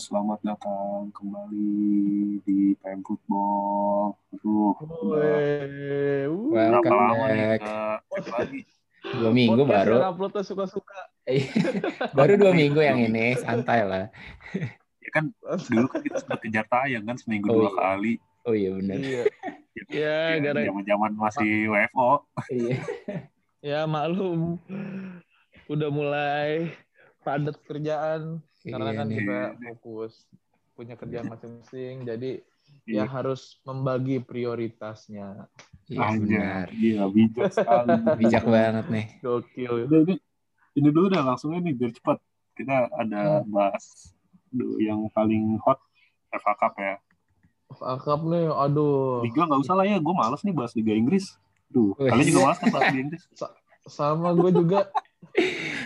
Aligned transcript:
selamat 0.00 0.40
datang 0.40 1.12
kembali 1.12 1.76
di 2.48 2.72
PM 2.80 3.04
Football. 3.04 4.16
Aduh, 4.32 4.72
udah 4.72 5.20
uh. 5.20 6.32
berapa 6.48 6.80
Welcome 6.80 6.96
lama 6.96 7.26
nih 7.28 7.44
back. 7.44 7.60
ke 7.60 7.76
cek 8.16 8.26
lagi? 8.32 8.60
Dua 9.02 9.30
minggu 9.36 9.62
Podcast 9.68 9.84
baru. 9.84 9.96
uploadnya 10.08 10.42
suka-suka. 10.48 11.00
baru 12.16 12.32
dua 12.40 12.52
minggu 12.56 12.80
yang 12.80 13.04
ini, 13.04 13.36
santai 13.36 13.84
lah. 13.84 14.04
Ya 15.04 15.10
kan 15.12 15.28
dulu 15.68 15.86
kan 15.92 16.00
kita 16.00 16.16
sempat 16.24 16.40
kejar 16.40 16.64
tayang 16.72 17.04
kan 17.04 17.16
seminggu 17.20 17.52
Oh, 17.52 17.56
dua 17.60 17.68
iya. 17.68 17.76
kali. 17.76 18.12
Oh 18.48 18.54
iya 18.56 18.70
benar. 18.72 18.96
Iya. 18.96 19.24
Ya, 19.92 20.36
gara 20.40 20.68
Zaman-zaman 20.68 21.12
masih 21.16 21.68
WFO. 21.68 22.24
Iya. 22.48 22.76
ya 23.60 23.80
maklum. 23.84 24.56
Udah 25.68 25.88
mulai 25.92 26.72
padat 27.24 27.56
kerjaan 27.64 28.40
karena 28.64 28.88
Iya 28.88 28.96
kan 28.96 29.06
nih. 29.06 29.16
kita 29.18 29.38
fokus 29.68 30.12
punya 30.72 30.94
kerjaan 30.94 31.26
masing-masing. 31.28 31.96
Jadi 32.02 32.30
Iya. 32.84 33.04
ya 33.04 33.10
harus 33.10 33.60
membagi 33.62 34.18
prioritasnya. 34.18 35.50
Iya 35.86 36.06
benar. 36.14 36.66
Iya, 36.70 37.02
bijak 37.06 37.50
sekali. 37.50 37.90
Bijak 38.20 38.44
banget 38.44 38.86
nih. 38.88 39.06
Gokil. 39.18 39.72
Udah, 39.86 40.00
ini, 40.02 40.14
ini 40.74 40.88
dulu 40.88 41.06
dah 41.08 41.22
langsungnya 41.22 41.60
nih 41.60 41.74
biar 41.74 41.92
cepat. 41.92 42.18
Kita 42.52 42.88
ada 42.88 43.40
Hmm. 43.40 43.48
bahas 43.48 44.14
yang 44.78 45.08
paling 45.10 45.56
hot 45.58 45.80
FA 46.30 46.54
Cup 46.54 46.74
ya. 46.76 46.96
Akap 47.74 48.20
nih, 48.22 48.46
aduh. 48.48 49.24
Liga 49.24 49.42
nggak 49.42 49.60
usah 49.60 49.74
lah 49.74 49.84
ya, 49.84 49.96
gue 49.96 50.14
males 50.14 50.40
nih 50.42 50.52
bahas 50.52 50.72
Liga 50.72 50.92
Inggris. 50.92 51.40
Duh, 51.66 51.96
kalian 51.96 52.26
juga 52.26 52.40
males 52.46 52.58
kan 52.58 52.68
bahas 52.68 52.84
Liga 52.86 53.00
Inggris? 53.02 53.22
Sama 53.86 54.28
gue 54.32 54.50
juga. 54.52 54.80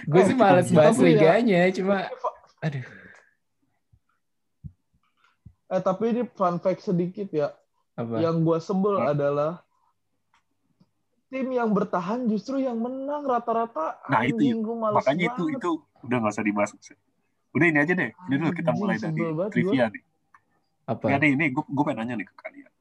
Gue 0.04 0.22
sih 0.24 0.34
males 0.34 0.66
bahas 0.68 0.94
punya- 0.94 1.14
liganya, 1.14 1.62
cuma 1.72 2.10
aduh. 2.62 2.86
Eh 5.66 5.82
tapi 5.82 6.14
ini 6.14 6.22
fun 6.30 6.62
fact 6.62 6.86
sedikit 6.86 7.28
ya. 7.34 7.50
Apa? 7.98 8.22
Yang 8.22 8.36
gue 8.46 8.58
sebel 8.62 8.94
Hmm. 9.02 9.10
adalah 9.12 9.52
tim 11.26 11.50
yang 11.50 11.74
bertahan 11.74 12.30
justru 12.30 12.62
yang 12.62 12.78
menang 12.78 13.26
rata-rata. 13.26 13.98
Nah, 14.06 14.22
itu 14.22 14.38
Anjing, 14.38 14.62
males 14.62 15.02
Makanya 15.02 15.24
itu 15.34 15.42
banget. 15.42 15.58
itu 15.58 15.70
udah 16.06 16.16
nggak 16.22 16.34
usah 16.38 16.46
dibahas. 16.46 16.70
Udah 17.50 17.66
ini 17.66 17.78
aja 17.82 17.92
deh. 17.98 18.10
Ini 18.14 18.34
dulu 18.38 18.52
kita 18.54 18.70
mulai 18.78 18.96
dari 19.00 19.22
trivia 19.50 19.90
nih. 19.90 20.02
Apa? 20.86 21.04
Ya 21.10 21.16
nih, 21.18 21.34
ini 21.34 21.44
gue 21.50 21.64
gue 21.66 21.82
pengen 21.82 21.98
nanya 22.06 22.14
nih 22.22 22.26
ke 22.30 22.34
kalian. 22.38 22.72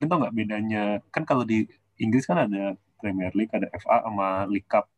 Kalian 0.00 0.08
tau 0.08 0.18
nggak 0.24 0.34
bedanya? 0.34 0.82
Kan 1.12 1.22
kalau 1.28 1.44
di 1.44 1.68
Inggris 2.00 2.24
kan 2.24 2.48
ada 2.48 2.72
Premier 3.04 3.30
League, 3.36 3.52
ada 3.52 3.68
FA 3.76 4.00
sama 4.00 4.48
League 4.48 4.64
Cup. 4.64 4.88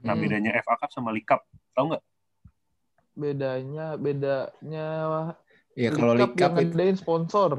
Nah 0.00 0.16
Hmm. 0.16 0.22
bedanya 0.24 0.56
FA 0.56 0.80
Cup 0.80 0.88
sama 0.88 1.12
League 1.12 1.28
Cup, 1.28 1.44
tau 1.76 1.92
nggak? 1.92 2.00
Bedanya 3.16 3.96
bedanya 3.96 4.88
Ya 5.72 5.88
kalau 5.90 6.12
League 6.12 6.32
Cup 6.32 6.52
yang 6.52 6.62
itu 6.62 6.68
ngadain 6.70 6.96
sponsor 6.96 7.50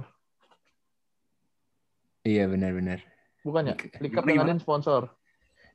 iya 2.23 2.45
benar-benar. 2.45 3.00
bukan 3.41 3.63
ya 3.63 3.75
League- 3.97 4.11
Cup 4.11 4.23
yang 4.23 4.38
ngadain 4.41 4.59
sponsor 4.59 5.02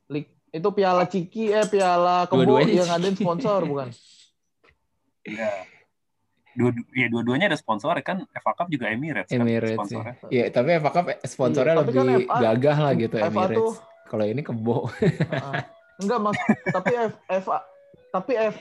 League 0.07 0.31
itu 0.49 0.69
piala 0.71 1.05
ciki 1.05 1.49
eh 1.49 1.65
piala 1.65 2.27
kebo 2.27 2.61
yang 2.61 2.87
ngadain 2.87 3.15
sponsor 3.15 3.65
bukan 3.65 3.91
Iya. 5.23 5.71
Dua, 6.53 6.69
ya 6.93 7.07
dua-duanya 7.09 7.47
ada 7.47 7.55
sponsor 7.55 7.95
kan 8.03 8.27
FA 8.29 8.53
Cup 8.53 8.69
juga 8.69 8.91
Emirates, 8.91 9.31
Emirates 9.31 9.73
kan 9.73 9.87
ya. 9.87 9.87
sponsornya. 9.89 10.15
Iya, 10.29 10.45
tapi 10.51 10.69
FA 10.77 10.91
Cup 10.91 11.05
sponsornya 11.25 11.73
Iya, 11.73 11.81
tapi 11.81 11.91
kan 11.91 12.05
lebih 12.05 12.27
FA 12.27 12.37
gagah 12.43 12.77
lah 12.77 12.93
gitu 12.95 13.15
FA 13.17 13.27
Emirates. 13.27 13.57
tuh- 13.57 13.79
Kalau 14.05 14.25
ini 14.27 14.43
kebo. 14.43 14.77
Heeh. 14.91 15.55
enggak 15.95 16.19
mas 16.21 16.37
tapi 16.69 16.91
F, 16.99 17.13
FA 17.39 17.59
tapi 18.11 18.33
F 18.35 18.57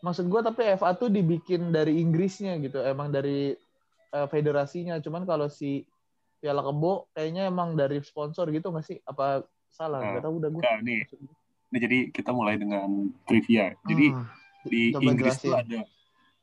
maksud 0.00 0.26
gua 0.26 0.40
tapi 0.40 0.64
FA 0.74 0.92
tuh 0.92 1.08
dibikin 1.08 1.70
dari 1.70 2.00
Inggrisnya 2.00 2.56
gitu 2.58 2.80
emang 2.80 3.12
dari 3.12 3.52
eh, 4.10 4.26
federasinya 4.26 4.98
cuman 4.98 5.22
kalau 5.24 5.46
si 5.46 5.84
piala 6.40 6.64
kebo 6.64 7.12
kayaknya 7.12 7.46
emang 7.46 7.76
dari 7.76 8.00
sponsor 8.00 8.48
gitu 8.48 8.72
nggak 8.72 8.84
sih 8.84 8.96
apa 9.04 9.44
salah 9.68 10.00
Nah, 10.00 10.08
nggak 10.16 10.24
tahu 10.24 10.34
udah 10.40 10.50
gua 10.50 10.62
Nah, 10.64 10.76
nih, 10.80 11.00
ini 11.70 11.78
jadi 11.78 11.98
kita 12.10 12.30
mulai 12.32 12.56
dengan 12.56 12.88
trivia. 13.22 13.76
Jadi 13.86 14.06
Hmm. 14.10 14.26
di 14.66 14.92
Coba 14.92 15.04
Inggris 15.04 15.36
tuh 15.38 15.54
ada 15.54 15.80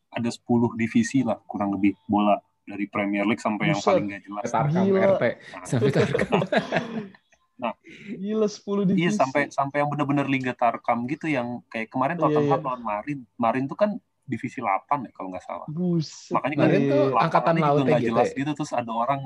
ada 0.07 0.29
10 0.31 0.73
divisi 0.73 1.21
lah 1.21 1.37
kurang 1.45 1.75
lebih 1.75 1.93
bola 2.07 2.39
dari 2.63 2.87
Premier 2.87 3.27
League 3.27 3.41
sampai 3.41 3.69
yang 3.69 3.77
Buset. 3.77 3.89
paling 3.93 4.05
gak 4.09 4.21
jelas. 4.23 4.45
Tarkam 4.49 4.85
Gila. 4.87 5.01
RT 5.19 5.23
sampai 5.65 5.91
Tarkam. 5.91 6.39
Gila 7.57 8.47
10 8.47 8.85
divisi. 8.85 9.01
Iya 9.07 9.11
sampai 9.17 9.41
sampai 9.49 9.77
yang 9.81 9.89
benar-benar 9.89 10.29
Liga 10.29 10.53
Tarkam 10.53 11.09
gitu 11.09 11.25
yang 11.25 11.65
kayak 11.73 11.89
kemarin 11.89 12.15
Iya, 12.17 12.23
Tottenham 12.29 12.61
iya. 12.61 12.65
lawan 12.69 12.83
Marin. 12.85 13.19
Marin 13.35 13.65
tuh 13.65 13.77
kan 13.77 13.91
divisi 14.27 14.59
8 14.61 15.07
ya 15.07 15.11
kalau 15.15 15.33
nggak 15.33 15.45
salah. 15.45 15.67
Buset. 15.71 16.35
Makanya 16.37 16.55
kan 16.55 16.63
Marin 16.67 16.81
tuh 16.85 17.03
angkatan 17.17 17.53
juga 17.57 17.65
lautnya 17.65 17.83
nggak 17.87 18.01
gitu 18.01 18.09
jelas 18.13 18.29
ya? 18.29 18.37
gitu 18.37 18.51
terus 18.53 18.71
ada 18.75 18.91
orang 18.93 19.21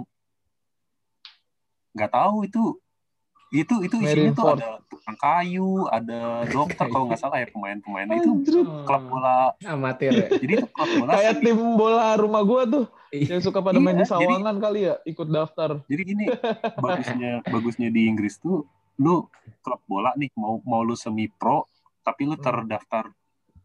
nggak 1.91 2.11
tahu 2.11 2.35
itu 2.47 2.63
itu 3.53 3.83
itu 3.83 3.95
isinya 3.99 4.31
tuh 4.31 4.47
ada 4.49 4.79
tukang 4.87 5.17
kayu, 5.17 5.83
ada 5.85 6.19
dokter 6.45 6.87
kalau 6.87 7.05
nggak 7.05 7.19
salah 7.19 7.37
ya 7.37 7.47
pemain-pemain 7.47 8.07
itu 8.13 8.31
klub 8.81 9.03
bola. 9.05 9.51
amatir 9.61 10.11
ya. 10.13 10.27
Jadi 10.33 10.51
itu 10.55 10.67
klub 10.67 10.89
bola 10.97 11.11
Kayak 11.13 11.33
sih. 11.33 11.43
tim 11.43 11.59
bola 11.75 12.15
rumah 12.15 12.41
gua 12.41 12.63
tuh 12.63 12.85
yang 13.11 13.39
suka 13.39 13.59
pada 13.59 13.75
main 13.75 13.93
Iya, 13.93 14.01
di 14.01 14.07
Sawangan 14.07 14.55
kali 14.57 14.79
ya 14.81 14.95
ikut 15.03 15.27
daftar. 15.27 15.69
Jadi 15.83 16.01
gini, 16.05 16.25
bagusnya 16.79 17.31
bagusnya 17.43 17.89
di 17.89 18.01
Inggris 18.05 18.37
tuh 18.37 18.63
lu 18.95 19.27
klub 19.59 19.83
bola 19.83 20.15
nih 20.15 20.31
mau 20.33 20.63
mau 20.63 20.79
lu 20.79 20.95
semi 20.95 21.27
pro 21.27 21.67
tapi 22.01 22.23
lu 22.23 22.33
Hmm. 22.33 22.41
terdaftar 22.41 23.11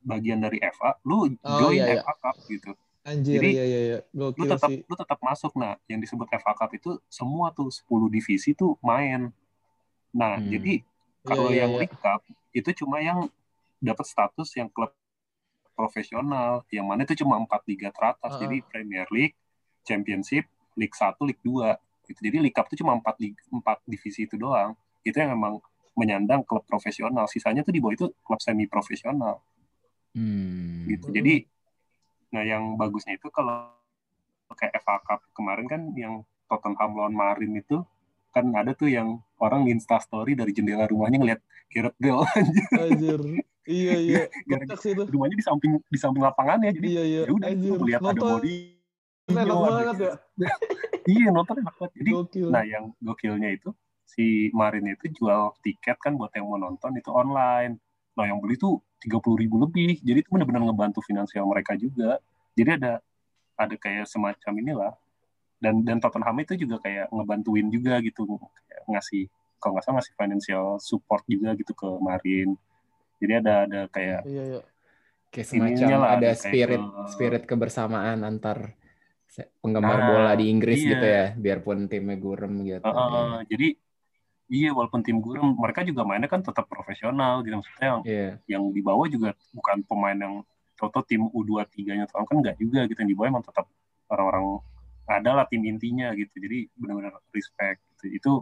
bagian 0.00 0.38
dari 0.38 0.58
FA, 0.60 0.98
lu 1.02 1.30
Oh, 1.36 1.58
join 1.58 1.78
iya, 1.78 1.86
iya. 1.92 2.00
FA 2.00 2.14
Cup 2.16 2.36
gitu. 2.44 2.70
Anjir 3.02 3.38
Jadi, 3.38 3.50
iya 3.52 3.64
iya 3.64 3.80
iya. 3.86 3.98
Lu 4.10 4.34
tetap 4.36 4.66
sih. 4.66 4.82
lu 4.82 4.94
tetap 4.94 5.18
masuk 5.20 5.54
nah, 5.54 5.78
yang 5.86 5.98
disebut 5.98 6.26
FA 6.28 6.52
Cup 6.52 6.70
itu 6.72 6.90
semua 7.06 7.50
tuh 7.50 7.70
10 7.70 7.86
divisi 8.08 8.50
tuh 8.52 8.74
main. 8.80 9.30
Nah, 10.16 10.40
Hmm. 10.40 10.48
jadi 10.48 10.80
Iya, 10.80 11.28
kalau 11.28 11.48
iya, 11.52 11.58
yang 11.66 11.70
iya. 11.76 11.78
League 11.84 11.98
Cup 12.00 12.20
itu 12.50 12.70
cuma 12.80 12.96
yang 13.04 13.28
dapat 13.76 14.06
status 14.08 14.48
yang 14.56 14.72
klub 14.72 14.88
profesional, 15.76 16.64
yang 16.72 16.88
mana 16.88 17.04
itu 17.04 17.20
cuma 17.20 17.36
empat 17.36 17.60
liga 17.68 17.92
teratas. 17.92 18.32
Ah. 18.32 18.40
Jadi 18.40 18.64
Premier 18.64 19.04
League, 19.12 19.36
Championship, 19.84 20.48
League 20.72 20.96
1, 20.96 21.20
League 21.20 21.42
2. 21.44 21.76
Gitu. 22.08 22.18
Jadi 22.22 22.36
League 22.40 22.56
Cup 22.56 22.64
itu 22.72 22.80
cuma 22.80 22.96
empat 22.96 23.20
empat 23.52 23.84
divisi 23.84 24.24
itu 24.24 24.40
doang. 24.40 24.72
Itu 25.04 25.20
yang 25.20 25.36
memang 25.36 25.60
menyandang 25.92 26.46
klub 26.46 26.64
profesional. 26.64 27.28
Sisanya 27.28 27.60
tuh 27.60 27.74
di 27.74 27.80
bawah 27.82 27.92
itu 27.92 28.06
klub 28.24 28.40
semi 28.40 28.64
profesional 28.64 29.44
Hmm. 30.16 30.88
gitu. 30.88 31.12
Jadi 31.12 31.44
nah 32.32 32.40
yang 32.40 32.74
bagusnya 32.74 33.20
itu 33.20 33.28
kalau 33.28 33.68
kayak 34.56 34.80
FA 34.80 34.96
Cup 35.04 35.20
kemarin 35.36 35.66
kan 35.68 35.82
yang 35.92 36.24
Tottenham 36.48 36.96
lawan 36.96 37.12
Marin 37.12 37.52
itu 37.52 37.84
kan 38.36 38.52
ada 38.52 38.76
tuh 38.76 38.92
yang 38.92 39.16
orang 39.40 39.64
di 39.64 39.72
Insta 39.72 39.96
story 39.96 40.36
dari 40.36 40.52
jendela 40.52 40.84
rumahnya 40.84 41.16
ngeliat 41.16 41.40
Gareth 41.72 41.96
Bale 41.96 42.28
Anjir. 42.84 43.20
Iya 43.64 43.94
iya. 44.06 44.22
Gara- 44.44 44.68
itu. 44.68 45.02
rumahnya 45.08 45.36
di 45.40 45.44
samping 45.44 45.72
di 45.88 45.96
samping 45.96 46.20
lapangannya 46.20 46.76
jadi 46.76 46.88
Iya 46.92 47.02
iya. 47.02 47.22
ya 47.24 47.32
udah 47.32 47.86
lihat 47.88 48.00
ada 48.04 48.20
body 48.20 48.56
enak 49.26 49.46
banget 49.48 49.96
ya. 49.98 50.12
iya 51.16 51.28
nonton 51.32 51.54
enak 51.64 51.74
banget 51.80 51.92
jadi 51.96 52.10
Gokil. 52.12 52.46
nah 52.52 52.62
yang 52.62 52.92
gokilnya 53.00 53.48
itu 53.50 53.72
si 54.06 54.52
Marin 54.52 54.86
itu 54.86 55.10
jual 55.10 55.56
tiket 55.64 55.96
kan 55.98 56.14
buat 56.14 56.30
yang 56.36 56.46
mau 56.46 56.60
nonton 56.60 56.92
itu 56.94 57.08
online 57.10 57.80
nah 58.14 58.28
yang 58.28 58.38
beli 58.38 58.54
tuh 58.54 58.78
tiga 59.00 59.18
puluh 59.18 59.40
ribu 59.40 59.58
lebih 59.58 59.98
jadi 59.98 60.20
itu 60.20 60.30
benar-benar 60.30 60.62
ngebantu 60.62 61.00
finansial 61.02 61.42
mereka 61.48 61.74
juga 61.74 62.20
jadi 62.54 62.78
ada 62.78 62.92
ada 63.56 63.74
kayak 63.74 64.06
semacam 64.06 64.52
inilah 64.62 64.92
dan 65.56 65.80
dan 65.82 65.96
Tottenham 65.98 66.36
itu 66.38 66.54
juga 66.56 66.76
kayak 66.80 67.08
ngebantuin 67.08 67.66
juga 67.68 67.96
gitu 68.04 68.28
kayak 68.68 68.82
ngasih 68.92 69.24
kalau 69.56 69.76
nggak 69.76 69.84
salah 69.84 69.96
ngasih 69.98 70.14
financial 70.14 70.64
support 70.78 71.24
juga 71.24 71.56
gitu 71.56 71.72
ke 71.72 71.88
Marin 71.98 72.54
jadi 73.16 73.40
ada 73.40 73.52
ada 73.64 73.80
kayak 73.88 74.22
Iya 74.28 74.42
iya. 74.44 74.60
Kayak 75.26 75.46
semacam 75.52 75.88
lah, 75.90 75.96
ada 75.96 76.04
ada 76.06 76.28
kayak 76.32 76.38
spirit 76.38 76.82
ke- 76.82 77.08
spirit 77.12 77.42
kebersamaan 77.44 78.20
antar 78.22 78.58
penggemar 79.60 79.98
Nah, 80.00 80.06
bola 80.08 80.32
di 80.32 80.48
Inggris 80.48 80.80
iya. 80.80 80.90
gitu 80.96 81.06
ya, 81.06 81.24
biarpun 81.36 81.92
timnya 81.92 82.16
gurem 82.16 82.64
gitu. 82.64 82.80
Uh, 82.88 82.96
uh, 82.96 83.36
jadi 83.44 83.76
iya 84.48 84.70
walaupun 84.72 85.04
tim 85.04 85.20
gurem 85.20 85.52
mereka 85.52 85.84
juga 85.84 86.06
mainnya 86.08 86.30
kan 86.30 86.40
tetap 86.40 86.64
profesional 86.70 87.44
gitu 87.44 87.58
maksudnya 87.58 87.84
yang, 87.84 88.00
Iya. 88.06 88.28
yang 88.48 88.62
di 88.72 88.80
bawah 88.80 89.04
juga 89.10 89.36
bukan 89.52 89.84
pemain 89.84 90.16
yang 90.16 90.34
toto 90.76 91.04
tim 91.04 91.28
U23-nya 91.28 92.08
kan 92.08 92.24
enggak 92.32 92.56
juga 92.56 92.84
gitu 92.86 92.96
yang 92.96 93.10
di 93.10 93.16
bawah 93.16 93.28
emang 93.36 93.44
tetap 93.44 93.66
orang-orang 94.08 94.62
adalah 95.08 95.46
tim 95.46 95.62
intinya 95.62 96.10
gitu 96.12 96.34
jadi 96.36 96.66
benar-benar 96.74 97.14
respect 97.30 97.78
gitu. 97.92 98.04
itu 98.10 98.32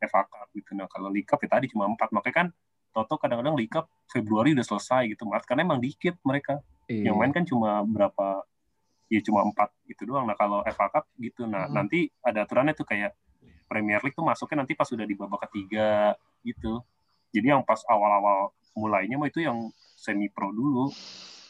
FA 0.00 0.22
Cup 0.22 0.48
gitu 0.52 0.72
nah 0.72 0.86
kalau 0.86 1.08
League 1.08 1.26
Cup 1.26 1.38
ya 1.38 1.50
tadi 1.50 1.66
cuma 1.66 1.86
empat 1.86 2.10
makanya 2.10 2.36
kan 2.36 2.48
Toto 2.90 3.16
kadang-kadang 3.16 3.54
League 3.54 3.68
Cup 3.68 3.90
Februari 4.06 4.52
udah 4.52 4.62
selesai 4.62 5.08
gitu 5.08 5.24
Maret 5.24 5.42
karena 5.44 5.62
emang 5.64 5.78
dikit 5.78 6.14
mereka 6.20 6.62
Iya. 6.84 7.08
yang 7.08 7.16
main 7.16 7.32
kan 7.32 7.42
cuma 7.42 7.80
berapa 7.80 8.44
ya 9.06 9.20
cuma 9.20 9.40
empat 9.42 9.72
gitu 9.84 10.04
doang 10.04 10.24
nah 10.24 10.34
kalau 10.34 10.60
FA 10.64 10.86
Cup 10.88 11.08
gitu 11.16 11.44
nah 11.44 11.64
Hmm. 11.64 11.74
nanti 11.76 12.06
ada 12.20 12.44
aturannya 12.44 12.72
tuh 12.72 12.84
kayak 12.84 13.16
Premier 13.64 13.98
League 13.98 14.12
tuh 14.12 14.22
masuknya 14.22 14.60
nanti 14.60 14.72
pas 14.72 14.84
sudah 14.84 15.02
di 15.02 15.12
babak 15.12 15.48
ketiga 15.48 16.12
gitu 16.42 16.84
jadi 17.30 17.50
yang 17.50 17.62
pas 17.62 17.80
awal-awal 17.84 18.52
mulainya 18.72 19.16
mah 19.16 19.26
itu 19.26 19.40
yang 19.40 19.66
semi 19.96 20.28
pro 20.28 20.50
dulu 20.50 20.92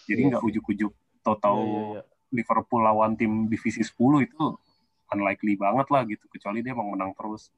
jadi 0.04 0.22
Iya 0.22 0.28
nggak 0.30 0.40
sih. 0.40 0.48
ujuk-ujuk 0.48 0.92
tahu-tahu 1.20 1.58
Iya, 1.58 1.66
iya, 1.66 1.82
iya. 1.90 2.02
Liverpool 2.34 2.82
lawan 2.82 3.14
tim 3.14 3.46
divisi 3.46 3.86
10 3.86 3.94
itu 4.26 4.42
unlikely 5.14 5.54
banget 5.54 5.86
lah 5.94 6.02
gitu. 6.04 6.26
Kecuali 6.26 6.60
dia 6.60 6.74
emang 6.74 6.90
menang 6.90 7.14
terus. 7.14 7.54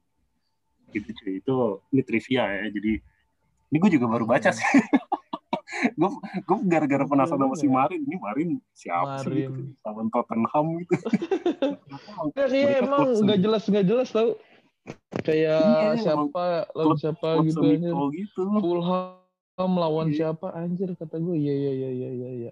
Gitu 0.93 1.09
cuy. 1.17 1.41
Itu 1.41 1.81
ini 1.89 2.01
trivia 2.05 2.45
ya. 2.45 2.69
Jadi 2.69 3.01
ini 3.67 3.77
gue 3.81 3.91
juga 3.97 4.05
baru 4.07 4.23
baca 4.29 4.53
sih. 4.53 4.63
Gue 5.93 6.09
gue 6.47 6.57
gara-gara 6.65 7.05
penasaran 7.05 7.43
sama 7.43 7.55
si 7.59 7.67
Marin. 7.69 8.01
Ini 8.01 8.17
Marin 8.17 8.49
siapa 8.73 9.21
sih 9.21 9.45
gitu? 9.45 9.61
Marin. 9.61 9.83
lawan 9.85 10.07
Tottenham 10.09 10.67
gitu. 10.81 10.95
Ya, 12.33 12.45
kayak 12.49 12.49
Mereka 12.49 12.81
emang 12.81 13.07
nggak 13.21 13.39
jelas 13.45 13.63
nggak 13.67 13.85
jelas 13.85 14.09
tau. 14.09 14.29
Kayak 15.21 15.61
Iya, 15.61 16.01
siapa 16.01 16.49
lawan 16.73 16.97
siapa 16.97 17.27
klub 17.43 17.45
gitu 17.45 17.61
gitu. 18.15 18.43
Fulham 18.63 19.71
lawan 19.77 20.07
Iya. 20.09 20.33
siapa 20.33 20.47
anjir 20.55 20.89
kata 20.97 21.19
gue. 21.19 21.35
Iya 21.35 21.53
iya 21.53 21.71
iya 21.73 21.89
iya 22.09 22.29
iya. 22.31 22.51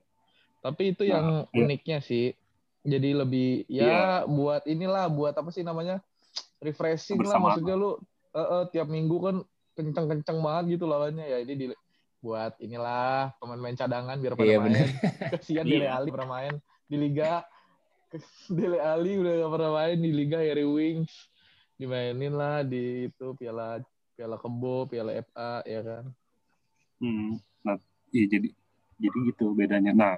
Iya. 0.65 0.67
Tapi 0.67 0.83
itu 0.89 1.03
Nah, 1.03 1.11
yang 1.11 1.25
iya. 1.45 1.61
uniknya 1.61 1.99
sih. 2.01 2.33
Jadi 2.81 3.09
lebih 3.13 3.49
ya 3.67 3.85
Iya. 3.85 4.01
buat 4.25 4.65
inilah 4.65 5.05
buat 5.07 5.33
apa 5.33 5.49
sih 5.49 5.61
namanya? 5.61 6.01
refreshing 6.57 7.15
lah 7.15 7.37
Kebersamaan. 7.37 7.45
maksudnya 7.45 7.75
lu 7.75 7.91
eh, 8.31 8.41
eh, 8.41 8.63
tiap 8.69 8.87
minggu 8.87 9.17
kan 9.19 9.35
kenceng-kenceng 9.75 10.39
banget 10.39 10.63
gitu 10.75 10.87
lawannya 10.87 11.21
ya 11.21 11.37
ini 11.39 11.53
di 11.53 11.65
buat 12.17 12.57
inilah 12.57 13.37
pemain-pemain 13.37 13.77
cadangan 13.77 14.17
biar 14.17 14.33
pada 14.33 14.47
Iya, 14.47 14.57
main. 14.57 14.65
bener. 14.65 14.87
Kasihan 15.35 15.61
Iya. 15.61 15.71
Dele 15.77 15.87
Ali 15.87 16.09
pernah 16.09 16.29
main 16.31 16.53
di 16.83 16.95
liga. 16.97 17.45
Dele 18.49 18.79
Ali 18.79 19.19
udah 19.19 19.33
gak 19.35 19.51
pernah 19.51 19.71
main 19.73 19.97
di 19.99 20.09
liga 20.09 20.37
Harry 20.39 20.65
Wings. 20.65 21.11
Dimainin 21.75 22.33
lah 22.33 22.63
di 22.63 23.11
itu 23.11 23.27
piala 23.35 23.83
piala 24.15 24.39
kebo, 24.39 24.87
piala 24.87 25.11
FA 25.21 25.61
ya 25.65 25.81
kan. 25.83 26.03
Hmm. 26.97 27.35
Nah, 27.61 27.77
iya 28.09 28.25
jadi 28.25 28.47
jadi 28.95 29.17
gitu 29.27 29.51
bedanya. 29.53 29.91
Nah, 29.91 30.13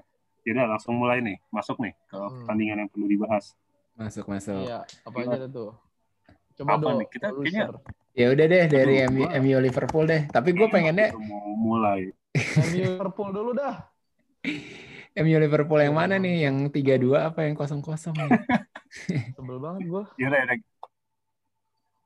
jadi 0.47 0.63
langsung 0.63 0.95
mulai 0.95 1.19
nih, 1.19 1.43
masuk 1.49 1.75
nih 1.77 1.91
ke 2.07 2.15
Hmm. 2.15 2.31
pertandingan 2.41 2.77
yang 2.79 2.89
perlu 2.89 3.05
dibahas. 3.05 3.51
Masuk 3.93 4.25
masuk. 4.25 4.63
Iya, 4.63 4.79
apa 5.03 5.17
aja 5.19 5.47
tuh? 5.47 5.75
Coba 6.55 6.69
Apa 6.71 6.81
dong. 6.81 6.97
nih? 7.03 7.07
Kita 7.11 7.27
kayaknya- 7.29 7.69
Ya 8.15 8.31
udah 8.31 8.45
deh 8.47 8.63
dari 8.65 8.95
Aduh, 9.03 9.29
MU, 9.35 9.57
Liverpool 9.59 10.05
deh. 10.05 10.25
Tapi 10.25 10.49
gue 10.49 10.67
pengennya 10.67 11.11
Baru 11.11 11.21
mau 11.21 11.51
mulai. 11.53 12.09
MU 12.33 12.81
Liverpool 12.87 13.29
dulu 13.29 13.51
dah. 13.53 13.75
MU 15.19 15.37
Liverpool 15.37 15.77
yang 15.79 15.93
Iya, 15.93 15.99
mana 15.99 16.15
nih? 16.17 16.35
Yang 16.45 16.55
3-2 16.71 17.27
apa 17.27 17.43
yang 17.43 17.53
0-0 17.53 17.77
nih? 18.15 18.41
Sebel 19.37 19.57
banget 19.59 19.81
gua. 19.85 20.03
Ya 20.15 20.29
udah, 20.29 20.39
ya 20.39 20.45
udah. 20.47 20.57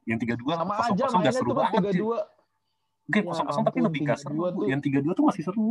Yang 0.01 0.19
tiga 0.25 0.35
dua 0.35 0.53
Sama 0.57 0.73
kosong 0.73 0.89
aja 0.89 1.03
kosong 1.05 1.11
gak 1.13 1.13
mainnya 1.21 1.31
seru 1.37 1.45
tuh 1.45 1.55
banget. 1.55 1.71
sih. 1.71 1.99
3-2. 2.01 2.17
Oke, 3.01 3.13
Ya 3.13 3.23
kosong 3.23 3.45
kosong 3.45 3.63
tapi 3.63 3.77
ampun, 3.77 3.87
lebih 3.87 3.99
gak 4.01 4.17
seru. 4.17 4.33
3-2 4.33 4.47
tuh. 4.51 4.65
Yang 4.67 4.81
tiga 4.81 4.99
dua 4.99 5.13
tuh 5.13 5.25
masih 5.27 5.43
seru. 5.45 5.69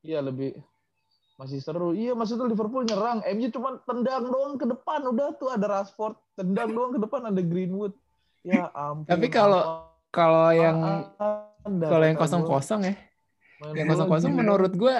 Iya 0.00 0.18
lebih 0.20 0.50
masih 1.42 1.58
seru. 1.58 1.90
Iya 1.90 2.14
maksudnya 2.14 2.46
Liverpool 2.46 2.86
nyerang, 2.86 3.18
MU 3.26 3.48
cuma 3.50 3.82
tendang 3.82 4.30
doang 4.30 4.54
ke 4.54 4.64
depan. 4.64 5.02
Udah 5.04 5.34
tuh 5.34 5.50
ada 5.50 5.66
Rashford, 5.66 6.14
tendang 6.32 6.70
doang 6.70 6.94
ke 6.94 7.00
depan 7.02 7.26
ada 7.26 7.42
Greenwood. 7.42 7.92
Ya 8.42 8.70
ampun. 8.70 9.10
Tapi 9.10 9.26
kalau- 9.26 9.90
Kalau 10.08 10.52
yang 10.52 10.76
Anda, 11.64 11.86
kalau 11.88 12.04
yang 12.04 12.18
kata 12.20 12.36
0-0 12.36 12.84
ya, 12.84 12.94
yang 13.72 13.88
bola 13.88 14.04
0-0 14.04 14.28
gila. 14.28 14.36
menurut 14.36 14.72
gue 14.76 14.94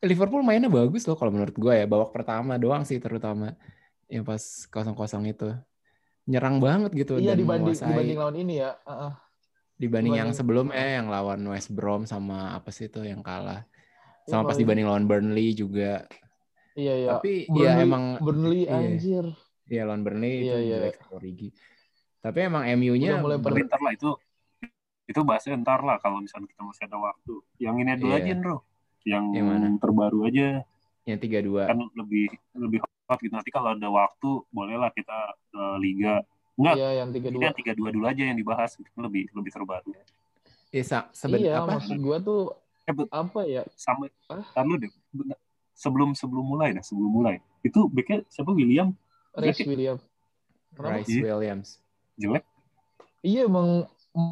Liverpool 0.00 0.46
mainnya 0.46 0.70
bagus 0.70 1.02
loh 1.04 1.18
kalau 1.18 1.34
menurut 1.34 1.52
gue 1.52 1.74
ya. 1.74 1.90
Babak 1.90 2.14
pertama 2.14 2.54
doang 2.54 2.86
sih 2.86 3.02
terutama. 3.02 3.58
Yang 4.06 4.22
pas 4.22 4.42
0-0 4.70 5.26
itu. 5.26 5.50
Nyerang 6.24 6.62
banget 6.62 6.94
gitu 6.94 7.18
Iya 7.18 7.34
dan 7.34 7.42
dibanding 7.42 7.74
menguasai 7.74 7.90
dibanding 7.90 8.18
lawan 8.22 8.36
ini 8.38 8.54
ya. 8.62 8.70
Heeh. 8.80 9.12
dibanding 9.74 10.14
yang 10.14 10.30
dibanding- 10.30 10.38
sebelumnya 10.38 10.86
yang 10.86 11.06
lawan 11.10 11.40
West 11.50 11.74
Brom 11.74 12.06
sama 12.06 12.54
apa 12.54 12.70
sih 12.70 12.86
itu 12.86 13.02
yang 13.02 13.26
kalah. 13.26 13.66
Sama 14.24 14.42
pas 14.42 14.50
paling- 14.50 14.60
dibanding 14.60 14.86
lawan 14.86 15.04
Burnley 15.04 15.52
juga. 15.52 16.08
Iya 16.74 16.94
iya. 16.96 17.08
Tapi 17.14 17.46
Burnley, 17.46 17.64
ya 17.64 17.72
emang 17.78 18.04
Burnley 18.18 18.62
iya. 18.62 18.74
anjir. 18.74 19.26
ya 19.64 19.82
lawan 19.82 20.02
Burnley 20.02 20.28
Iya, 20.28 20.36
itu 20.36 20.56
iya. 20.60 20.76
jelek 20.78 20.96
Origi. 21.08 21.48
Tapi 22.20 22.38
emang 22.42 22.64
MU-nya 22.74 23.10
Udah 23.10 23.22
mulai 23.22 23.38
Tapi 23.38 23.46
ber- 23.54 23.66
ntar 23.66 23.80
lah 23.80 23.92
itu 23.92 24.10
itu 25.04 25.20
bahasnya 25.20 25.56
ntar 25.58 25.80
lah 25.80 25.96
kalau 25.98 26.18
misalnya 26.18 26.44
kita 26.46 26.62
masih 26.62 26.84
ada 26.84 26.96
waktu. 26.98 27.34
Yang 27.58 27.74
ini 27.78 27.90
dulu 27.94 28.10
Iya. 28.10 28.18
aja, 28.18 28.32
bro. 28.34 28.56
Yang, 29.04 29.24
Yang 29.30 29.46
mana? 29.46 29.66
terbaru 29.78 30.18
aja 30.24 30.46
yang 31.04 31.18
3-2. 31.18 31.64
kan 31.66 31.78
lebih 31.92 32.26
lebih 32.54 32.78
hot 32.80 33.18
gitu. 33.18 33.32
Nanti 33.32 33.50
kalau 33.50 33.68
ada 33.70 33.84
waktu 33.86 34.30
bolehlah 34.48 34.88
kita 34.90 35.16
ke 35.46 35.62
liga. 35.78 36.24
Enggak, 36.54 36.74
Iya 36.74 36.88
yang 36.96 37.08
tiga 37.10 37.28
dua. 37.28 37.42
yang 37.42 37.54
tiga 37.54 37.72
dua 37.72 37.88
dulu 37.90 38.04
aja 38.06 38.22
yang 38.22 38.38
dibahas 38.38 38.70
lebih 38.96 39.26
lebih 39.28 39.50
terbaru. 39.50 39.90
Iya, 40.70 40.82
sa- 40.82 41.08
seben- 41.10 41.38
Iya 41.38 41.60
apa? 41.60 41.76
maksud 41.76 41.98
gua 41.98 42.16
tuh 42.18 42.52
Eh, 42.84 42.94
apa 43.10 43.40
ya? 43.44 43.62
sama 43.74 44.06
lu 44.64 44.74
deh. 44.76 44.92
Sebelum 45.74 46.14
sebelum 46.14 46.44
mulai 46.44 46.70
dah, 46.70 46.84
sebelum 46.84 47.10
mulai. 47.10 47.40
Itu 47.60 47.88
backnya 47.88 48.22
siapa 48.28 48.52
William 48.52 48.92
Rex 49.34 49.58
Jelek. 49.58 49.66
William. 49.66 49.96
Rice 50.74 51.08
Iya. 51.08 51.22
Williams. 51.24 51.68
jelek. 52.14 52.44
Iya 53.20 53.40
emang 53.46 53.88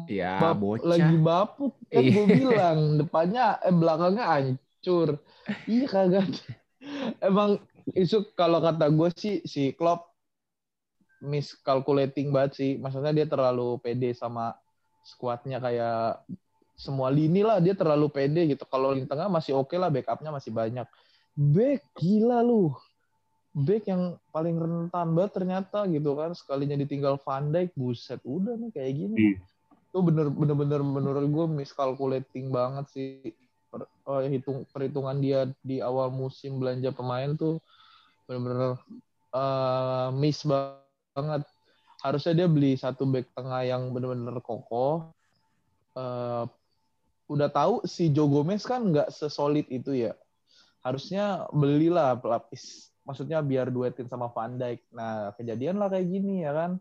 Ya, 0.07 0.39
bap- 0.39 0.63
bocah. 0.63 0.85
lagi 0.85 1.15
bapuk 1.17 1.75
kan 1.91 1.99
Iya. 1.99 2.11
gue 2.13 2.25
bilang 2.31 2.79
depannya 2.95 3.45
eh 3.59 3.75
belakangnya 3.75 4.23
hancur 4.23 5.19
iya 5.67 5.83
kagak 5.85 6.31
emang 7.19 7.59
itu 7.91 8.23
kalau 8.31 8.63
kata 8.63 8.87
gue 8.87 9.09
sih 9.11 9.35
si 9.43 9.75
Klopp 9.75 10.07
miscalculating 11.19 12.31
banget 12.31 12.51
sih 12.55 12.71
maksudnya 12.75 13.11
dia 13.11 13.27
terlalu 13.27 13.75
pede 13.79 14.15
sama 14.15 14.55
skuadnya 15.03 15.59
kayak 15.59 16.23
semua 16.73 17.13
lini 17.13 17.45
lah 17.45 17.61
dia 17.61 17.77
terlalu 17.77 18.09
pede 18.09 18.49
gitu. 18.49 18.65
Kalau 18.65 18.93
lini 18.93 19.05
tengah 19.05 19.29
masih 19.29 19.57
oke 19.57 19.73
lah 19.77 19.93
backupnya 19.93 20.33
masih 20.33 20.51
banyak. 20.51 20.87
Back 21.33 21.81
gila 21.97 22.41
lu. 22.41 22.73
Back 23.53 23.85
yang 23.85 24.17
paling 24.33 24.57
rentan 24.57 25.13
banget 25.13 25.31
ternyata 25.37 25.85
gitu 25.89 26.17
kan. 26.17 26.33
Sekalinya 26.33 26.77
ditinggal 26.77 27.21
Van 27.21 27.53
Dijk 27.53 27.77
buset 27.77 28.21
udah 28.25 28.57
nih 28.57 28.71
kayak 28.73 28.93
gini. 28.93 29.17
Iya. 29.17 29.37
itu 29.93 30.01
bener 30.01 30.25
bener 30.25 30.57
bener 30.57 30.81
menurut 30.81 31.21
gue 31.29 31.45
miscalculating 31.61 32.49
banget 32.49 32.85
sih. 32.89 33.29
Per, 33.69 33.85
oh, 34.09 34.25
hitung 34.25 34.65
perhitungan 34.73 35.21
dia 35.21 35.45
di 35.61 35.85
awal 35.85 36.09
musim 36.09 36.57
belanja 36.57 36.89
pemain 36.89 37.37
tuh 37.37 37.61
bener-bener 38.25 38.81
eh, 39.37 40.09
miss 40.17 40.41
banget. 40.49 41.45
Harusnya 42.01 42.33
dia 42.33 42.47
beli 42.49 42.73
satu 42.73 43.05
back 43.05 43.29
tengah 43.37 43.61
yang 43.69 43.93
bener-bener 43.93 44.41
kokoh 44.41 45.13
Eh, 45.93 46.45
udah 47.27 47.49
tahu 47.49 47.83
si 47.87 48.11
Joe 48.11 48.27
Gomez 48.27 48.63
kan 48.67 48.83
nggak 48.83 49.09
sesolid 49.13 49.67
itu 49.71 49.95
ya. 49.95 50.13
Harusnya 50.83 51.47
belilah 51.55 52.19
pelapis. 52.19 52.91
Maksudnya 53.03 53.43
biar 53.43 53.71
duetin 53.71 54.07
sama 54.07 54.31
Van 54.31 54.55
Dijk. 54.55 54.91
Nah 54.95 55.31
kejadian 55.35 55.79
lah 55.79 55.87
kayak 55.91 56.07
gini 56.07 56.43
ya 56.43 56.51
kan. 56.51 56.71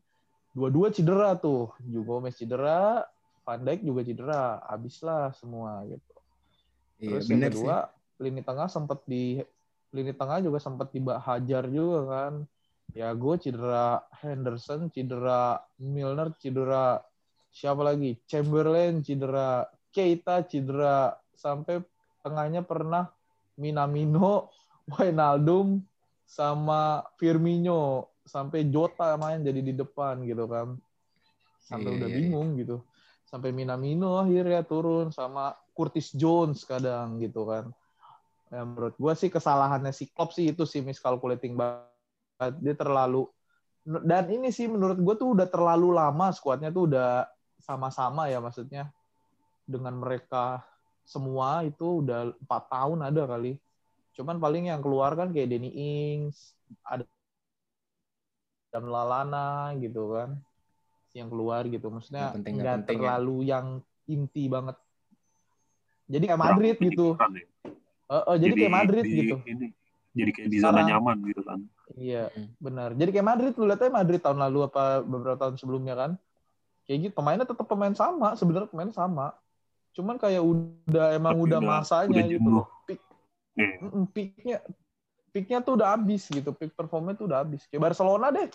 Dua-dua 0.53 0.91
cedera 0.91 1.39
tuh. 1.39 1.71
Joe 1.87 2.03
Gomez 2.03 2.35
cedera 2.35 3.07
Van 3.47 3.63
Dijk 3.63 3.81
juga 3.87 4.01
cedera. 4.03 4.43
Habislah 4.67 5.35
semua 5.39 5.87
gitu. 5.87 6.15
Iya, 7.03 7.19
terus 7.19 7.27
yang 7.27 7.41
bener 7.43 7.51
sih. 7.51 7.57
kedua 7.59 7.79
lini 8.23 8.43
tengah 8.47 8.69
sempat 8.71 9.03
di 9.11 9.43
lini 9.91 10.15
tengah 10.15 10.39
juga 10.39 10.59
sempat 10.63 10.95
dihajar 10.95 11.65
juga 11.71 12.01
kan. 12.07 12.35
Ya 12.93 13.09
gue 13.17 13.35
cedera 13.41 14.05
Henderson 14.21 14.93
cedera 14.93 15.65
Milner 15.81 16.35
cedera 16.37 17.01
siapa 17.49 17.81
lagi? 17.81 18.21
Chamberlain 18.29 19.01
cedera 19.01 19.65
Keita 19.93 20.43
cedera. 20.49 21.15
Sampai 21.37 21.85
tengahnya 22.25 22.65
pernah 22.65 23.13
Minamino 23.61 24.49
Wijnaldum 24.91 25.85
sama 26.25 27.05
Firmino. 27.21 28.11
Sampai 28.25 28.67
Jota 28.71 29.19
main 29.21 29.45
jadi 29.45 29.61
di 29.61 29.75
depan 29.77 30.25
gitu 30.25 30.49
kan. 30.49 30.79
Sampai 31.63 31.95
Iya, 31.95 31.99
udah 32.03 32.09
iya, 32.09 32.17
bingung 32.17 32.49
gitu. 32.57 32.83
Sampai 33.29 33.53
Minamino 33.53 34.19
akhirnya 34.19 34.65
turun 34.65 35.13
sama 35.13 35.55
Curtis 35.77 36.11
Jones 36.17 36.65
kadang 36.65 37.21
gitu 37.21 37.45
kan. 37.45 37.71
Ya, 38.53 38.65
menurut 38.69 38.97
gua 39.01 39.17
sih 39.17 39.33
kesalahannya 39.33 39.93
si 39.97 40.13
Klopp 40.13 40.37
sih 40.37 40.53
itu 40.53 40.65
sih 40.69 40.85
miscalculating 40.85 41.57
banget. 41.57 42.53
Dia 42.61 42.75
terlalu 42.77 43.29
dan 43.83 44.31
ini 44.31 44.55
sih 44.55 44.71
menurut 44.71 44.99
gue 45.03 45.15
tuh 45.19 45.35
udah 45.35 45.49
terlalu 45.51 45.91
lama 45.91 46.31
skuadnya 46.31 46.71
tuh 46.71 46.87
udah 46.87 47.27
sama-sama 47.59 48.31
ya 48.31 48.39
maksudnya 48.39 48.95
dengan 49.65 49.95
mereka 49.99 50.63
semua 51.03 51.67
itu 51.67 52.05
udah 52.05 52.35
empat 52.39 52.63
tahun 52.71 52.99
ada 53.07 53.23
kali. 53.27 53.59
Cuman 54.13 54.39
paling 54.39 54.69
yang 54.71 54.81
keluar 54.85 55.17
kan 55.17 55.33
kayak 55.33 55.51
Danny 55.51 55.71
Ings 55.73 56.55
ada 56.85 57.05
dan 58.73 58.85
Lalana 58.89 59.77
gitu 59.81 60.17
kan. 60.17 60.39
Yang 61.13 61.29
keluar 61.29 61.63
gitu 61.69 61.87
maksudnya 61.93 62.33
Nggak 62.37 62.79
ya. 62.79 62.87
terlalu 62.89 63.37
yang 63.49 63.67
inti 64.09 64.49
banget. 64.49 64.77
Jadi 66.09 66.25
kayak 66.29 66.41
Kurang 66.41 66.57
Madrid 66.57 66.77
gitu. 66.81 67.07
Pendidikan 67.17 67.31
ya. 67.37 67.45
Eh, 68.13 68.25
eh, 68.29 68.37
jadi, 68.37 68.53
kayak 68.61 68.75
Madrid 68.77 69.05
di- 69.09 69.17
gitu. 69.25 69.37
Ini, 69.49 69.67
jadi 70.13 70.31
kayak 70.37 70.49
di 70.53 70.59
zona 70.61 70.81
nyaman 70.85 71.17
gitu 71.25 71.43
kan. 71.45 71.61
iya 71.97 72.33
Mm. 72.33 72.49
benar. 72.57 72.91
Jadi 72.97 73.11
kayak 73.13 73.27
Madrid 73.29 73.53
lu 73.57 73.65
lihat 73.69 73.81
aja 73.85 73.93
Madrid 73.93 74.21
tahun 74.21 74.39
lalu 74.41 74.59
apa 74.69 75.05
beberapa 75.05 75.37
tahun 75.41 75.57
sebelumnya 75.61 75.95
kan. 75.97 76.11
Kayak 76.89 76.99
gitu 77.09 77.13
pemainnya 77.17 77.47
tetap 77.49 77.65
pemain 77.69 77.95
sama 77.97 78.33
sebenarnya 78.37 78.69
pemain 78.69 78.93
sama 78.93 79.37
cuman 79.93 80.17
kayak 80.17 80.43
udah 80.43 81.07
emang 81.13 81.37
Tapi 81.37 81.45
udah 81.45 81.59
udah- 81.61 81.71
masanya 81.81 82.09
udah 82.13 82.25
gitu 82.33 82.49
loh 82.49 82.67
peak 82.85 83.01
Iya. 83.53 83.85
Mm-mm, 83.85 84.05
peaknya 84.09 84.57
peaknya 85.29 85.59
tuh 85.61 85.77
udah 85.77 85.93
habis 85.93 86.25
gitu, 86.25 86.51
peak 86.57 86.73
performnya 86.73 87.13
tuh 87.13 87.29
udah 87.29 87.45
habis. 87.45 87.65
Kayak 87.69 87.93
Barcelona 87.93 88.33
deh. 88.33 88.49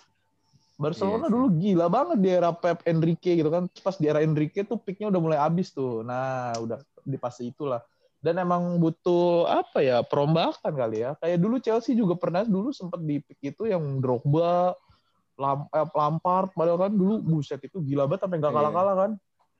Barcelona 0.78 1.26
Iya 1.26 1.30
sih. 1.30 1.34
dulu 1.34 1.46
gila 1.58 1.86
banget 1.90 2.18
di 2.22 2.30
era 2.34 2.50
Pep 2.54 2.82
Enrique 2.86 3.34
gitu 3.38 3.50
kan. 3.50 3.66
Pas 3.82 3.94
di 3.98 4.06
era 4.10 4.22
Enrique 4.22 4.62
tuh 4.66 4.78
peaknya 4.78 5.10
udah 5.14 5.22
mulai 5.22 5.38
habis 5.42 5.70
tuh. 5.70 6.02
Nah, 6.02 6.54
udah 6.58 6.82
di 7.02 7.18
fase 7.18 7.46
itulah. 7.50 7.82
Dan 8.18 8.42
emang 8.42 8.82
butuh 8.82 9.46
apa 9.46 9.82
ya 9.86 10.02
perombakan 10.02 10.74
kali 10.74 11.06
ya. 11.06 11.14
Kayak 11.18 11.38
dulu 11.42 11.56
Chelsea 11.62 11.94
juga 11.94 12.18
pernah 12.18 12.42
dulu 12.42 12.74
sempat 12.74 13.02
di 13.02 13.22
peak 13.22 13.54
itu 13.54 13.70
yang 13.70 14.02
Drogba, 14.02 14.74
Lam, 15.38 15.70
eh, 15.70 15.88
Lampard, 15.94 16.54
padahal 16.58 16.90
kan 16.90 16.94
dulu 16.94 17.22
buset 17.22 17.62
itu 17.62 17.78
gila 17.86 18.10
banget 18.10 18.26
sampai 18.26 18.38
nggak 18.42 18.50
Iya. 18.54 18.58
kalah-kalah 18.66 18.96
kan. 18.98 19.12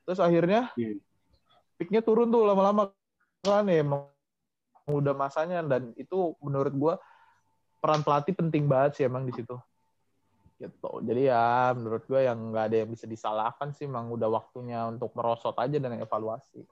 Terus 0.02 0.18
akhirnya 0.18 0.62
Iya. 0.74 0.98
Peaknya 1.78 2.02
turun 2.02 2.28
tuh 2.28 2.42
lama-lama 2.42 2.90
kan 3.46 3.64
ya 3.70 3.86
emang 3.86 4.10
udah 4.90 5.14
masanya. 5.14 5.62
Dan 5.62 5.94
itu 5.94 6.34
menurut 6.42 6.74
gua 6.74 6.94
peran 7.78 8.02
pelatih 8.02 8.34
penting 8.34 8.66
banget 8.66 8.98
sih 8.98 9.04
emang 9.06 9.22
di 9.22 9.32
situ. 9.32 9.54
Gitu. 10.58 10.92
Jadi 11.06 11.30
ya 11.30 11.70
menurut 11.72 12.02
gua 12.10 12.26
yang 12.26 12.50
nggak 12.50 12.64
ada 12.68 12.76
yang 12.82 12.90
bisa 12.90 13.06
disalahkan 13.06 13.70
sih 13.70 13.86
emang 13.86 14.10
udah 14.10 14.26
waktunya 14.26 14.82
untuk 14.90 15.14
merosot 15.14 15.54
aja 15.54 15.78
dan 15.78 15.94
evaluasi. 16.02 16.66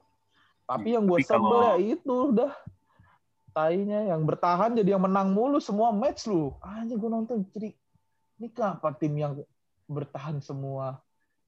Tapi 0.66 0.98
yang 0.98 1.06
gua 1.06 1.22
Tapi 1.22 1.30
sebel 1.30 1.62
ya 1.62 1.74
itu 1.78 2.16
udah. 2.34 2.52
Tainya 3.56 4.12
yang 4.12 4.28
bertahan 4.28 4.76
jadi 4.76 5.00
yang 5.00 5.08
menang 5.08 5.32
mulu 5.32 5.56
semua 5.64 5.88
match 5.88 6.28
lu. 6.28 6.52
Anjing 6.60 7.00
gua 7.00 7.22
nonton 7.22 7.46
jadi 7.54 7.72
ini 8.36 8.52
kenapa 8.52 8.92
tim 8.92 9.16
yang 9.16 9.32
bertahan 9.88 10.44
semua 10.44 11.00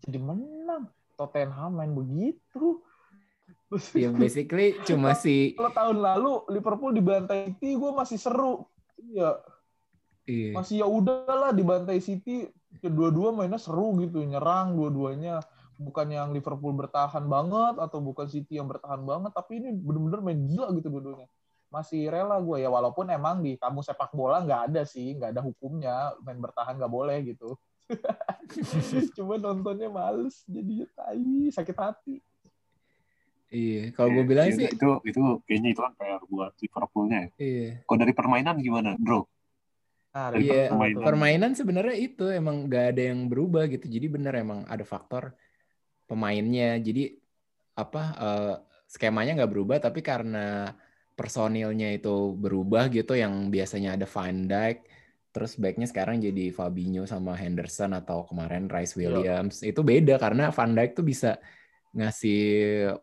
jadi 0.07 0.17
menang? 0.17 0.89
Tottenham 1.19 1.75
main 1.75 1.91
begitu 1.91 2.79
Terus 3.69 3.85
Ya 3.95 4.09
basically 4.17 4.81
cuma 4.89 5.13
si 5.13 5.53
kalau 5.55 5.73
tahun 5.73 5.99
lalu 6.01 6.33
Liverpool 6.53 6.93
dibantai 6.97 7.53
City 7.53 7.77
gue 7.77 7.93
masih 7.93 8.19
seru. 8.19 8.65
Iya. 8.99 9.39
Iya. 10.29 10.53
masih 10.61 10.85
ya 10.85 10.87
udahlah 10.89 11.57
dibantai 11.57 12.05
City 12.05 12.45
kedua-dua 12.85 13.33
mainnya 13.33 13.57
seru 13.57 13.97
gitu 14.01 14.21
nyerang 14.25 14.77
dua-duanya. 14.77 15.41
Bukan 15.79 16.11
yang 16.11 16.35
Liverpool 16.35 16.75
bertahan 16.75 17.25
banget 17.31 17.79
atau 17.81 18.03
bukan 18.03 18.27
City 18.29 18.59
yang 18.59 18.69
bertahan 18.69 19.01
banget 19.07 19.31
tapi 19.33 19.63
ini 19.63 19.73
bener-bener 19.73 20.21
main 20.21 20.41
gila 20.45 20.69
gitu 20.77 20.93
dua-duanya. 20.93 21.29
Masih 21.69 22.09
rela 22.09 22.41
gue 22.41 22.65
ya 22.65 22.69
walaupun 22.73 23.09
emang 23.13 23.45
di 23.45 23.57
kamu 23.57 23.85
sepak 23.85 24.13
bola 24.13 24.45
nggak 24.45 24.73
ada 24.73 24.83
sih 24.89 25.17
nggak 25.17 25.37
ada 25.37 25.41
hukumnya 25.45 26.13
main 26.25 26.41
bertahan 26.41 26.77
nggak 26.77 26.93
boleh 26.93 27.25
gitu. 27.25 27.57
Cuma 29.17 29.41
nontonnya 29.41 29.89
males 29.89 30.45
jadi 30.45 30.85
tai 30.93 31.49
sakit 31.49 31.77
hati 31.77 32.21
Iya, 33.49 33.81
kalau 33.97 34.09
gue 34.13 34.21
Iya, 34.21 34.29
bilang 34.31 34.49
iya, 34.49 34.57
sih 34.59 34.67
itu 34.77 34.87
itu 35.09 35.21
kayaknya 35.49 35.69
itu 35.73 35.81
kan 35.81 35.93
PR 35.97 36.23
buat 36.29 36.53
Liverpoolnya 36.61 37.19
ya. 37.25 37.29
iya. 37.41 37.69
Kalau 37.89 37.99
dari 38.03 38.13
permainan 38.13 38.57
gimana, 38.61 38.91
Bro? 39.01 39.21
Dari 40.13 40.45
Iya, 40.45 40.61
permainan. 40.69 41.03
permainan 41.09 41.53
sebenarnya 41.57 41.97
itu 41.97 42.25
emang 42.29 42.57
gak 42.69 42.85
ada 42.93 43.03
yang 43.13 43.21
berubah 43.31 43.65
gitu. 43.73 43.85
Jadi 43.89 44.07
bener 44.13 44.33
emang 44.45 44.61
ada 44.69 44.85
faktor 44.85 45.33
pemainnya. 46.09 46.77
Jadi 46.87 47.01
apa 47.79 48.03
eh, 48.25 48.55
skemanya 48.91 49.31
nggak 49.39 49.53
berubah, 49.55 49.77
tapi 49.81 50.01
karena 50.11 50.39
personilnya 51.19 51.89
itu 51.97 52.11
berubah 52.45 52.83
gitu, 52.97 53.13
yang 53.19 53.35
biasanya 53.55 53.89
ada 53.99 54.07
Van 54.15 54.39
Dijk, 54.51 54.77
terus 55.35 55.53
backnya 55.63 55.87
sekarang 55.93 56.17
jadi 56.27 56.43
Fabinho 56.59 57.03
sama 57.13 57.33
Henderson 57.43 57.91
atau 58.01 58.19
kemarin 58.29 58.65
Rice 58.71 58.95
Iya. 58.99 59.01
Williams. 59.01 59.57
Itu 59.71 59.81
beda 59.91 60.15
karena 60.25 60.43
Van 60.57 60.73
Dijk 60.77 60.91
tuh 60.99 61.05
bisa 61.13 61.29
ngasih 61.97 62.41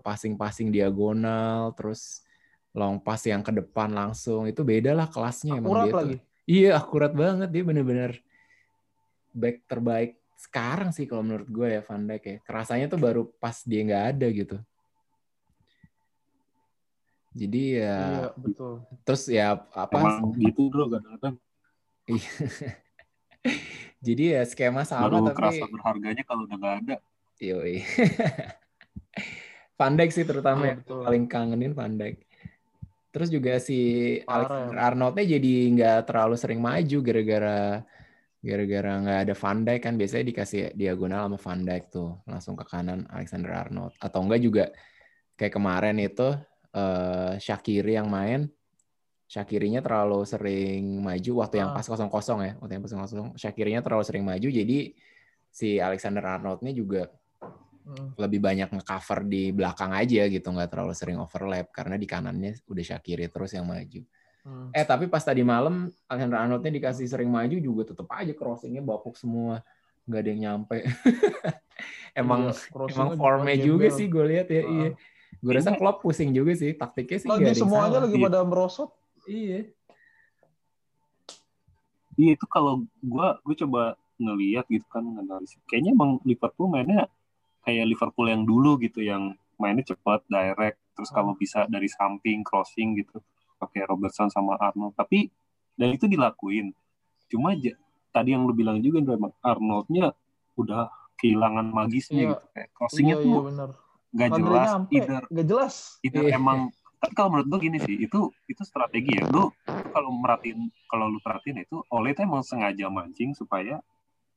passing-passing 0.06 0.70
diagonal, 0.70 1.74
terus 1.74 2.26
long 2.76 3.00
pass 3.00 3.24
yang 3.26 3.42
ke 3.42 3.52
depan 3.56 3.92
langsung. 3.96 4.46
Itu 4.46 4.68
beda 4.68 4.92
lah 4.92 5.08
kelasnya 5.08 5.58
emang 5.58 5.72
akurat 5.72 5.86
dia 5.86 5.94
tuh. 5.94 6.00
lagi 6.00 6.18
Iya, 6.46 6.70
akurat 6.78 7.12
banget 7.18 7.50
dia 7.50 7.64
bener-bener 7.66 8.22
back 9.34 9.66
terbaik 9.66 10.22
sekarang 10.38 10.94
sih 10.94 11.10
kalau 11.10 11.26
menurut 11.26 11.50
gue 11.50 11.68
ya 11.74 11.82
Van 11.82 12.06
Dijk 12.06 12.24
ya. 12.24 12.38
Kerasanya 12.46 12.86
tuh 12.86 13.02
baru 13.02 13.26
pas 13.42 13.66
dia 13.66 13.82
nggak 13.82 14.06
ada 14.14 14.28
gitu. 14.30 14.58
Jadi 17.36 17.84
ya 17.84 17.98
iya 18.00 18.26
betul 18.40 18.86
terus 19.04 19.28
ya 19.28 19.60
apa? 19.76 19.92
Emang 20.00 20.32
gitu, 20.40 20.72
Bro, 20.72 20.88
kadang-kadang 20.88 21.36
Jadi 24.06 24.24
ya 24.38 24.46
skema 24.46 24.86
sama 24.86 25.10
baru 25.10 25.34
tapi 25.34 25.38
kerasa 25.42 25.66
berharganya 25.66 26.22
kalau 26.22 26.46
udah 26.46 26.58
nggak 26.62 26.76
ada. 26.86 26.96
yoi. 27.42 27.82
Van 29.78 29.94
Dijk 29.94 30.12
sih 30.12 30.24
terutama 30.24 30.62
Iya, 30.62 30.70
yang 30.72 30.80
betul. 30.84 31.02
paling 31.04 31.26
kangenin 31.26 31.74
Van 31.74 31.94
Dijk. 31.94 32.16
Terus 33.12 33.30
juga 33.30 33.54
si 33.58 33.80
Parah 34.24 34.44
Alexander. 34.68 34.80
Arnoldnya 34.82 35.26
jadi 35.36 35.54
nggak 35.72 36.00
terlalu 36.06 36.36
sering 36.36 36.60
maju 36.60 36.98
gara-gara 37.00 37.60
gara-gara 38.40 38.92
nggak 39.02 39.20
ada 39.26 39.34
Van 39.34 39.60
Dijk 39.62 39.82
kan 39.82 39.94
biasanya 39.96 40.26
dikasih 40.28 40.62
diagonal 40.74 41.26
sama 41.26 41.38
Van 41.40 41.62
Dijk 41.62 41.84
tuh 41.90 42.10
langsung 42.24 42.54
ke 42.54 42.64
kanan 42.64 43.08
Alexander 43.10 43.52
Arnold 43.58 43.96
atau 43.98 44.20
enggak 44.22 44.42
juga 44.42 44.66
kayak 45.34 45.54
kemarin 45.54 45.98
itu 45.98 46.30
eh 46.72 47.34
Shakiri 47.40 47.96
yang 47.96 48.08
main 48.08 48.52
Shakirinya 49.26 49.82
terlalu 49.82 50.22
sering 50.22 51.02
maju 51.02 51.32
waktu 51.42 51.58
yang 51.58 51.74
Ah. 51.74 51.76
pas 51.76 51.88
kosong-kosong 51.88 52.40
ya 52.46 52.54
waktu 52.62 52.78
yang 52.78 52.84
pas 52.86 52.94
kosong 52.94 53.34
Shakirinya 53.34 53.82
terlalu 53.82 54.04
sering 54.06 54.22
maju 54.22 54.46
jadi 54.46 54.94
si 55.50 55.80
Alexander 55.80 56.22
Arnoldnya 56.22 56.70
juga 56.70 57.10
Mm. 57.86 58.18
lebih 58.18 58.42
banyak 58.42 58.70
ngecover 58.74 59.30
di 59.30 59.54
belakang 59.54 59.94
aja 59.94 60.26
gitu 60.26 60.48
nggak 60.50 60.74
terlalu 60.74 60.98
sering 60.98 61.22
overlap 61.22 61.70
karena 61.70 62.02
di 62.02 62.10
kanannya 62.10 62.58
udah 62.66 62.82
Shakiri 62.82 63.30
terus 63.30 63.54
yang 63.54 63.70
maju 63.70 64.02
Mm. 64.46 64.70
Eh 64.78 64.86
tapi 64.86 65.10
pas 65.10 65.26
tadi 65.26 65.42
malam 65.42 65.90
Alexander 66.06 66.38
Arnoldnya 66.38 66.70
dikasih 66.78 67.10
sering 67.10 67.34
maju 67.34 67.58
juga 67.58 67.82
tetep 67.82 68.06
aja 68.14 68.30
crossingnya 68.38 68.86
bapuk 68.86 69.18
semua 69.18 69.66
nggak 70.06 70.22
ada 70.22 70.30
yang 70.30 70.42
nyampe. 70.46 70.86
emang 72.22 72.54
crossingnya 72.54 73.18
emang 73.18 73.18
formnya 73.18 73.58
juga 73.58 73.90
sih 73.90 74.06
gue 74.06 74.22
lihat 74.22 74.48
ya. 74.54 74.62
Ah. 74.62 74.70
Iya. 74.70 74.90
Gue 75.42 75.52
rasa 75.58 75.74
Klopp 75.74 76.06
pusing 76.06 76.30
juga 76.30 76.54
sih 76.54 76.78
taktiknya 76.78 77.18
sih 77.26 77.30
lagi 77.30 77.58
semuanya 77.58 77.98
salah. 77.98 78.06
lagi 78.06 78.18
pada 78.22 78.40
merosot 78.46 78.94
Iya. 79.26 79.66
Iya 82.16 82.32
itu 82.38 82.46
kalau 82.48 82.86
gua 83.02 83.42
gue 83.42 83.56
coba 83.66 83.98
ngeliat 84.22 84.70
gitu 84.70 84.86
kan 84.94 85.04
nganalisis. 85.04 85.58
Kayaknya 85.66 85.92
emang 85.98 86.22
Liverpool 86.22 86.70
mainnya 86.70 87.10
kayak 87.66 87.90
Liverpool 87.90 88.30
yang 88.30 88.46
dulu 88.46 88.78
gitu 88.80 89.02
yang 89.02 89.34
mainnya 89.58 89.84
cepat, 89.84 90.22
direct, 90.30 90.78
terus 90.94 91.10
kalau 91.10 91.34
bisa 91.34 91.66
dari 91.66 91.90
samping 91.90 92.46
crossing 92.46 92.96
gitu 93.02 93.20
pakai 93.58 93.90
Robertson 93.90 94.30
sama 94.30 94.56
Arnold. 94.62 94.94
Tapi 94.94 95.28
dan 95.76 95.92
itu 95.92 96.06
dilakuin. 96.06 96.72
Cuma 97.28 97.58
aja, 97.58 97.74
tadi 98.14 98.32
yang 98.38 98.46
lu 98.46 98.54
bilang 98.54 98.80
juga 98.80 99.02
Indra, 99.02 99.18
emang 99.18 99.34
Arnoldnya 99.42 100.14
udah 100.56 100.88
kehilangan 101.18 101.68
magisnya 101.74 102.22
Iya. 102.22 102.30
gitu. 102.32 102.46
Kayak 102.54 102.70
crossingnya 102.76 103.16
iya 103.18 103.24
iya 103.24 103.26
tuh 103.26 103.44
benar 103.50 103.70
nggak 104.16 104.30
Nggak 104.32 104.40
jelas, 104.40 104.68
nyampe 104.72 104.92
either 104.96 105.22
nggak 105.28 105.48
jelas 105.52 105.76
itu 106.00 106.20
Iya. 106.24 106.40
emang 106.40 106.60
tapi 106.96 107.14
kalau 107.14 107.30
menurut 107.36 107.48
gue 107.52 107.60
gini 107.68 107.78
sih 107.84 107.96
itu 108.00 108.20
itu 108.48 108.62
strategi 108.64 109.12
ya 109.20 109.28
lu 109.28 109.52
kalau 109.92 110.10
merhatiin 110.16 110.72
kalau 110.88 111.12
lu 111.12 111.20
perhatiin 111.20 111.68
itu 111.68 111.84
Ole 111.92 112.16
itu 112.16 112.24
emang 112.24 112.42
sengaja 112.42 112.88
mancing 112.88 113.36
supaya 113.36 113.84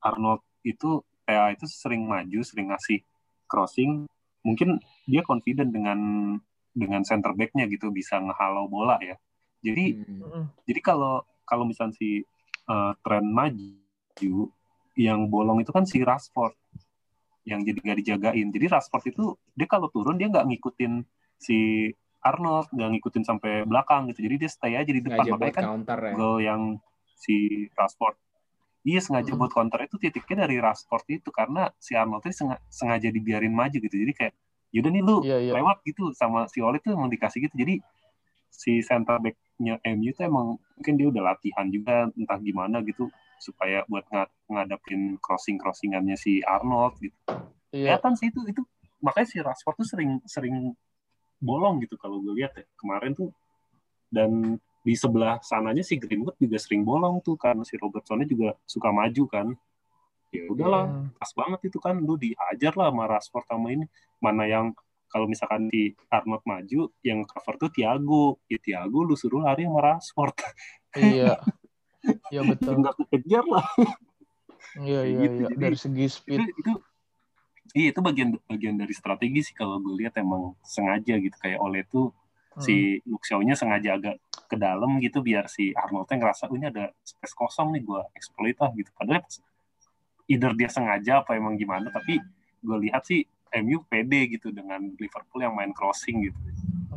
Arnold 0.02 0.42
itu 0.66 1.00
PA 1.22 1.54
itu 1.54 1.64
sering 1.70 2.04
maju 2.04 2.42
sering 2.42 2.74
ngasih 2.74 3.00
crossing 3.48 4.06
mungkin 4.44 4.78
dia 5.08 5.24
confident 5.24 5.72
dengan 5.72 5.98
dengan 6.76 7.02
center 7.02 7.34
backnya 7.34 7.66
gitu 7.66 7.90
bisa 7.90 8.20
ngehalau 8.22 8.70
bola 8.70 9.00
ya 9.02 9.18
jadi 9.62 9.84
Hmm. 10.06 10.46
Jadi 10.66 10.80
kalau 10.82 11.24
kalau 11.42 11.64
misalnya 11.66 11.96
si 11.98 12.22
eh, 12.68 12.92
tren 13.02 13.26
maju 13.26 14.52
yang 14.98 15.30
bolong 15.30 15.62
itu 15.62 15.70
kan 15.70 15.86
si 15.86 16.02
Rashford 16.02 16.54
yang 17.46 17.64
jadi 17.64 17.78
nggak 17.80 17.98
dijagain. 18.04 18.48
Jadi 18.52 18.66
Rashford 18.68 19.04
itu 19.14 19.24
dia 19.56 19.66
kalau 19.70 19.88
turun 19.88 20.20
dia 20.20 20.28
nggak 20.28 20.46
ngikutin 20.46 21.00
si 21.38 21.90
Arnold, 22.18 22.68
nggak 22.74 22.90
ngikutin 22.98 23.24
sampai 23.24 23.64
belakang 23.64 24.10
gitu. 24.12 24.26
Jadi 24.26 24.34
dia 24.46 24.50
stay 24.50 24.74
aja 24.76 24.90
di 24.90 25.00
depan. 25.00 25.24
Makanya 25.24 25.54
kan 25.54 25.64
counter 25.64 25.98
ya. 26.02 26.12
gol 26.12 26.36
yang 26.42 26.62
si 27.16 27.66
Rashford. 27.72 28.18
Iya 28.88 29.04
sengaja 29.04 29.36
Hmm. 29.36 29.44
buat 29.44 29.52
counter 29.52 29.84
itu 29.84 30.00
titiknya 30.00 30.48
dari 30.48 30.56
Rashford 30.56 31.04
itu 31.12 31.28
karena 31.28 31.68
si 31.76 31.92
Arnold 31.92 32.24
itu 32.24 32.40
senga- 32.40 32.62
sengaja 32.72 33.12
dibiarin 33.12 33.52
maju 33.52 33.76
gitu. 33.76 33.92
Jadi 33.92 34.12
kayak 34.16 34.34
yaudah 34.72 34.90
nih 34.92 35.02
lu 35.04 35.16
iya 35.28 35.36
iya 35.44 35.52
lewat 35.60 35.84
gitu 35.84 36.08
sama 36.16 36.48
si 36.48 36.64
Ole 36.64 36.80
tuh 36.80 36.96
emang 36.96 37.12
dikasih 37.12 37.44
gitu. 37.44 37.52
Jadi 37.52 37.84
si 38.48 38.80
center 38.80 39.20
back-nya 39.20 39.76
MU 39.84 40.08
tuh 40.16 40.24
emang 40.24 40.56
mungkin 40.56 40.94
dia 40.96 41.06
udah 41.12 41.22
latihan 41.36 41.68
juga 41.68 42.08
entah 42.16 42.40
gimana 42.40 42.80
gitu 42.80 43.12
supaya 43.36 43.84
buat 43.92 44.08
nga- 44.08 44.32
ngadapin 44.48 45.20
crossing-crossingannya 45.20 46.16
si 46.16 46.40
Arnold 46.40 46.96
gitu. 46.98 47.16
iya 47.76 48.00
Kelihatan 48.00 48.16
sih 48.16 48.32
itu 48.32 48.40
itu 48.48 48.64
makanya 49.04 49.28
si 49.28 49.36
Rashford 49.44 49.84
tuh 49.84 49.86
sering 49.86 50.16
sering 50.24 50.72
bolong 51.38 51.84
gitu 51.84 52.00
kalau 52.00 52.24
gue 52.24 52.32
lihat 52.40 52.56
ya. 52.56 52.64
Kemarin 52.80 53.12
tuh 53.12 53.30
dan 54.08 54.56
di 54.88 54.96
sebelah 54.96 55.36
sananya 55.44 55.84
si 55.84 56.00
Greenwood 56.00 56.40
juga 56.40 56.56
sering 56.56 56.80
bolong 56.80 57.20
tuh 57.20 57.36
karena 57.36 57.60
si 57.60 57.76
Robertsonnya 57.76 58.24
juga 58.24 58.56
suka 58.64 58.88
maju 58.88 59.24
kan. 59.28 59.52
Ya 60.28 60.44
udahlah, 60.44 60.84
Hmm. 60.88 61.08
pas 61.12 61.28
banget 61.32 61.68
itu 61.68 61.76
kan 61.76 61.96
lu 61.96 62.16
dihajar 62.16 62.72
lah 62.72 62.88
sama 62.88 63.04
Rashford 63.04 63.44
sama 63.44 63.68
ini 63.68 63.84
mana 64.16 64.44
yang 64.44 64.72
kalau 65.08 65.24
misalkan 65.24 65.68
di 65.68 65.92
Arnold 66.08 66.44
maju 66.44 66.88
yang 67.00 67.24
cover 67.24 67.56
tuh 67.58 67.68
Thiago 67.68 68.36
ya 68.44 68.56
Thiago 68.56 69.04
lu 69.04 69.12
suruh 69.12 69.40
lari 69.40 69.64
sama 69.64 69.80
Rashford 69.82 70.36
Iya. 70.94 71.36
Iya 72.32 72.44
betul. 72.44 72.78
nggak 72.78 72.94
kekejar 73.04 73.44
lah 73.44 73.64
Iya 74.78 75.00
iya 75.04 75.18
gitu. 75.18 75.40
iya. 75.48 75.56
Dari 75.58 75.76
segi 75.76 76.06
speed. 76.06 76.38
itu, 76.38 76.52
itu 76.60 76.72
iya 77.72 77.88
itu 77.90 78.00
bagian 78.00 78.28
bagian 78.44 78.76
dari 78.76 78.92
strategi 78.92 79.40
sih 79.42 79.52
kalau 79.52 79.80
gue 79.80 79.96
lihat 79.96 80.16
emang 80.16 80.52
sengaja 80.60 81.16
gitu 81.16 81.36
kayak 81.36 81.56
oleh 81.56 81.82
tuh 81.84 82.12
Hmm. 82.58 82.64
si 82.66 82.98
Luxiao-nya 83.06 83.54
sengaja 83.54 83.94
agak 83.94 84.16
ke 84.50 84.56
dalam 84.58 84.98
gitu 84.98 85.22
biar 85.22 85.46
si 85.46 85.70
Arnoldnya 85.76 86.18
ngerasa 86.18 86.50
oh, 86.50 86.56
ini 86.58 86.72
ada 86.72 86.90
space 87.06 87.36
kosong 87.36 87.78
nih 87.78 87.82
gue 87.86 88.00
exploit 88.18 88.56
lah 88.58 88.74
gitu 88.74 88.90
padahal 88.96 89.22
either 90.26 90.52
dia 90.58 90.68
sengaja 90.72 91.22
apa 91.22 91.38
emang 91.38 91.54
gimana 91.54 91.92
tapi 91.92 92.18
gue 92.58 92.76
lihat 92.88 93.06
sih 93.06 93.22
MU 93.62 93.80
pede 93.86 94.28
gitu 94.28 94.52
dengan 94.52 94.82
Liverpool 94.98 95.40
yang 95.40 95.54
main 95.56 95.72
crossing 95.72 96.28
gitu 96.28 96.38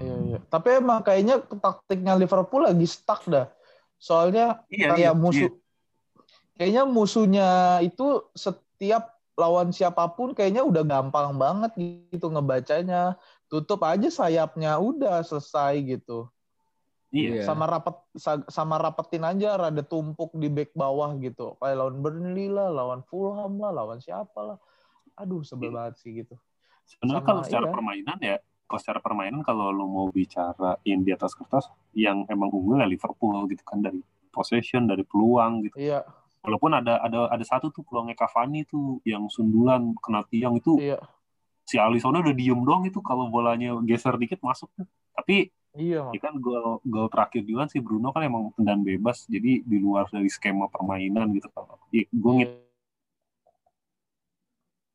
Iya 0.02 0.18
iya. 0.26 0.40
Tapi 0.50 0.82
emang 0.82 1.06
kayaknya 1.06 1.46
taktiknya 1.62 2.18
Liverpool 2.18 2.66
lagi 2.66 2.90
stuck 2.90 3.22
dah. 3.30 3.54
Soalnya 4.02 4.66
iya 4.74 4.98
kayak 4.98 4.98
iya, 4.98 5.12
musuh 5.14 5.52
kayaknya 6.62 6.84
musuhnya 6.86 7.50
itu 7.82 8.22
setiap 8.38 9.18
lawan 9.34 9.74
siapa 9.74 10.06
pun 10.14 10.38
kayaknya 10.38 10.62
udah 10.62 10.86
gampang 10.86 11.34
banget 11.34 11.74
gitu 12.14 12.30
ngebacanya 12.30 13.18
tutup 13.52 13.84
aja 13.84 14.08
sayapnya 14.08 14.80
udah 14.80 15.20
selesai 15.28 15.84
gitu. 15.84 16.32
Iya, 17.12 17.30
iya. 17.36 17.44
Sama 17.44 17.68
rapet 17.68 18.00
sa- 18.16 18.48
sama 18.48 18.80
rapetin 18.80 19.28
aja 19.28 19.60
rada 19.60 19.84
tumpuk 19.84 20.32
di 20.40 20.48
back 20.48 20.72
bawah 20.72 21.12
gitu. 21.20 21.60
Kayak 21.60 21.84
lawan 21.84 22.00
Burnley 22.00 22.48
lah 22.48 22.72
lawan 22.72 23.04
Fulham 23.04 23.60
lah 23.60 23.76
lawan 23.76 24.00
siapa 24.00 24.40
lah. 24.40 24.58
Aduh 25.20 25.44
sebel 25.44 25.76
Iya. 25.76 25.76
banget 25.76 25.94
sih 26.00 26.12
gitu. 26.24 26.40
Sebenarnya 26.88 27.20
sama, 27.20 27.28
kalau 27.28 27.42
secara 27.44 27.66
iya. 27.68 27.74
permainan 27.76 28.18
ya 28.24 28.36
kalau 28.72 28.80
secara 28.80 29.00
permainan 29.04 29.44
kalau 29.44 29.68
lo 29.76 29.84
mau 29.84 30.08
bicarain 30.08 31.00
di 31.04 31.12
atas 31.12 31.36
kertas 31.36 31.68
yang 31.92 32.24
emang 32.32 32.48
unggul 32.48 32.80
ya 32.80 32.88
Liverpool 32.88 33.44
gitu 33.52 33.68
kan 33.68 33.84
dari 33.84 34.00
possession 34.32 34.88
dari 34.88 35.04
peluang 35.04 35.68
gitu. 35.68 35.76
Iya. 35.76 36.08
Walaupun 36.48 36.80
ada 36.80 37.04
ada 37.04 37.28
ada 37.28 37.44
satu 37.44 37.76
tuh 37.76 37.84
peluangnya 37.84 38.16
Cavani 38.16 38.64
tuh 38.64 39.04
yang 39.04 39.28
sundulan 39.28 39.92
kena 40.00 40.24
tiang 40.32 40.56
itu 40.56 40.80
iya 40.80 40.96
si 41.72 41.80
Alisson 41.80 42.20
udah 42.20 42.36
diem 42.36 42.60
dong 42.60 42.84
itu 42.84 43.00
kalau 43.00 43.32
bolanya 43.32 43.80
geser 43.88 44.20
dikit 44.20 44.44
masuk 44.44 44.68
tuh. 44.76 44.84
Tapi 45.16 45.48
iya 45.72 46.04
ya 46.12 46.20
kan 46.20 46.36
gol 46.44 46.84
gol 46.84 47.08
terakhir 47.08 47.48
juga 47.48 47.64
si 47.72 47.80
Bruno 47.80 48.12
kan 48.12 48.28
emang 48.28 48.52
tendangan 48.60 48.84
bebas. 48.84 49.24
Jadi 49.32 49.64
di 49.64 49.78
luar 49.80 50.12
dari 50.12 50.28
skema 50.28 50.68
permainan 50.68 51.32
gitu 51.32 51.48
kalau 51.56 51.80
ya, 51.96 52.04
gue 52.12 52.34
iya. 52.44 52.60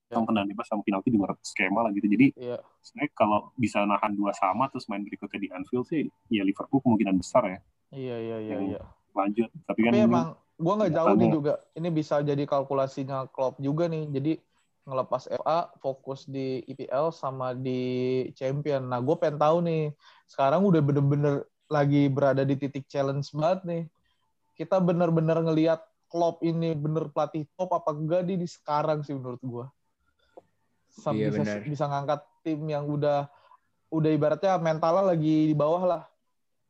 Ngitung 0.06 0.26
tendangan 0.28 0.48
bebas 0.52 0.66
sama 0.68 0.82
penalti 0.84 1.08
di 1.08 1.18
luar 1.18 1.32
skema 1.40 1.80
lah 1.80 1.90
gitu. 1.96 2.06
Jadi 2.12 2.26
iya. 2.36 2.60
sebenarnya 2.84 3.10
kalau 3.16 3.50
bisa 3.56 3.80
nahan 3.88 4.12
dua 4.12 4.36
sama 4.36 4.68
terus 4.68 4.84
main 4.92 5.00
berikutnya 5.00 5.40
di 5.40 5.48
Anfield 5.48 5.86
sih 5.88 6.04
ya 6.28 6.44
Liverpool 6.44 6.84
kemungkinan 6.84 7.16
besar 7.16 7.42
ya. 7.48 7.58
Iya 7.96 8.16
iya 8.20 8.36
iya, 8.44 8.56
iya. 8.76 8.80
lanjut. 9.16 9.48
Tapi 9.64 9.80
kan 9.80 9.92
Tapi 9.96 9.98
ini 9.98 10.04
emang 10.04 10.36
gua 10.60 10.72
nggak 10.76 10.92
jauh 10.92 11.16
nih 11.16 11.28
juga. 11.32 11.54
Ini 11.72 11.88
bisa 11.88 12.20
jadi 12.20 12.44
kalkulasinya 12.44 13.32
Klopp 13.32 13.58
juga 13.64 13.88
nih. 13.88 14.04
Jadi 14.12 14.32
ngelepas 14.86 15.26
FA, 15.28 15.68
fokus 15.82 16.24
di 16.30 16.62
IPL 16.70 17.10
sama 17.10 17.52
di 17.52 18.22
Champion. 18.38 18.86
Nah, 18.86 19.02
gue 19.02 19.18
pengen 19.18 19.36
tahu 19.36 19.56
nih. 19.66 19.90
Sekarang 20.30 20.62
udah 20.62 20.78
bener-bener 20.78 21.42
lagi 21.66 22.06
berada 22.06 22.46
di 22.46 22.54
titik 22.54 22.86
challenge 22.86 23.34
banget 23.34 23.60
nih. 23.66 23.82
Kita 24.54 24.78
bener-bener 24.78 25.42
ngelihat 25.42 25.82
Klopp 26.06 26.38
ini 26.46 26.70
bener 26.78 27.10
pelatih 27.10 27.50
top 27.58 27.74
apa 27.74 27.90
enggak 27.90 28.22
di, 28.30 28.38
di 28.38 28.46
sekarang 28.46 29.02
sih 29.02 29.12
menurut. 29.12 29.42
Sam- 30.94 31.18
Iya, 31.18 31.34
bisa, 31.34 31.52
bisa 31.66 31.84
ngangkat 31.90 32.20
tim 32.46 32.62
yang 32.70 32.86
udah 32.86 33.26
udah 33.90 34.10
ibaratnya 34.14 34.54
mentalnya 34.62 35.12
lagi 35.12 35.50
di 35.50 35.54
bawah 35.58 35.82
lah. 35.82 36.02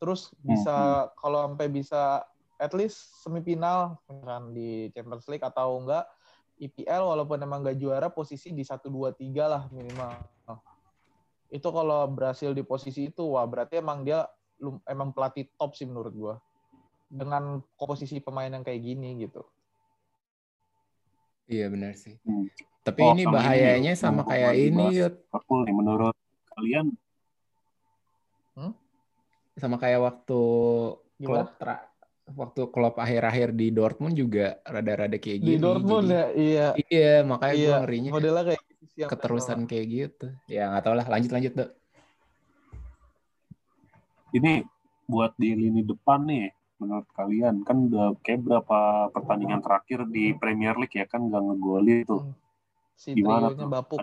Terus 0.01 0.33
bisa 0.41 1.09
kalau 1.21 1.45
sampai 1.45 1.69
bisa 1.69 2.25
at 2.57 2.73
least 2.73 3.21
semifinal 3.21 4.01
misalkan 4.09 4.57
di 4.57 4.89
Champions 4.97 5.29
League 5.29 5.45
atau 5.45 5.85
enggak 5.85 6.09
IPL 6.57 7.03
walaupun 7.05 7.39
emang 7.41 7.61
nggak 7.65 7.79
juara 7.79 8.09
posisi 8.09 8.53
di 8.53 8.65
1 8.65 8.89
2 8.89 9.13
3 9.13 9.53
lah 9.53 9.63
minimal. 9.73 10.13
Itu 11.53 11.69
kalau 11.71 12.09
berhasil 12.11 12.51
di 12.57 12.65
posisi 12.67 13.09
itu 13.13 13.23
wah 13.37 13.47
berarti 13.47 13.79
emang 13.79 14.03
dia 14.03 14.27
emang 14.89 15.13
pelatih 15.13 15.47
top 15.57 15.77
sih 15.77 15.87
menurut 15.87 16.15
gua. 16.17 16.35
Dengan 17.07 17.63
komposisi 17.79 18.19
pemain 18.19 18.51
yang 18.51 18.67
kayak 18.67 18.83
gini 18.83 19.15
gitu. 19.23 19.47
Iya 21.47 21.71
benar 21.71 21.95
sih. 21.95 22.19
Hmm. 22.27 22.51
Tapi 22.83 23.01
Oh, 23.03 23.15
ini 23.15 23.23
sama 23.23 23.31
ini, 23.31 23.37
bahayanya 23.39 23.93
Yud. 23.95 24.03
sama 24.03 24.23
kayak 24.27 24.53
ini. 24.59 24.85
Liverpool 24.91 25.61
nih 25.67 25.75
menurut 25.75 26.17
kalian 26.57 26.87
sama 29.57 29.81
kayak 29.81 30.01
waktu 30.05 30.41
Gimana? 31.17 31.49
Klopp 31.49 31.51
waktu 32.27 32.67
Klopp 32.67 32.97
akhir-akhir 32.97 33.55
di 33.55 33.71
Dortmund 33.71 34.15
juga 34.15 34.59
rada-rada 34.63 35.15
kayak 35.15 35.39
Di 35.39 35.47
gini. 35.55 35.63
Dortmund 35.63 36.07
jadi- 36.07 36.17
ya, 36.17 36.25
iya. 36.35 36.67
Iya, 36.89 37.15
makanya 37.23 37.55
gue 37.55 37.63
Iya, 37.63 37.77
ngerinya 37.79 38.11
modelnya 38.11 38.43
kayak 38.45 38.63
gitu 38.65 38.85
sih 38.85 38.99
yang 38.99 39.11
keterusan 39.11 39.59
kayak 39.65 39.87
gitu. 39.87 40.27
Ya 40.47 40.63
nggak 40.69 40.83
tau 40.83 40.95
lah, 40.95 41.07
lanjut 41.07 41.31
lanjut 41.31 41.53
dok. 41.55 41.71
ini 44.33 44.61
buat 45.07 45.33
di 45.35 45.55
lini 45.55 45.81
depan 45.81 46.27
nih 46.27 46.51
menurut 46.77 47.09
kalian 47.11 47.65
kan 47.65 47.89
udah 47.89 48.21
kayak 48.21 48.45
berapa 48.45 48.79
pertandingan 49.09 49.65
terakhir 49.65 50.05
di 50.07 50.37
Premier 50.37 50.77
League 50.77 50.93
ya 50.93 51.09
kan 51.09 51.25
nggak 51.25 51.41
ngegolin 51.41 52.05
tuh 52.05 52.21
Hmm. 52.21 52.35
Si 52.93 53.13
Gimana 53.13 53.49
tuh? 53.51 53.65
bapuk. 53.67 54.01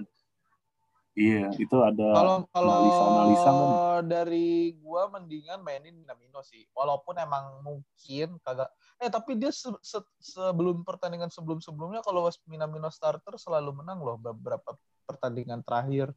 Iya 1.13 1.53
itu 1.55 1.77
ada 1.77 2.09
Kalau 2.13 2.35
kalau 2.49 2.73
analisa-analisa 2.81 3.49
kan. 3.53 3.69
dari 4.05 4.73
gua 4.81 5.09
mendingan 5.13 5.61
mainin 5.61 5.93
Minamino 5.93 6.41
sih. 6.41 6.65
Walaupun 6.73 7.17
emang 7.21 7.61
mungkin 7.61 8.41
kagak 8.41 8.69
eh 8.97 9.09
tapi 9.09 9.37
dia 9.37 9.53
se- 9.53 9.77
se- 9.81 10.13
sebelum 10.17 10.81
pertandingan 10.81 11.29
sebelum-sebelumnya 11.29 12.01
kalau 12.01 12.25
was 12.25 12.41
Minamino 12.49 12.89
starter 12.89 13.37
selalu 13.37 13.85
menang 13.85 14.01
loh 14.01 14.17
beberapa 14.17 14.73
pertandingan 15.05 15.61
terakhir. 15.61 16.09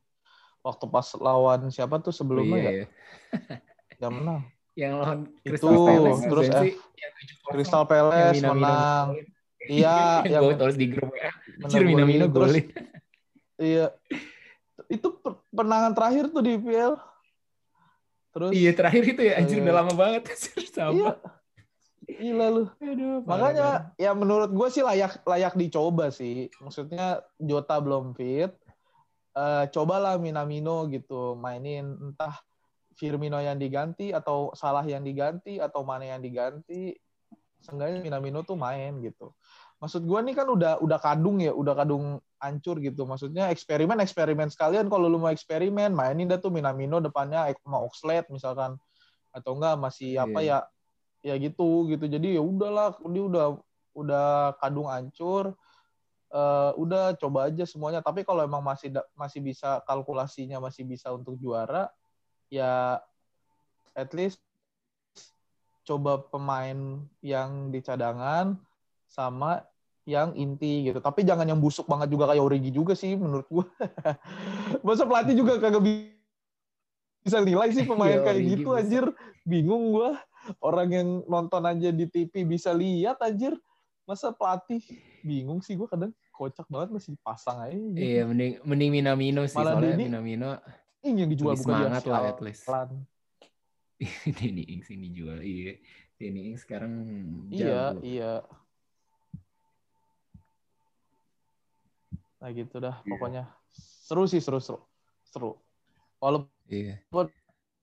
Waktu 0.64 0.84
pas 0.90 1.06
lawan 1.20 1.68
siapa 1.70 2.00
tuh 2.02 2.10
Oh, 2.10 2.16
sebelumnya 2.16 2.58
iya, 2.58 2.66
ya? 2.66 2.72
iya. 2.72 2.86
Dia 4.00 4.10
menang. 4.10 4.40
Yang 4.80 4.92
lawan 4.98 5.18
Itu, 5.40 5.48
Crystal 5.56 5.76
Palace 5.88 6.22
terus? 6.26 6.46
Yang 6.48 7.12
7-0, 7.16 7.52
Crystal 7.54 7.80
yang 7.80 7.88
Palace 7.88 8.34
Minamino 8.36 8.52
menang. 8.56 9.06
Iya, 9.66 9.96
yang 10.26 10.32
yang 10.32 10.42
gue 10.44 10.54
tulis 10.60 10.76
di 10.76 10.86
grup 10.88 11.10
ya. 11.16 11.30
Minamino 11.64 12.26
golin. 12.28 12.64
iya. 13.56 13.86
Itu 14.86 15.16
penangan 15.50 15.96
terakhir 15.96 16.28
tuh 16.30 16.42
di 16.44 16.60
IPL. 16.60 16.94
Terus 18.36 18.50
Iya 18.52 18.70
terakhir 18.76 19.02
itu 19.16 19.22
ya, 19.24 19.40
anjir 19.40 19.56
Iya. 19.58 19.64
udah 19.64 19.74
lama 19.80 19.92
banget. 19.96 20.22
Sama. 20.76 20.92
Iya. 20.92 21.10
Gila 22.06 22.46
lu. 22.52 22.64
Aduh, 22.78 23.18
Makanya 23.26 23.90
ya 23.98 24.14
menurut 24.14 24.52
gue 24.52 24.68
sih 24.70 24.84
layak 24.84 25.24
layak 25.26 25.56
dicoba 25.58 26.12
sih. 26.12 26.52
Maksudnya 26.62 27.24
Jota 27.40 27.80
belum 27.82 28.14
fit. 28.14 28.52
Eh 29.34 29.64
cobalah 29.72 30.20
Minamino 30.20 30.86
gitu 30.88 31.34
mainin 31.34 31.96
entah 31.98 32.36
Firmino 32.96 33.36
yang 33.36 33.60
diganti 33.60 34.14
atau 34.14 34.54
Salah 34.56 34.86
yang 34.86 35.02
diganti 35.04 35.58
atau 35.58 35.82
mana 35.82 36.06
yang 36.16 36.22
diganti. 36.22 36.94
Seenggaknya 37.60 38.04
Minamino 38.04 38.46
tuh 38.46 38.54
main 38.54 39.00
gitu. 39.02 39.32
Maksud 39.76 40.06
gue 40.08 40.20
nih 40.24 40.34
kan 40.36 40.48
udah 40.48 40.80
udah 40.80 40.98
kadung 41.02 41.36
ya, 41.42 41.52
udah 41.52 41.74
kadung 41.76 42.22
hancur 42.42 42.78
gitu. 42.82 43.04
Maksudnya 43.08 43.48
eksperimen 43.52 43.98
eksperimen 44.02 44.48
sekalian 44.52 44.86
kalau 44.92 45.08
lu 45.08 45.18
mau 45.20 45.32
eksperimen 45.32 45.92
mainin 45.92 46.28
dah 46.28 46.40
tuh 46.40 46.52
Minamino 46.52 47.00
depannya 47.00 47.50
sama 47.62 47.80
Oxlade 47.82 48.28
misalkan 48.32 48.76
atau 49.32 49.52
enggak 49.56 49.76
masih 49.76 50.16
apa 50.16 50.40
Iya. 50.40 50.58
ya 51.22 51.34
ya 51.34 51.34
gitu 51.42 51.90
gitu 51.90 52.06
jadi 52.06 52.38
ya 52.38 52.42
udahlah 52.44 52.96
dia 53.10 53.24
udah 53.24 53.46
udah 53.96 54.56
kadung 54.60 54.88
hancur 54.88 55.56
Eh, 56.26 56.72
udah 56.74 57.14
coba 57.22 57.46
aja 57.46 57.62
semuanya 57.62 58.02
tapi 58.02 58.26
kalau 58.26 58.42
emang 58.42 58.58
masih 58.58 58.90
da- 58.90 59.06
masih 59.14 59.38
bisa 59.38 59.78
kalkulasinya 59.86 60.58
masih 60.58 60.82
bisa 60.82 61.14
untuk 61.14 61.38
juara 61.38 61.86
ya 62.50 62.98
at 63.94 64.10
least 64.10 64.42
coba 65.86 66.18
pemain 66.26 66.98
yang 67.22 67.70
di 67.70 67.78
cadangan 67.78 68.58
sama 69.06 69.62
yang 70.06 70.38
inti 70.38 70.86
gitu 70.86 71.02
tapi 71.02 71.26
jangan 71.26 71.42
yang 71.44 71.58
busuk 71.58 71.84
banget 71.84 72.14
juga 72.14 72.30
kayak 72.30 72.38
Origi 72.38 72.70
juga 72.70 72.94
sih 72.94 73.18
menurut 73.18 73.44
gua 73.50 73.66
masa 74.86 75.02
pelatih 75.02 75.34
juga 75.34 75.58
kagak 75.58 75.82
bi- 75.82 76.14
bisa 77.20 77.42
nilai 77.42 77.74
sih 77.74 77.82
pemain 77.82 78.14
Iya, 78.14 78.22
kayak 78.30 78.38
Origi 78.38 78.50
gitu 78.54 78.68
anjir 78.70 79.04
bingung 79.42 79.90
gua 79.90 80.14
orang 80.62 80.88
yang 80.94 81.08
nonton 81.26 81.58
aja 81.66 81.90
di 81.90 82.06
TV 82.06 82.46
bisa 82.46 82.70
lihat 82.70 83.18
anjir 83.18 83.58
masa 84.06 84.30
pelatih 84.30 84.78
bingung 85.20 85.58
sih 85.58 85.74
gua 85.74 85.90
kadang 85.90 86.14
kocak 86.30 86.70
banget 86.70 86.94
masih 86.94 87.10
dipasang 87.18 87.58
aja 87.66 87.74
gitu. 87.74 87.98
Iya, 87.98 88.22
mending 88.28 88.52
mending 88.62 88.90
Minamino 88.94 89.42
sih 89.50 89.58
Malah 89.58 89.74
soalnya 89.74 89.90
Denny- 89.98 90.06
Minamino 90.06 90.50
ini 91.02 91.18
yang 91.22 91.30
dijual 91.34 91.54
bukan 91.58 91.66
semangat 91.66 92.02
lah 92.06 92.22
at 92.30 92.40
least. 92.42 92.62
Danny 94.28 94.62
Ings 94.68 94.86
ini 94.92 95.08
jual. 95.10 95.40
Iya. 95.40 95.80
Danny 96.14 96.40
Ings 96.52 96.62
sekarang 96.62 96.92
iya 97.48 97.90
jago. 97.90 98.00
iya 98.04 98.32
nah 102.36 102.48
gitu 102.52 102.76
dah 102.78 103.00
Iya. 103.02 103.10
pokoknya 103.10 103.42
seru 103.76 104.24
sih 104.28 104.40
seru 104.44 104.60
seru 104.60 104.80
seru 105.24 105.56
walaupun 106.20 106.52
Iya. 106.68 107.00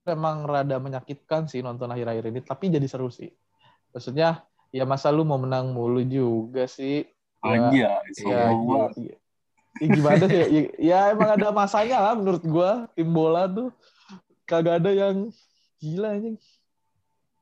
memang 0.04 0.44
rada 0.44 0.78
menyakitkan 0.78 1.48
sih 1.48 1.64
nonton 1.64 1.88
akhir-akhir 1.90 2.30
ini 2.30 2.40
tapi 2.44 2.68
jadi 2.70 2.86
seru 2.86 3.08
sih 3.10 3.32
Maksudnya 3.94 4.42
ya 4.74 4.84
masa 4.90 5.14
lu 5.14 5.22
mau 5.22 5.38
menang 5.38 5.70
mulu 5.70 6.02
juga 6.02 6.66
sih. 6.66 7.06
Ya, 7.46 7.70
Anjay, 7.70 8.26
ya, 8.26 8.50
gila. 8.58 8.90
banget. 8.90 8.92
Ya, 8.98 9.16
ya 9.78 9.88
gimana 9.94 10.24
sih? 10.26 10.40
Ya, 10.42 10.48
ya 10.82 11.00
emang 11.14 11.30
ada 11.38 11.54
masanya 11.54 11.98
lah 12.02 12.14
menurut 12.18 12.42
gua 12.42 12.90
tim 12.98 13.06
bola 13.14 13.46
tuh 13.46 13.70
kagak 14.50 14.82
ada 14.82 14.90
yang 14.90 15.30
gila 15.78 16.18
anjing. 16.18 16.42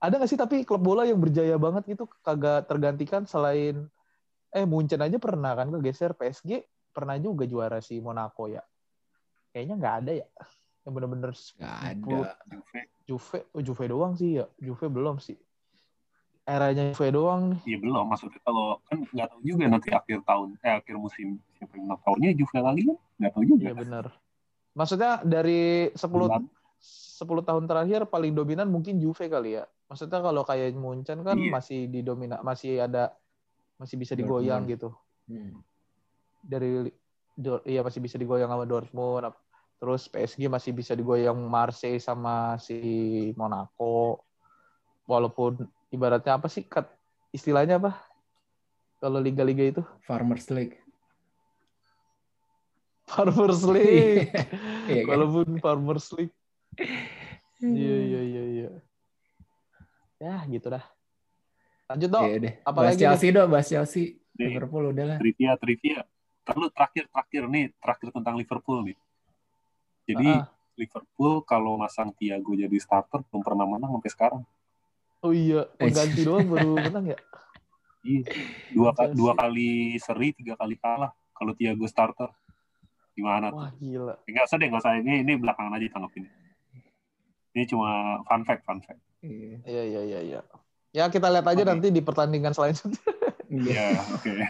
Ada 0.01 0.13
nggak 0.19 0.29
sih 0.29 0.39
tapi 0.39 0.55
klub 0.67 0.83
bola 0.83 1.07
yang 1.07 1.21
berjaya 1.23 1.55
banget 1.55 1.95
gitu 1.95 2.03
kagak 2.19 2.67
tergantikan 2.67 3.23
selain 3.23 3.87
eh 4.51 4.67
Munchen 4.67 4.99
aja 4.99 5.15
pernah 5.21 5.55
kan 5.55 5.71
kegeser 5.71 6.11
PSG 6.17 6.67
pernah 6.91 7.15
juga 7.17 7.47
juara 7.47 7.79
si 7.79 7.97
Monaco 7.97 8.45
ya. 8.45 8.61
Kayaknya 9.51 9.75
nggak 9.79 9.95
ada 10.03 10.11
ya. 10.15 10.27
Yang 10.81 10.93
bener-bener 10.97 11.31
Nggak 11.31 11.77
10 11.77 11.87
ada. 11.87 12.17
Juve, 12.47 12.79
Juve, 13.07 13.39
oh 13.51 13.61
Juve 13.61 13.85
doang 13.87 14.13
sih 14.15 14.39
ya. 14.39 14.45
Juve 14.57 14.85
belum 14.87 15.17
sih. 15.19 15.35
Eranya 16.41 16.91
Juve 16.91 17.07
doang 17.13 17.41
nih. 17.55 17.61
Iya 17.69 17.77
belum, 17.79 18.05
maksudnya 18.09 18.41
kalau 18.41 18.81
kan 18.89 18.97
nggak 19.05 19.27
tahu 19.29 19.41
juga 19.45 19.63
nanti 19.69 19.89
akhir 19.93 20.25
tahun, 20.25 20.57
eh 20.65 20.73
akhir 20.73 20.95
musim 20.97 21.37
siapa 21.55 21.73
yang 21.77 21.85
menang 21.85 22.01
tahunnya 22.01 22.29
Juve 22.33 22.57
lagi 22.59 22.81
kan 22.89 22.97
nggak 23.21 23.31
tahu 23.31 23.43
juga. 23.45 23.61
Iya 23.61 23.73
benar. 23.77 24.05
Maksudnya 24.71 25.11
dari 25.21 25.91
10 25.93 26.09
Bulan. 26.09 26.43
10 26.81 27.45
tahun 27.45 27.63
terakhir 27.69 28.09
paling 28.09 28.33
dominan 28.33 28.65
mungkin 28.65 28.97
Juve 28.97 29.29
kali 29.29 29.61
ya. 29.61 29.69
Maksudnya 29.85 30.17
kalau 30.17 30.41
kayak 30.41 30.73
Munchen 30.73 31.21
kan 31.21 31.37
Iya. 31.37 31.51
masih 31.53 31.79
didomina 31.85 32.41
masih 32.41 32.81
ada 32.81 33.13
masih 33.77 34.01
bisa 34.01 34.17
digoyang 34.17 34.65
Dortmund. 34.65 34.73
gitu. 34.73 34.89
Hmm. 35.29 35.61
Dari 36.41 36.89
iya 37.65 37.81
masih 37.81 38.01
bisa 38.03 38.17
digoyang 38.19 38.51
sama 38.51 38.65
Dortmund. 38.67 39.29
Terus 39.81 40.05
PSG 40.05 40.45
masih 40.45 40.77
bisa 40.77 40.93
digoyang 40.93 41.37
Marseille 41.49 41.97
sama 41.97 42.57
si 42.61 42.77
Monaco. 43.33 44.21
Walaupun 45.09 45.65
ibaratnya 45.89 46.37
apa 46.37 46.45
sih 46.45 46.65
kat 46.65 46.85
istilahnya 47.33 47.81
apa? 47.81 47.97
Kalau 49.01 49.17
liga-liga 49.17 49.65
itu 49.65 49.81
Farmers 50.05 50.45
League. 50.53 50.77
Farmers 53.09 53.65
League. 53.65 54.29
Iya 54.85 55.01
kan? 55.09 55.17
Walaupun 55.17 55.57
Farmers 55.57 56.13
League. 56.13 56.35
Iya 57.61 57.97
iya 58.05 58.21
iya 58.21 58.43
iya. 58.45 58.69
Ya 60.21 60.35
gitu 60.45 60.69
dah. 60.69 60.85
Lanjut 61.89 62.09
dong. 62.13 62.25
Iya 62.29 62.61
apa 62.61 62.77
bahas 62.77 62.93
lagi 62.93 63.01
Chelsea 63.01 63.29
dong, 63.33 63.49
bahas 63.49 63.67
Chelsea. 63.67 64.21
Liverpool 64.37 64.93
udah 64.93 65.05
lah. 65.05 65.17
trivia, 65.19 65.57
trivia. 65.59 65.99
Terlalu 66.41 66.67
terakhir, 66.73 67.05
terakhir 67.11 67.43
nih, 67.47 67.65
terakhir 67.77 68.09
tentang 68.09 68.35
Liverpool 68.37 68.79
nih. 68.85 68.97
Jadi 70.09 70.29
Ah, 70.33 70.49
Liverpool 70.75 71.45
kalau 71.45 71.77
masang 71.77 72.09
Thiago 72.17 72.57
jadi 72.57 72.73
starter 72.81 73.21
belum 73.29 73.41
pernah 73.45 73.65
menang 73.69 73.91
sampai 73.93 74.11
sekarang. 74.11 74.41
oh 75.21 75.29
iya, 75.29 75.69
pengganti 75.77 76.25
doang 76.25 76.49
baru 76.49 76.81
menang 76.89 77.13
ya. 77.13 77.19
Iya. 78.01 78.25
Dua, 78.73 78.89
ka- 78.95 79.13
Chelsea. 79.13 79.19
dua 79.19 79.31
kali 79.37 79.71
seri, 80.01 80.27
tiga 80.33 80.57
kali 80.57 80.75
kalah. 80.81 81.13
Kalau 81.37 81.53
Thiago 81.53 81.85
starter, 81.85 82.33
gimana 83.13 83.53
tuh? 83.53 83.61
Wah 83.61 83.71
gila. 83.77 84.15
Enggak 84.25 84.43
usah 84.49 84.57
deh, 84.57 84.67
enggak 84.71 84.81
usah. 84.81 84.93
Ini, 84.97 85.13
ini 85.21 85.33
belakangan 85.37 85.77
aja 85.77 85.87
tanggapin. 85.93 86.25
Ini 87.53 87.63
cuma 87.69 88.17
fun 88.25 88.41
fact, 88.47 88.63
fun 88.65 88.79
fact. 88.81 89.01
Iya. 89.21 89.57
Iya 89.67 89.83
iya 89.85 90.01
iya 90.01 90.19
iya. 90.25 90.39
Ya 90.91 91.05
kita 91.13 91.29
lihat 91.29 91.45
aja 91.45 91.61
Oke. 91.61 91.69
nanti 91.69 91.87
di 91.93 92.01
pertandingan 92.01 92.55
selanjutnya. 92.57 92.97
Iya. 93.51 93.69
Ya, 93.75 93.87
oke. 94.17 94.31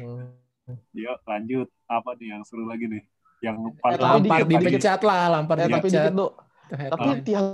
Yuk, 0.92 1.18
lanjut. 1.24 1.68
Apa 1.86 2.10
nih 2.14 2.26
yang 2.30 2.42
seru 2.42 2.64
lagi 2.64 2.86
nih? 2.86 3.02
Yang 3.40 3.56
paling 3.78 3.96
tapi 3.96 4.04
Lampard 4.04 4.20
dikit, 4.22 4.52
tapi 4.52 4.54
dipecat 4.68 5.00
lah, 5.00 5.22
Lampard 5.28 5.58
Eh, 5.58 5.66
tapi 5.66 5.88
dikit 5.88 6.12
tuh. 6.12 6.30
Tapi 6.70 7.08
tiap 7.22 7.44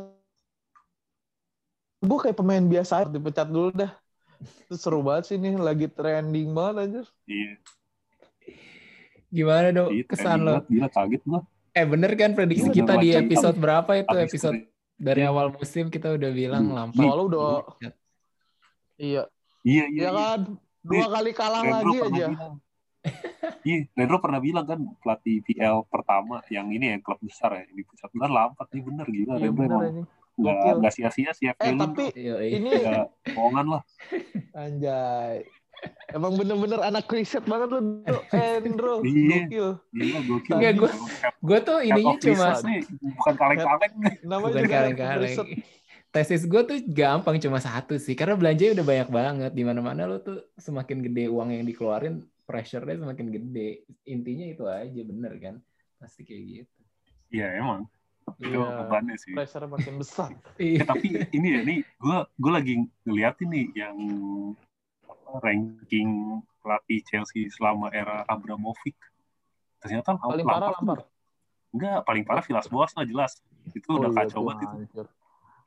gue 1.98 2.18
kayak 2.20 2.36
pemain 2.36 2.62
biasa 2.62 2.92
aja, 2.98 3.08
dipecat 3.08 3.48
dulu 3.48 3.70
dah. 3.72 3.92
Itu 4.62 4.76
seru 4.76 5.00
banget 5.00 5.24
sih 5.26 5.36
nih, 5.36 5.56
lagi 5.56 5.86
trending 5.88 6.52
banget 6.52 6.74
anjir. 6.82 7.06
Iya, 7.24 7.52
Gimana 9.26 9.68
dong 9.70 9.90
iya, 9.90 10.04
kesan 10.04 10.38
lo? 10.40 10.52
banget. 10.54 10.64
Gila, 10.70 10.88
kaget 10.88 11.22
gua. 11.24 11.40
Eh 11.70 11.84
bener 11.84 12.10
kan 12.14 12.30
prediksi 12.32 12.66
Bener, 12.66 12.78
kita 12.78 12.92
di 12.96 13.08
episode 13.12 13.56
berapa 13.56 13.90
itu 13.94 14.08
Habis 14.08 14.28
episode 14.30 14.54
dari- 14.56 14.72
dari 14.96 15.22
awal 15.24 15.46
musim 15.50 15.84
kita 15.86 16.08
udah 16.10 16.30
bilang 16.30 16.64
Hmm. 16.64 16.74
Lampard. 16.74 17.04
Soalnya 17.04 17.24
udah, 17.26 17.48
iya, 17.76 17.90
Iya, 18.96 19.22
iya, 19.62 19.84
iya 19.86 20.08
iya. 20.08 20.10
kan? 20.10 20.40
Dua 20.80 21.06
kali 21.10 21.30
kalah 21.32 21.62
lagi 21.62 21.96
aja. 21.98 22.26
bilang. 22.28 22.54
Iya, 23.62 23.90
Rendro 23.92 24.18
pernah 24.18 24.38
bilang 24.38 24.62
kan 24.62 24.78
pelatih 24.98 25.42
PL 25.42 25.82
pertama 25.86 26.38
yang 26.48 26.70
ini 26.70 26.94
ya 26.94 26.96
klub 26.98 27.18
besar 27.18 27.50
ya 27.52 27.64
di 27.66 27.82
pusat 27.82 28.10
benar 28.10 28.30
Lampard 28.30 28.70
nih 28.70 28.82
bener 28.82 29.06
gila 29.06 29.32
Iya 29.32 29.42
Rendro 29.42 29.58
bener 29.58 29.80
emang 29.82 30.06
nggak 30.36 30.72
nggak 30.78 30.92
sia-sia 30.92 31.30
sih 31.32 31.48
ya 31.48 31.52
Eh 31.52 31.66
film 31.66 31.80
tapi 31.80 32.04
Iya, 32.12 32.34
ini 32.44 32.68
nggak 32.68 33.06
bohongan 33.32 33.66
lah 33.72 33.82
anjay. 34.62 35.36
Emang 36.08 36.32
bener-bener 36.32 36.80
anak 36.80 37.04
riset 37.06 37.44
banget 37.44 37.68
lu. 37.68 38.00
Endro. 38.32 38.94
Iya. 39.04 39.44
Gokil. 39.44 39.68
gila 39.92 40.20
gokil 40.24 40.54
Enggak, 40.56 40.72
head- 40.72 41.36
gue 41.36 41.58
tuh 41.60 41.78
ininya 41.82 42.14
cuma 42.16 42.46
bukan 43.12 43.34
kaleng-kaleng 43.36 43.92
Namanya 44.24 44.40
bukan 44.46 44.62
juga 44.62 44.72
kaleng-kaleng. 44.72 45.20
riset. 45.28 45.46
Tesis 46.08 46.42
gue 46.48 46.62
tuh 46.64 46.78
gampang 46.88 47.36
cuma 47.36 47.60
satu 47.60 48.00
sih, 48.00 48.16
karena 48.16 48.40
belanjanya 48.40 48.80
udah 48.80 48.86
banyak 48.88 49.08
banget. 49.10 49.50
Di 49.52 49.62
mana-mana 49.68 50.08
lo 50.08 50.16
tuh 50.16 50.48
semakin 50.56 51.04
gede 51.04 51.28
uang 51.28 51.52
yang 51.52 51.64
dikeluarin, 51.68 52.24
pressure-nya 52.46 52.96
semakin 52.96 53.26
gede. 53.28 53.70
Intinya 54.04 54.46
itu 54.46 54.64
aja 54.64 55.00
bener 55.02 55.32
kan? 55.36 55.54
Pasti 55.96 56.22
kayak 56.22 56.42
gitu. 56.46 56.72
iya 57.28 57.58
emang 57.58 57.90
itu 58.38 58.54
Iya. 58.54 58.86
bebannya 58.86 59.16
sih 59.16 59.34
Pressure 59.34 59.66
makin 59.66 59.94
besar. 59.96 60.30
Iya. 60.58 60.82
tapi 60.84 61.10
ini 61.30 61.48
ya 61.48 61.60
nih 61.60 61.78
gue 61.82 62.16
gue 62.32 62.52
lagi 62.52 62.74
ngeliat 63.02 63.34
ini 63.40 63.70
yang 63.72 63.96
ranking 65.36 66.08
pelatih 66.58 67.02
Chelsea 67.02 67.46
selama 67.48 67.90
era 67.90 68.22
Abramovich 68.24 68.96
ternyata 69.78 70.14
Paling 70.16 70.42
parah 70.42 70.70
Lampard 70.70 70.70
tuh 70.70 70.78
Lampard. 70.80 71.04
enggak 71.70 71.98
paling 72.02 72.24
parah 72.24 72.42
Villas 72.42 72.66
Boas 72.66 72.90
lah 72.94 73.04
jelas 73.04 73.32
itu 73.68 73.86
udah 73.88 74.06
Oh 74.06 74.12
iya 74.12 74.18
kacau 74.22 74.40
banget 74.44 74.68
itu. 74.80 75.02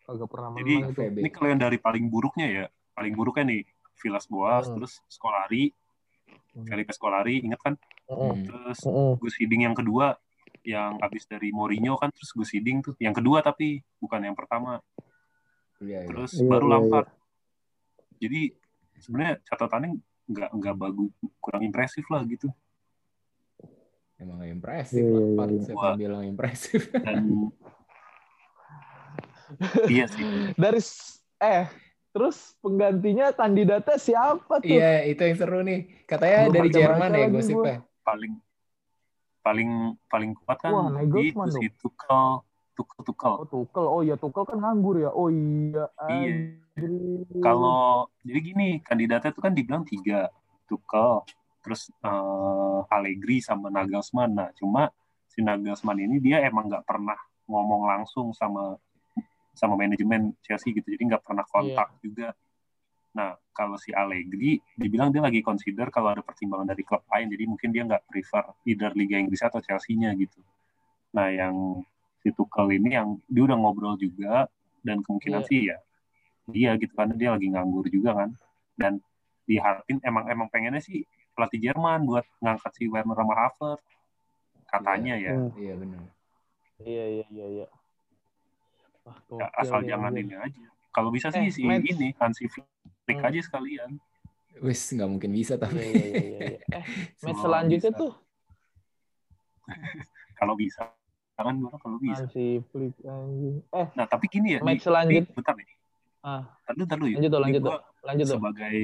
Kagak 0.03 0.27
pernah 0.27 0.49
Jadi. 0.55 0.75
Ini 1.21 1.29
kalau 1.29 1.47
yang 1.49 1.61
dari 1.61 1.77
paling 1.77 2.07
buruknya 2.07 2.47
ya, 2.49 2.65
paling 2.91 3.13
buruknya 3.13 3.45
nih 3.45 3.61
Villas 3.95 4.25
Boas, 4.25 4.65
Hmm. 4.65 4.75
terus 4.75 5.03
Scolari, 6.29 6.37
Hmm. 6.49 6.65
Felipe 6.65 6.91
Scolari, 6.91 7.35
ingat 7.45 7.61
kan? 7.61 7.73
Hmm. 8.09 8.41
Terus 8.43 8.79
Heeh. 8.83 9.11
Gus 9.21 9.35
Hiding 9.37 9.61
yang 9.69 9.75
kedua, 9.77 10.17
yang 10.65 10.97
habis 10.99 11.23
dari 11.23 11.53
Mourinho 11.53 11.95
kan, 11.95 12.09
terus 12.09 12.33
Gus 12.33 12.51
Hiding 12.51 12.81
tuh, 12.83 12.93
yang 12.97 13.13
kedua 13.13 13.39
tapi 13.39 13.79
bukan 14.01 14.21
yang 14.25 14.35
pertama. 14.35 14.81
Iya, 15.79 16.03
iya. 16.03 16.09
Terus 16.09 16.31
Iya, 16.35 16.49
baru 16.49 16.65
iya, 16.65 16.73
Lampard. 16.75 17.07
Jadi 18.19 18.41
sebenarnya 18.99 19.33
catatannya 19.45 19.89
nggak 20.27 20.49
nggak 20.51 20.75
bagus, 20.75 21.09
kurang 21.39 21.63
impresif 21.63 22.03
lah 22.11 22.21
gitu. 22.27 22.49
Emang 24.19 24.43
impresif 24.43 24.99
Iya, 24.99 25.07
iya, 25.07 25.15
Lampard. 25.15 25.49
iya. 25.53 25.63
Siapa 25.63 25.79
Wah. 25.79 25.95
bilang 25.95 26.23
impresif? 26.27 26.81
Dan 26.91 27.23
iya 29.93 30.05
sih, 30.05 30.25
Dari 30.53 30.81
eh 31.39 31.65
terus 32.09 32.57
penggantinya 32.59 33.31
kandidatnya 33.33 33.97
siapa 34.01 34.59
tuh? 34.59 34.69
Iya, 34.69 35.05
itu 35.05 35.21
yang 35.21 35.37
seru 35.37 35.59
nih. 35.61 35.79
Katanya 36.09 36.37
Belum 36.49 36.55
dari 36.55 36.69
Jerman 36.73 37.09
ya 37.13 37.27
gosipnya. 37.29 37.77
paling 38.01 38.33
paling 39.45 39.69
paling 40.09 40.31
kuat 40.43 40.57
kan 40.59 40.71
Wah, 40.73 40.87
itu 41.01 41.33
Nagelsmann 41.33 41.49
si 41.53 41.65
dong. 41.69 41.77
Tuchel, 41.79 42.29
Tuchel, 42.75 43.01
Tuchel. 43.05 43.33
Oh 43.37 43.47
Tukel, 43.47 43.85
oh 43.85 44.01
iya 44.01 44.15
Tukel 44.17 44.43
kan 44.45 44.57
nganggur 44.59 44.95
ya. 44.99 45.11
Oh 45.13 45.29
iya. 45.29 45.85
Iya. 46.09 46.33
Kalau 47.43 48.09
jadi 48.25 48.39
gini, 48.39 48.69
kandidatnya 48.81 49.31
itu 49.31 49.41
kan 49.41 49.53
dibilang 49.53 49.83
tiga, 49.85 50.27
Tuchel, 50.65 51.23
terus 51.61 51.93
eh, 52.03 52.79
Allegri 52.93 53.39
sama 53.39 53.69
Nagelsmann. 53.69 54.33
Nah, 54.33 54.49
cuma 54.57 54.89
si 55.29 55.45
Nagelsmann 55.45 56.01
ini 56.01 56.17
dia 56.19 56.41
emang 56.43 56.67
nggak 56.67 56.85
pernah 56.85 57.17
ngomong 57.49 57.89
langsung 57.89 58.33
sama 58.33 58.77
sama 59.59 59.75
manajemen 59.75 60.31
Chelsea 60.39 60.71
gitu, 60.71 60.87
jadi 60.87 61.03
nggak 61.15 61.23
pernah 61.27 61.43
kontak 61.43 61.91
juga. 61.99 62.31
Nah, 63.11 63.35
kalau 63.51 63.75
si 63.75 63.91
Allegri 63.91 64.55
dibilang 64.79 65.11
dia 65.11 65.19
lagi 65.19 65.43
consider 65.43 65.91
kalau 65.91 66.15
ada 66.15 66.23
pertimbangan 66.23 66.71
dari 66.71 66.87
klub 66.87 67.03
lain, 67.11 67.27
jadi 67.27 67.43
mungkin 67.43 67.69
dia 67.75 67.83
nggak 67.83 68.07
prefer 68.07 68.47
either 68.63 68.95
Liga 68.95 69.19
Inggris 69.19 69.43
atau 69.43 69.59
Chelsea-nya 69.59 70.15
gitu. 70.15 70.39
Nah, 71.11 71.27
yang 71.27 71.83
si 72.23 72.31
Tuchel 72.31 72.79
ini 72.79 72.95
yang 72.95 73.19
dia 73.27 73.43
udah 73.43 73.57
ngobrol 73.59 73.99
juga 73.99 74.47
dan 74.83 75.03
kemungkinan 75.03 75.43
Iya. 75.43 75.49
sih 75.49 75.61
ya 75.71 75.77
dia 76.49 76.71
gitu 76.81 76.91
karena 76.97 77.13
dia 77.13 77.29
lagi 77.31 77.47
nganggur 77.47 77.85
juga 77.93 78.25
kan 78.25 78.29
dan 78.73 78.97
diharapin 79.45 80.01
emang 80.01 80.25
emang 80.27 80.47
pengennya 80.49 80.81
sih 80.81 81.05
pelatih 81.37 81.61
Jerman 81.61 82.09
buat 82.09 82.25
ngangkat 82.41 82.71
si 82.73 82.89
Werner 82.89 83.13
sama 83.15 83.33
Havertz 83.37 83.85
katanya 84.65 85.13
ya 85.15 85.33
Hmm. 85.37 85.53
Iya 85.55 85.73
benar. 85.77 86.01
Iya 86.83 87.05
iya 87.05 87.25
iya 87.29 87.45
iya. 87.53 87.65
Wah, 89.29 89.39
Ya, 89.39 89.47
asal 89.55 89.79
jangan 89.83 90.13
ini 90.13 90.33
aja 90.33 90.65
kalau 90.89 91.09
bisa 91.09 91.29
Eh, 91.29 91.49
sih 91.49 91.53
si 91.53 91.61
Matt. 91.63 91.83
ini 91.83 92.13
Hansi 92.15 92.45
Flick 92.45 92.67
Hmm. 93.09 93.25
aja 93.25 93.39
sekalian 93.41 93.91
Wis 94.59 94.81
nggak 94.91 95.07
mungkin 95.07 95.31
bisa 95.31 95.55
Iya 95.55 95.61
tapi. 95.61 95.79
iya 95.79 95.87
iya 95.87 96.19
iya. 96.19 96.39
iya. 96.43 96.59
Eh, 96.77 96.85
match 97.21 97.39
selanjutnya 97.39 97.91
bisa. 97.91 98.01
tuh 98.01 98.11
kalau 100.39 100.53
bisa 100.53 100.83
kan 101.39 101.55
gua 101.55 101.71
kalau 101.79 101.95
bisa 101.97 102.27
Hansi 102.27 102.59
Flick 102.67 102.95
anjing. 103.01 103.63
Eh, 103.71 103.87
nah 103.95 104.05
tapi 104.05 104.27
gini 104.27 104.55
ya 104.55 104.59
match 104.59 104.81
nih, 104.81 104.85
selanjut 104.85 105.23
nih, 105.23 105.35
bentar 105.35 105.55
nih 105.55 105.69
Ah. 106.19 106.43
Tadi 106.67 106.83
tadi 106.83 107.15
Lanjut 107.15 107.31
tuh, 107.31 107.39
lanjut 107.39 107.61
tuh. 107.63 107.79
Lanjut 108.03 108.25
sebagai 108.27 108.75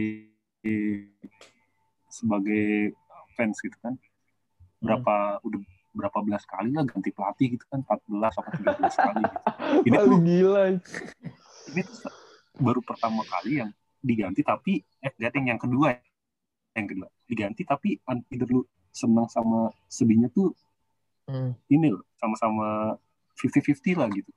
sebagai 2.07 2.95
fans 3.35 3.59
gitu 3.59 3.75
kan 3.83 3.93
berapa 4.79 5.43
udah 5.43 5.59
berapa 5.95 6.19
belas 6.21 6.43
kali 6.43 6.75
lah 6.75 6.83
ganti 6.83 7.09
pelatih 7.15 7.55
gitu 7.55 7.63
kan 7.71 7.79
14 7.81 8.35
atau 8.35 8.51
13 8.51 9.05
kali 9.07 9.21
gitu. 9.23 9.37
ini 9.87 9.95
tuh 9.95 10.19
gila. 10.19 10.63
ini 11.71 11.81
tuh 11.87 12.13
baru 12.59 12.79
pertama 12.83 13.23
kali 13.23 13.63
yang 13.63 13.71
diganti 14.03 14.43
tapi 14.43 14.83
eh 15.01 15.11
jadi 15.15 15.39
yang 15.41 15.57
kedua 15.57 15.95
yang 16.75 16.85
kedua 16.85 17.07
diganti 17.25 17.63
tapi 17.63 17.97
either 18.29 18.47
lu 18.51 18.61
senang 18.91 19.31
sama 19.31 19.71
sedihnya 19.89 20.29
tuh 20.29 20.51
Hmm. 21.25 21.57
ini 21.73 21.89
loh 21.89 22.05
sama-sama 22.21 22.93
50-50 23.33 23.97
lah 23.97 24.05
gitu 24.13 24.29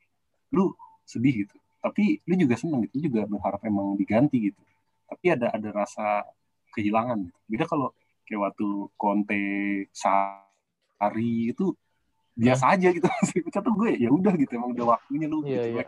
lu 0.56 0.72
sedih 1.04 1.44
gitu 1.44 1.56
tapi 1.84 2.24
lu 2.24 2.32
juga 2.40 2.56
senang 2.56 2.80
gitu 2.88 2.96
lu 2.96 3.02
juga 3.12 3.28
berharap 3.28 3.60
emang 3.68 3.92
diganti 4.00 4.48
gitu 4.48 4.60
tapi 5.04 5.36
ada 5.36 5.52
ada 5.52 5.68
rasa 5.68 6.24
kehilangan 6.72 7.28
gitu 7.28 7.38
beda 7.44 7.64
kalau 7.68 7.92
kayak 8.24 8.40
waktu 8.40 8.68
Conte 8.96 9.44
Sari 10.98 11.54
itu 11.54 11.72
biasa 12.34 12.74
aja 12.74 12.88
gitu 12.90 13.06
sih 13.30 13.42
tuh 13.42 13.74
gue 13.74 13.98
ya 13.98 14.10
udah 14.10 14.34
gitu 14.34 14.50
emang 14.54 14.70
udah 14.70 14.94
waktunya 14.94 15.26
lu 15.26 15.42
Iya, 15.42 15.66
gitu 15.66 15.78
iya. 15.78 15.84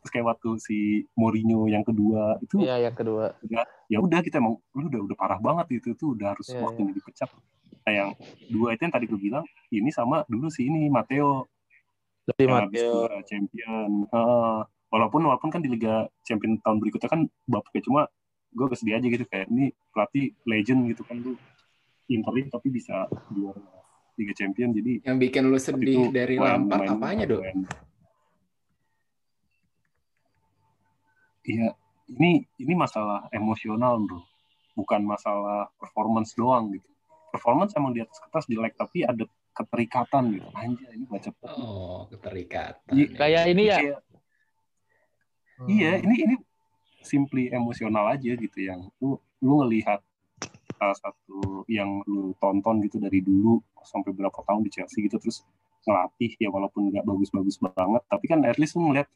terus 0.00 0.10
kayak 0.12 0.26
waktu 0.32 0.48
si 0.60 0.76
Mourinho 1.12 1.64
yang 1.66 1.84
kedua 1.84 2.36
itu 2.40 2.60
Iya, 2.60 2.88
yang 2.88 2.96
kedua. 2.96 3.32
ya 3.88 3.98
udah 4.00 4.20
kita 4.20 4.40
emang 4.40 4.56
lu 4.72 4.88
udah 4.88 5.00
udah 5.04 5.16
parah 5.16 5.40
banget 5.40 5.80
itu 5.80 5.92
tuh 5.92 6.12
udah 6.16 6.32
harus 6.36 6.48
Iya, 6.48 6.60
waktunya 6.60 6.92
dipecat 6.92 7.28
nah 7.84 7.92
yang 7.92 8.08
dua 8.48 8.72
itu 8.72 8.80
yang 8.80 8.94
tadi 8.96 9.04
gue 9.04 9.20
bilang 9.20 9.44
ini 9.68 9.92
sama 9.92 10.24
dulu 10.24 10.48
si 10.48 10.64
ini 10.64 10.88
Matteo 10.88 11.44
yang 12.40 12.64
habis 12.64 12.80
Matteo. 12.80 13.20
champion 13.28 14.08
Heeh. 14.08 14.56
walaupun 14.88 15.20
walaupun 15.20 15.50
kan 15.52 15.60
di 15.60 15.68
Liga 15.68 16.08
Champion 16.22 16.56
tahun 16.64 16.80
berikutnya 16.80 17.12
kan 17.12 17.20
bapaknya 17.44 17.84
cuma 17.84 18.00
gue 18.54 18.66
kesedih 18.72 18.96
aja 18.96 19.04
gitu 19.04 19.24
kayak 19.28 19.52
ini 19.52 19.68
pelatih 19.92 20.32
legend 20.48 20.88
gitu 20.88 21.04
kan 21.04 21.18
lu 21.18 21.36
interim 22.06 22.48
tapi 22.48 22.70
bisa 22.70 23.04
juara 23.28 23.60
Liga 24.14 24.32
Champion 24.32 24.70
jadi 24.70 24.92
Yang 25.02 25.16
bikin 25.20 25.42
lu 25.46 25.58
sedih 25.58 25.82
itu 25.84 26.02
dari 26.10 26.38
Lampard 26.38 26.86
apanya, 26.88 27.24
Dok? 27.26 27.42
Iya, 31.44 31.76
ini 32.10 32.30
ini 32.56 32.72
masalah 32.74 33.28
emosional, 33.30 34.00
bro. 34.00 34.22
Bukan 34.74 35.04
masalah 35.04 35.68
performance 35.76 36.32
doang 36.32 36.72
gitu. 36.72 36.88
Performance 37.30 37.74
emang 37.74 37.92
di 37.92 38.00
atas 38.00 38.16
kertas 38.18 38.46
jelek, 38.46 38.74
tapi 38.74 39.04
ada 39.04 39.26
keterikatan 39.52 40.34
gitu. 40.34 40.48
Anjir, 40.54 40.88
ini 40.90 41.04
baca 41.04 41.30
Oh, 41.52 42.06
keterikatan. 42.08 42.92
Iya, 42.92 43.06
Kayak 43.12 43.44
ini 43.46 43.62
ya. 43.64 43.78
Kayak- 43.78 44.02
Hmm. 45.54 45.70
Iya, 45.70 46.02
ini 46.02 46.16
ini 46.18 46.34
simply 46.98 47.46
emosional 47.46 48.10
aja 48.10 48.26
gitu 48.26 48.58
yang 48.58 48.90
lu 48.98 49.14
lu 49.38 49.62
ngelihat 49.62 50.02
salah 50.84 50.98
satu 51.00 51.64
yang 51.72 52.04
lu 52.04 52.36
tonton 52.36 52.84
gitu 52.84 53.00
dari 53.00 53.24
dulu 53.24 53.56
sampai 53.80 54.12
berapa 54.12 54.36
tahun 54.44 54.60
di 54.68 54.70
Chelsea 54.70 55.00
gitu 55.08 55.16
terus 55.16 55.40
ngelatih 55.88 56.36
ya 56.36 56.52
walaupun 56.52 56.92
nggak 56.92 57.04
bagus-bagus 57.08 57.56
banget 57.60 58.04
tapi 58.04 58.24
kan 58.28 58.44
at 58.44 58.60
least 58.60 58.76
lu 58.76 58.92
ngeliat 58.92 59.08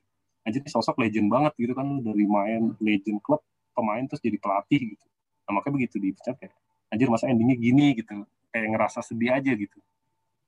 aja 0.48 0.64
sosok 0.64 0.96
legend 1.04 1.28
banget 1.28 1.52
gitu 1.60 1.76
kan 1.76 2.00
dari 2.00 2.24
main 2.24 2.72
legend 2.80 3.20
klub 3.20 3.44
pemain 3.76 4.00
terus 4.08 4.24
jadi 4.24 4.40
pelatih 4.40 4.96
gitu. 4.96 5.06
Nah, 5.44 5.60
makanya 5.60 5.74
begitu 5.76 5.96
dipecat 6.00 6.34
kayak 6.40 6.56
anjir 6.88 7.08
masa 7.12 7.28
endingnya 7.28 7.56
gini 7.60 7.92
gitu 8.00 8.24
kayak 8.48 8.68
ngerasa 8.72 9.04
sedih 9.04 9.36
aja 9.36 9.52
gitu. 9.52 9.78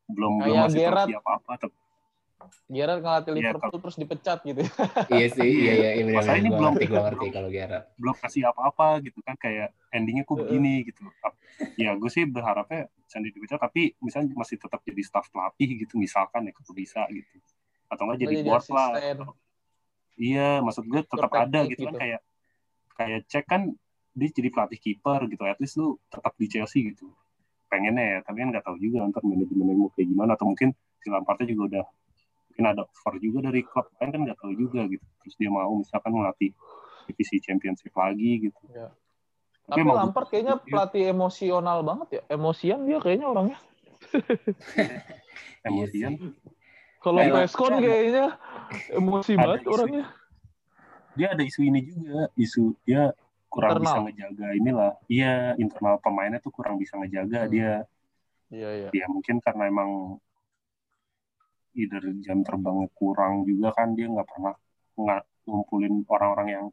Belum 0.09 0.41
belum 0.41 0.57
Kayak 0.57 0.65
masih 0.67 0.81
Gerrard. 0.81 1.07
trofi 1.07 1.15
apa-apa 1.21 1.53
tapi 1.69 1.77
Gerrard 2.67 3.01
ngelatih 3.01 3.33
Iya, 3.33 3.53
Liverpool 3.53 3.81
terus 3.81 3.97
dipecat 3.97 4.39
gitu. 4.43 4.61
iya 5.15 5.27
sih, 5.29 5.45
iya 5.45 5.73
iya, 5.75 5.91
iya 5.93 6.03
benar 6.05 6.17
Masalahnya 6.23 6.41
ini 6.41 6.51
belum- 6.51 6.75
ngerti, 6.75 6.87
gue 6.89 7.01
ngerti 7.01 7.27
kalau 7.31 7.49
Gerard. 7.51 7.85
belum 7.97 8.17
kasih 8.17 8.43
apa-apa 8.47 8.87
gitu 9.05 9.19
kan 9.21 9.37
kayak 9.37 9.69
endingnya 9.91 10.25
kok 10.25 10.37
begini 10.39 10.75
gitu 10.85 11.03
ya 11.77 11.93
gue 11.93 12.11
sih 12.11 12.25
berharapnya 12.25 12.89
Sandy 13.05 13.31
dipecat 13.31 13.61
tapi 13.61 13.93
misalnya 14.01 14.33
masih 14.33 14.57
tetap 14.57 14.81
jadi 14.81 15.03
staff 15.05 15.29
pelatih 15.29 15.85
gitu 15.85 15.97
misalkan 15.97 16.49
ya 16.49 16.53
kalau 16.53 16.73
bisa 16.73 17.05
gitu 17.09 17.37
atau 17.87 18.03
enggak 18.09 18.19
jadi 18.23 18.35
Jadi 18.41 18.47
board 18.47 18.65
lah 18.71 18.89
asisten. 18.97 19.19
iya 20.17 20.49
maksud 20.61 20.85
gue 20.87 21.01
tetap 21.05 21.29
Direktur 21.29 21.41
ada 21.43 21.59
teknik 21.61 21.71
gitu 21.71 21.83
kan 21.83 21.93
gitu. 21.93 22.01
kayak 22.01 22.21
kayak 22.95 23.21
cek 23.29 23.45
kan 23.45 23.63
dia 24.11 24.29
jadi 24.29 24.49
pelatih 24.49 24.79
kiper 24.79 25.21
gitu 25.29 25.43
at 25.45 25.59
least 25.61 25.77
lu 25.77 25.97
tetap 26.09 26.33
di 26.37 26.47
Chelsea 26.49 26.81
gitu 26.89 27.13
pengennya 27.67 28.05
ya 28.05 28.19
tapi 28.25 28.37
kan 28.41 28.49
nggak 28.51 28.65
tahu 28.65 28.77
juga 28.77 29.05
ntar 29.09 29.23
manajemennya 29.23 29.75
mau 29.77 29.89
kayak 29.93 30.09
gimana 30.11 30.35
atau 30.35 30.47
mungkin 30.49 30.73
si 31.01 31.07
Lampardnya 31.09 31.47
juga 31.49 31.63
udah 31.71 31.85
mungkin 32.51 32.65
ada 32.67 32.83
offer 32.83 33.15
juga 33.17 33.47
dari 33.47 33.63
klub 33.63 33.87
lain 33.95 34.11
kan 34.11 34.21
nggak 34.21 34.37
tahu 34.37 34.53
juga 34.53 34.85
gitu 34.85 35.07
terus 35.23 35.35
dia 35.35 35.49
mau 35.49 35.71
misalkan 35.73 36.11
melatih 36.11 36.51
divisi 37.07 37.39
championship 37.39 37.91
lagi 37.93 38.31
gitu 38.45 38.59
Iya. 38.69 38.91
tapi 39.65 39.81
Tapi 39.81 39.89
Lampard 39.89 40.27
kayaknya 40.29 40.55
pelatih 40.61 41.05
emosional 41.09 41.79
banget 41.81 42.09
ya. 42.11 42.23
Emosian 42.29 42.83
dia 42.83 42.99
kayaknya 42.99 43.27
orangnya. 43.27 43.59
emosian 45.63 46.13
Kalau 46.99 47.17
Kayak- 47.19 47.35
Peskon 47.41 47.71
kayak- 47.73 47.85
kayaknya 47.87 48.27
emosi 48.93 49.33
Ada 49.33 49.41
banget 49.41 49.61
isu. 49.61 49.71
orangnya. 49.71 50.05
dia 51.11 51.29
ada 51.29 51.43
isu 51.43 51.61
ini 51.63 51.81
juga 51.83 52.19
isu 52.35 52.63
dia 52.83 53.03
kurang 53.47 53.79
bisa 53.79 53.89
Internal. 53.93 54.05
ngejaga 54.07 54.47
inilah 54.55 54.93
iya 55.07 55.35
internal 55.57 55.99
pemainnya 55.99 56.39
tuh 56.39 56.51
kurang 56.51 56.77
bisa 56.77 56.95
ngejaga 56.97 57.41
Hmm. 57.41 57.51
dia 57.51 57.73
Iya, 58.49 58.69
iya. 58.77 58.89
ya 58.93 59.07
mungkin 59.07 59.39
karena 59.39 59.67
emang 59.67 60.19
either 61.73 62.03
jam 62.19 62.41
terbangnya 62.41 62.91
kurang 62.93 63.43
juga 63.43 63.71
kan 63.71 63.93
dia 63.93 64.07
nggak 64.07 64.27
pernah 64.27 64.55
nggak 64.95 65.21
ngumpulin 65.45 66.03
orang-orang 66.07 66.49
yang 66.51 66.65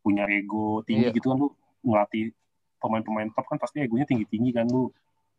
punya 0.00 0.24
ego 0.26 0.80
tinggi 0.82 1.06
Iya. 1.06 1.14
gitu 1.14 1.26
kan 1.28 1.38
lu 1.38 1.48
ngelatih 1.82 2.32
pemain-pemain 2.76 3.28
top 3.30 3.46
kan 3.46 3.58
pasti 3.58 3.80
egonya 3.80 4.04
tinggi-tinggi 4.04 4.50
kan 4.50 4.66
lu 4.66 4.88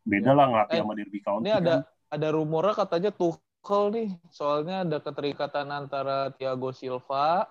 beda 0.01 0.31
lah 0.31 0.45
ngelatih 0.47 0.77
Eh, 0.77 0.81
sama 0.81 0.93
Derby 0.93 1.19
County 1.19 1.43
Ini 1.43 1.51
ada 1.55 1.75
kan. 1.75 1.81
ada 2.11 2.27
rumornya 2.29 2.73
katanya 2.75 3.11
Tuchel 3.11 3.83
nih, 3.89 4.09
soalnya 4.27 4.81
ada 4.81 4.97
keterikatan 4.97 5.67
antara 5.69 6.29
Thiago 6.31 6.69
Silva 6.71 7.45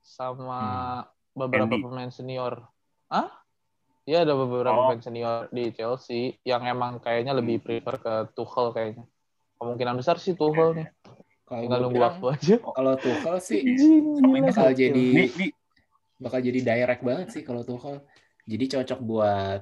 sama 0.00 0.60
beberapa 1.32 1.70
Andy. 1.70 1.82
pemain 1.82 2.10
senior. 2.10 2.60
Hah? 3.08 3.28
Iya 4.04 4.20
ada 4.22 4.36
beberapa 4.36 4.68
Oh. 4.70 4.84
pemain 4.86 5.00
senior 5.00 5.48
di 5.48 5.72
Chelsea 5.72 6.36
yang 6.42 6.60
emang 6.62 7.00
kayaknya 7.00 7.32
lebih 7.32 7.58
prefer 7.58 7.96
ke 7.96 8.14
Tuchel 8.32 8.68
kayaknya. 8.70 9.04
Kemungkinan 9.64 9.96
besar 9.96 10.16
sih 10.20 10.36
Tuchel 10.36 10.76
nih. 10.76 10.88
Kalau 11.44 11.60
Tinggal 11.60 11.78
gue 11.80 11.84
nunggu 11.88 11.96
bilang, 11.96 12.14
waktu 12.20 12.26
aja. 12.36 12.54
kalau 12.76 12.92
Tuchel 13.00 13.36
sih 13.40 13.60
ini 14.20 14.38
bakal 14.44 14.70
jadi 14.76 15.06
bakal 16.20 16.40
jadi 16.44 16.60
direct 16.60 17.00
banget 17.00 17.28
sih 17.32 17.40
kalau 17.40 17.64
Tuchel. 17.64 18.04
Jadi 18.44 18.64
cocok 18.76 19.00
buat 19.00 19.60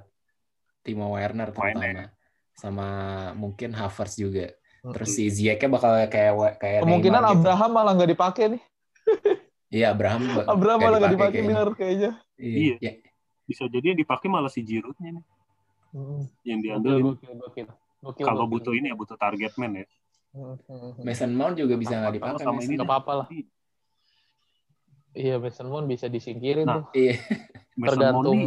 Timo 0.83 1.15
Werner 1.15 1.55
terutama 1.55 2.11
sama 2.53 2.89
mungkin 3.39 3.71
Havertz 3.73 4.19
juga. 4.19 4.51
Terus 4.83 5.15
Hmm. 5.15 5.17
si 5.17 5.25
Ziyech 5.31 5.63
bakal 5.71 5.95
kayak 6.11 6.59
kayak 6.59 6.81
Kemungkinan 6.83 7.23
Neymar 7.23 7.31
gitu. 7.31 7.39
Abraham 7.47 7.71
malah 7.71 7.93
nggak 7.95 8.11
dipakai 8.11 8.45
nih. 8.59 8.63
Iya 9.73 9.97
Abraham. 9.97 10.29
Abraham 10.45 10.79
nggak 10.85 10.85
malah 10.85 10.99
nggak 11.01 11.15
dipakai 11.17 11.41
bener 11.49 11.69
kayaknya. 11.73 12.11
Iya. 12.37 12.59
Iya. 12.61 12.75
Ya, 12.77 12.93
bisa 13.49 13.65
jadi 13.73 13.95
yang 13.95 13.99
dipakai 14.05 14.29
malah 14.29 14.53
si 14.53 14.61
Giroud-nya 14.61 15.17
nih 15.17 15.25
Hmm. 15.93 16.25
yang 16.45 16.61
diambil 16.61 16.93
gokil, 17.17 17.33
gokil. 17.37 17.69
Gokil, 18.03 18.25
kalau 18.25 18.45
gokil. 18.45 18.53
butuh 18.53 18.73
ini 18.75 18.87
ya 18.91 18.97
butuh 18.97 19.17
target 19.17 19.55
man 19.57 19.75
ya 19.79 19.87
Hmm. 20.33 20.57
Mason 20.99 21.29
Mount 21.31 21.55
juga 21.55 21.77
bisa 21.77 21.93
nggak 21.93 22.17
dipakai. 22.17 22.41
sama 22.41 22.57
Mason. 22.57 22.65
ini 22.65 22.75
Nggak 22.75 22.89
apa-apa 22.89 23.13
lah. 23.15 23.27
Iya, 25.13 25.37
Mason 25.37 25.69
Mount 25.69 25.85
bisa 25.85 26.09
disingkirin 26.09 26.65
Nah, 26.65 26.81
tuh. 26.81 26.97
Iya. 26.97 27.15
Mason 27.77 28.01
Mount 28.01 28.25
Tergantung 28.25 28.41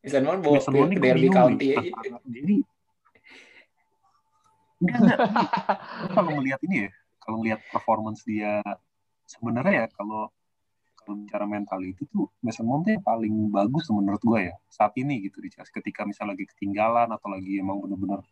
Mason 0.00 0.22
Mount 0.24 0.40
bawa 0.40 0.54
Mason 0.56 0.72
Mount 0.72 0.92
Derby 0.94 1.20
bingung 1.20 1.36
County 1.36 1.66
nih. 1.68 1.76
aja. 1.76 2.16
Jadi 2.24 2.54
enggak 4.78 4.98
enggak. 4.98 5.18
Ini 5.20 6.08
kalau 6.16 6.30
melihat 6.34 6.60
ini 6.64 6.76
ya, 6.78 6.90
kalau 7.18 7.36
melihat 7.40 7.60
performance 7.68 8.20
dia 8.24 8.52
sebenarnya 9.24 9.84
ya 9.84 9.86
kalau 9.92 10.32
kalau 10.96 11.22
bicara 11.22 11.44
mental 11.44 11.78
itu 11.82 12.02
tuh 12.08 12.24
Mason 12.40 12.64
Mount 12.64 12.88
yang 12.88 12.98
paling 13.00 13.34
bagus 13.48 13.84
menurut 13.90 14.18
gue 14.18 14.48
ya 14.48 14.54
saat 14.66 14.96
ini 14.96 15.20
gitu 15.22 15.38
di 15.38 15.48
Chelsea. 15.48 15.70
Ketika 15.70 16.02
misalnya 16.02 16.32
lagi 16.32 16.48
ketinggalan 16.48 17.08
atau 17.10 17.28
lagi 17.28 17.60
emang 17.60 17.78
bener-bener 17.78 18.24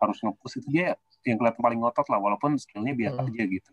harus 0.00 0.18
nge-push 0.18 0.56
itu 0.58 0.68
dia 0.72 0.96
yang 1.22 1.36
kelihatan 1.36 1.60
paling 1.60 1.78
ngotot 1.78 2.06
lah 2.08 2.18
walaupun 2.18 2.56
skillnya 2.56 2.96
biasa 2.96 3.20
Hmm. 3.20 3.28
aja 3.28 3.42
gitu. 3.44 3.70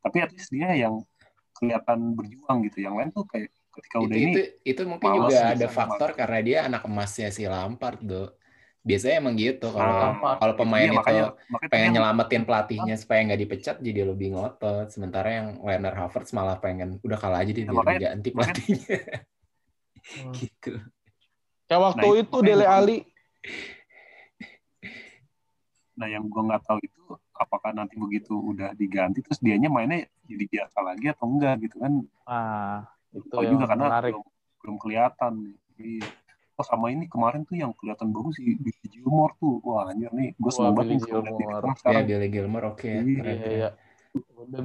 Tapi 0.00 0.16
at 0.18 0.30
least 0.32 0.48
dia 0.48 0.72
yang 0.72 1.04
kelihatan 1.52 2.16
berjuang 2.16 2.58
gitu. 2.64 2.78
Yang 2.80 2.94
lain 2.96 3.08
tuh 3.12 3.24
kayak 3.28 3.48
ketika 3.70 3.96
Itu, 4.00 4.04
udah 4.08 4.16
ini 4.16 4.32
itu 4.32 4.42
itu 4.64 4.80
mungkin 4.88 5.08
juga 5.14 5.28
gitu 5.28 5.44
ada 5.54 5.66
sama 5.68 5.76
faktor 5.76 6.10
karena 6.16 6.38
dia 6.40 6.58
anak 6.64 6.82
emasnya 6.82 7.28
si 7.28 7.44
Lampard, 7.44 8.00
Do. 8.00 8.32
Biasanya 8.80 9.20
emang 9.20 9.36
gitu 9.36 9.68
kalau 9.68 9.92
Nah, 9.92 10.40
kalau 10.40 10.54
pemain 10.56 10.80
iya, 10.80 10.88
itu 10.88 10.96
makanya- 10.96 11.36
makanya 11.52 11.68
pengen 11.68 11.90
nyelamatin 11.92 12.42
pelatihnya 12.48 12.94
supaya 12.96 13.20
nggak 13.28 13.40
dipecat 13.44 13.76
jadi 13.76 14.00
lebih 14.08 14.32
ngotot. 14.32 14.88
Sementara 14.88 15.28
yang 15.28 15.60
Werner 15.60 15.92
Havertz 15.92 16.32
malah 16.32 16.56
pengen 16.56 16.96
udah 17.04 17.18
kalah 17.20 17.44
aja 17.44 17.52
deh 17.52 17.60
Ya, 17.60 17.68
biar 17.68 17.76
makanya- 17.76 18.16
pelatihnya 18.16 18.98
Hmm. 20.00 20.32
gitu. 20.40 20.80
Kayak 21.68 21.80
waktu 21.92 22.00
Nah, 22.08 22.16
itu 22.16 22.24
itu 22.24 22.38
Dele 22.40 22.64
Ali. 22.64 22.98
Nah 26.00 26.08
yang 26.08 26.24
gue 26.26 26.40
nggak 26.40 26.64
tahu 26.64 26.80
itu 26.80 27.02
apakah 27.36 27.76
nanti 27.76 28.00
begitu 28.00 28.32
udah 28.32 28.72
diganti 28.72 29.20
terus 29.20 29.36
dianya 29.38 29.68
mainnya 29.68 30.00
jadi 30.24 30.44
biasa 30.48 30.80
lagi 30.80 31.12
atau 31.12 31.28
enggak 31.28 31.60
gitu 31.60 31.76
kan? 31.76 31.92
Ah, 32.24 32.88
Itu 33.12 33.28
oh 33.36 33.42
yang 33.44 33.52
juga 33.52 33.64
karena 33.68 33.86
belum, 34.00 34.24
belum 34.64 34.76
kelihatan 34.80 35.32
nih. 35.44 35.56
Iya. 35.80 36.08
Oh 36.56 36.64
sama 36.64 36.88
ini 36.88 37.04
kemarin 37.04 37.44
tuh 37.44 37.56
yang 37.56 37.72
kelihatan 37.72 38.12
bagus 38.12 38.36
si 38.36 38.52
Billy 38.54 38.86
Gilmore 38.86 39.36
tuh. 39.36 39.60
Wah 39.60 39.88
anjir 39.88 40.08
nih, 40.12 40.32
gue 40.32 40.50
seneng 40.50 40.72
banget 40.72 40.88
nih 40.92 40.98
Gilmore. 41.04 41.64
Ya. 41.84 42.00
Billy 42.00 42.28
Gilmore 42.28 42.66
oke 42.70 42.84
Iya, 42.84 43.00
keren, 43.00 43.36
Iya, 43.36 43.48
iya. 43.50 43.68
Udah 44.36 44.60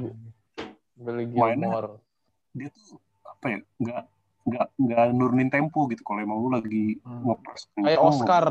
Billy 0.96 1.24
Mainnya- 1.28 1.68
Gilmore. 1.68 1.90
Dia 2.56 2.68
tuh 2.72 2.96
apa 3.24 3.46
ya, 3.52 3.60
nggak 3.76 4.02
nggak 4.46 4.66
nggak 4.78 5.04
nurunin 5.12 5.50
tempo 5.50 5.88
gitu. 5.88 6.00
Kalau 6.00 6.20
emang 6.20 6.38
lu 6.38 6.50
lagi 6.52 7.00
Hmm. 7.02 7.24
ngepres 7.26 7.68
Kayak 7.76 8.00
Oscar, 8.00 8.46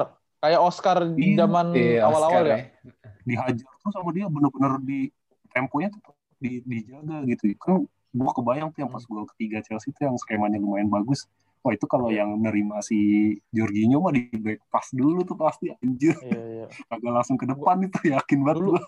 kayak 0.45 0.61
Oscar 0.61 0.97
Iya. 1.17 1.35
zaman 1.41 1.67
Iya, 1.73 2.05
awal-awal 2.05 2.45
ya. 2.45 2.57
ya. 2.61 2.93
dihajar 3.25 3.73
tuh 3.81 3.89
sama 3.89 4.13
dia 4.13 4.29
bener-bener 4.29 4.77
di 4.85 5.09
temponya 5.49 5.89
tetap 5.89 6.13
di, 6.37 6.61
dijaga 6.61 7.25
gitu. 7.25 7.57
Kan 7.57 7.89
gue 7.89 8.31
kebayang 8.31 8.69
tuh 8.71 8.85
yang 8.85 8.93
pas 8.93 9.01
gol 9.03 9.25
ketiga 9.33 9.65
Chelsea 9.65 9.89
tuh 9.91 10.05
yang 10.05 10.17
skemanya 10.21 10.61
lumayan 10.61 10.93
bagus. 10.93 11.25
Wah 11.65 11.73
itu 11.73 11.89
kalau 11.89 12.13
yang 12.13 12.37
nerima 12.37 12.85
si 12.85 13.01
Jorginho 13.49 13.97
mah 13.99 14.13
di 14.13 14.29
back 14.29 14.69
pass 14.69 14.93
dulu 14.93 15.25
tuh 15.25 15.33
pasti 15.35 15.73
anjir. 15.73 16.13
Iya, 16.21 16.43
iya. 16.45 16.67
Agak 16.93 17.11
langsung 17.11 17.41
ke 17.41 17.49
depan 17.49 17.81
itu 17.81 18.13
yakin 18.13 18.39
banget 18.45 18.61
Dulu- 18.61 18.77
gua. 18.77 18.83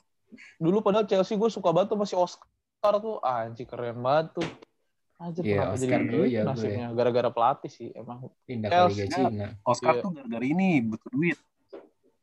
Dulu 0.60 0.76
padahal 0.84 1.08
Chelsea 1.08 1.34
gue 1.34 1.48
suka 1.48 1.72
banget 1.72 1.88
tuh 1.88 1.98
masih 1.98 2.20
Oscar 2.20 2.94
tuh. 3.00 3.16
Anjir 3.24 3.64
keren 3.64 3.96
banget 3.96 4.36
tuh. 4.36 4.48
Anjir 5.16 5.42
Iya, 5.42 5.56
kenapa 5.64 5.72
Oscar 5.80 5.88
jadi 5.96 6.08
dulu 6.12 6.24
ya. 6.28 6.42
nasibnya. 6.44 6.86
Gara-gara 6.92 7.30
pelatih 7.32 7.70
sih 7.72 7.88
emang. 7.92 8.28
Pindah 8.44 8.68
ke. 8.68 8.80
Liga 8.92 9.06
Cina. 9.08 9.46
Oscar 9.64 9.92
Iya. 9.96 10.02
tuh 10.04 10.10
gara-gara 10.12 10.44
ini 10.44 10.68
butuh 10.84 11.08
duit. 11.08 11.38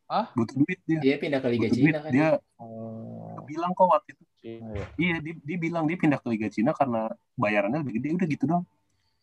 Hah? 0.06 0.26
Butuh 0.32 0.56
duit 0.62 0.80
dia. 0.86 1.00
Iya 1.02 1.16
pindah 1.18 1.40
ke 1.42 1.48
Liga 1.50 1.68
butuh 1.68 1.74
duit. 1.74 1.90
Cina 1.90 2.00
kan. 2.06 2.12
Dia 2.14 2.28
Oh, 2.62 3.42
bilang 3.44 3.74
kok 3.74 3.90
waktu 3.90 4.14
itu. 4.14 4.24
Cina 4.38 4.70
ya. 4.72 4.86
Iya, 4.96 5.16
dia, 5.20 5.34
dia 5.42 5.58
bilang 5.58 5.84
dia 5.90 5.98
pindah 5.98 6.20
ke 6.22 6.28
Liga 6.30 6.48
Cina 6.48 6.72
karena 6.72 7.10
bayarannya 7.34 7.82
lebih 7.82 7.94
gede. 7.98 8.08
Udah 8.14 8.28
gitu 8.30 8.44
dong. 8.46 8.64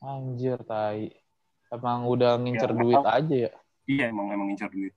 Anjir 0.03 0.59
tai. 0.67 1.15
Emang 1.71 2.11
udah 2.11 2.35
ngincer 2.37 2.75
Ya, 2.75 2.77
duit 2.77 2.99
emang- 2.99 3.15
aja 3.15 3.37
ya. 3.47 3.53
Iya 3.87 4.05
emang 4.11 4.27
emang 4.29 4.47
ngincar 4.51 4.67
duit. 4.69 4.91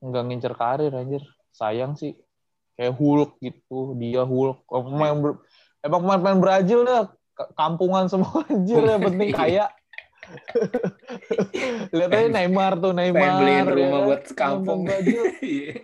Nggak 0.00 0.22
ngincer 0.26 0.54
karir 0.54 0.90
anjir. 0.90 1.22
Sayang 1.50 1.94
sih. 1.94 2.18
Kayak 2.74 2.98
Hulk 2.98 3.38
gitu. 3.38 3.94
Dia 3.94 4.26
Hulk. 4.26 4.66
Pemain 4.66 5.38
Emang 5.80 6.00
pemain-pemain 6.02 6.36
Brazil 6.36 6.82
dah. 6.82 7.06
Kampungan 7.54 8.06
semua 8.06 8.44
anjir. 8.50 8.78
Yang 8.78 9.02
penting 9.06 9.30
kaya. 9.30 9.66
Lihat 11.90 12.10
aja 12.10 12.28
Neymar 12.30 12.78
tuh 12.78 12.92
Neymar. 12.92 13.18
Pengen 13.18 13.38
beliin 13.40 13.58
ya 13.58 13.72
rumah 13.72 13.98
kan? 13.98 14.06
buat 14.06 14.22
kampung. 14.32 14.80
Iya. 15.40 15.74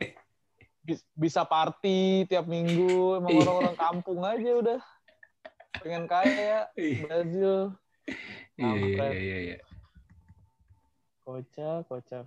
bis- 0.87 1.09
bisa 1.13 1.43
party 1.43 2.27
tiap 2.27 2.47
minggu. 2.47 3.19
Emang 3.19 3.31
Iya. 3.33 3.43
orang-orang 3.43 3.77
kampung 3.77 4.21
aja 4.23 4.51
udah. 4.55 4.81
Pengen 5.83 6.05
kaya. 6.07 6.71
Iya, 6.75 7.03
Brazil. 7.03 7.55
iya, 8.57 9.07
iya, 9.13 9.37
iya. 9.43 9.59
Kocak, 11.21 11.91
kocak. 11.91 12.25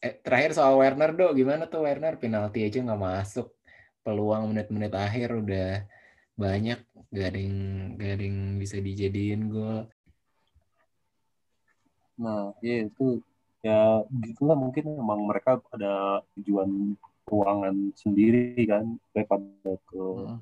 Eh, 0.00 0.14
terakhir 0.20 0.52
soal 0.52 0.76
Werner 0.76 1.12
do, 1.12 1.32
gimana 1.32 1.64
tuh 1.64 1.84
Werner 1.84 2.16
penalti 2.16 2.60
aja 2.60 2.80
nggak 2.80 3.00
masuk, 3.00 3.52
peluang 4.00 4.52
menit-menit 4.52 4.92
akhir 4.92 5.32
udah 5.32 5.84
banyak, 6.34 6.78
gak 7.14 7.26
ada 7.30 7.38
yang 7.38 7.56
gak 7.94 8.10
ada 8.18 8.24
yang 8.26 8.40
bisa 8.58 8.76
dijadiin 8.78 9.42
gol. 9.48 9.86
Nah, 12.14 12.54
iya 12.62 12.86
itu 12.86 13.18
ya 13.64 14.02
gitulah 14.22 14.54
mungkin 14.54 14.98
emang 14.98 15.24
mereka 15.26 15.58
ada 15.72 16.20
tujuan 16.36 16.94
keuangan 17.24 17.96
sendiri 17.96 18.60
kan 18.68 19.00
daripada 19.10 19.72
ke 19.88 20.02
Mm. 20.14 20.38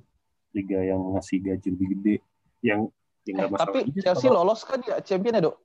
liga 0.52 0.80
yang 0.84 1.00
ngasih 1.16 1.38
gaji 1.40 1.68
lebih 1.72 1.88
gede 1.96 2.14
yang 2.60 2.90
yang 3.24 3.34
nggak 3.40 3.50
masalah 3.56 3.72
Tapi 3.72 3.80
Chelsea 4.02 4.28
kalau 4.28 4.42
lolos 4.44 4.60
kan 4.68 4.78
ya 4.84 4.98
champion 5.00 5.38
ya, 5.38 5.42
Dok? 5.48 5.56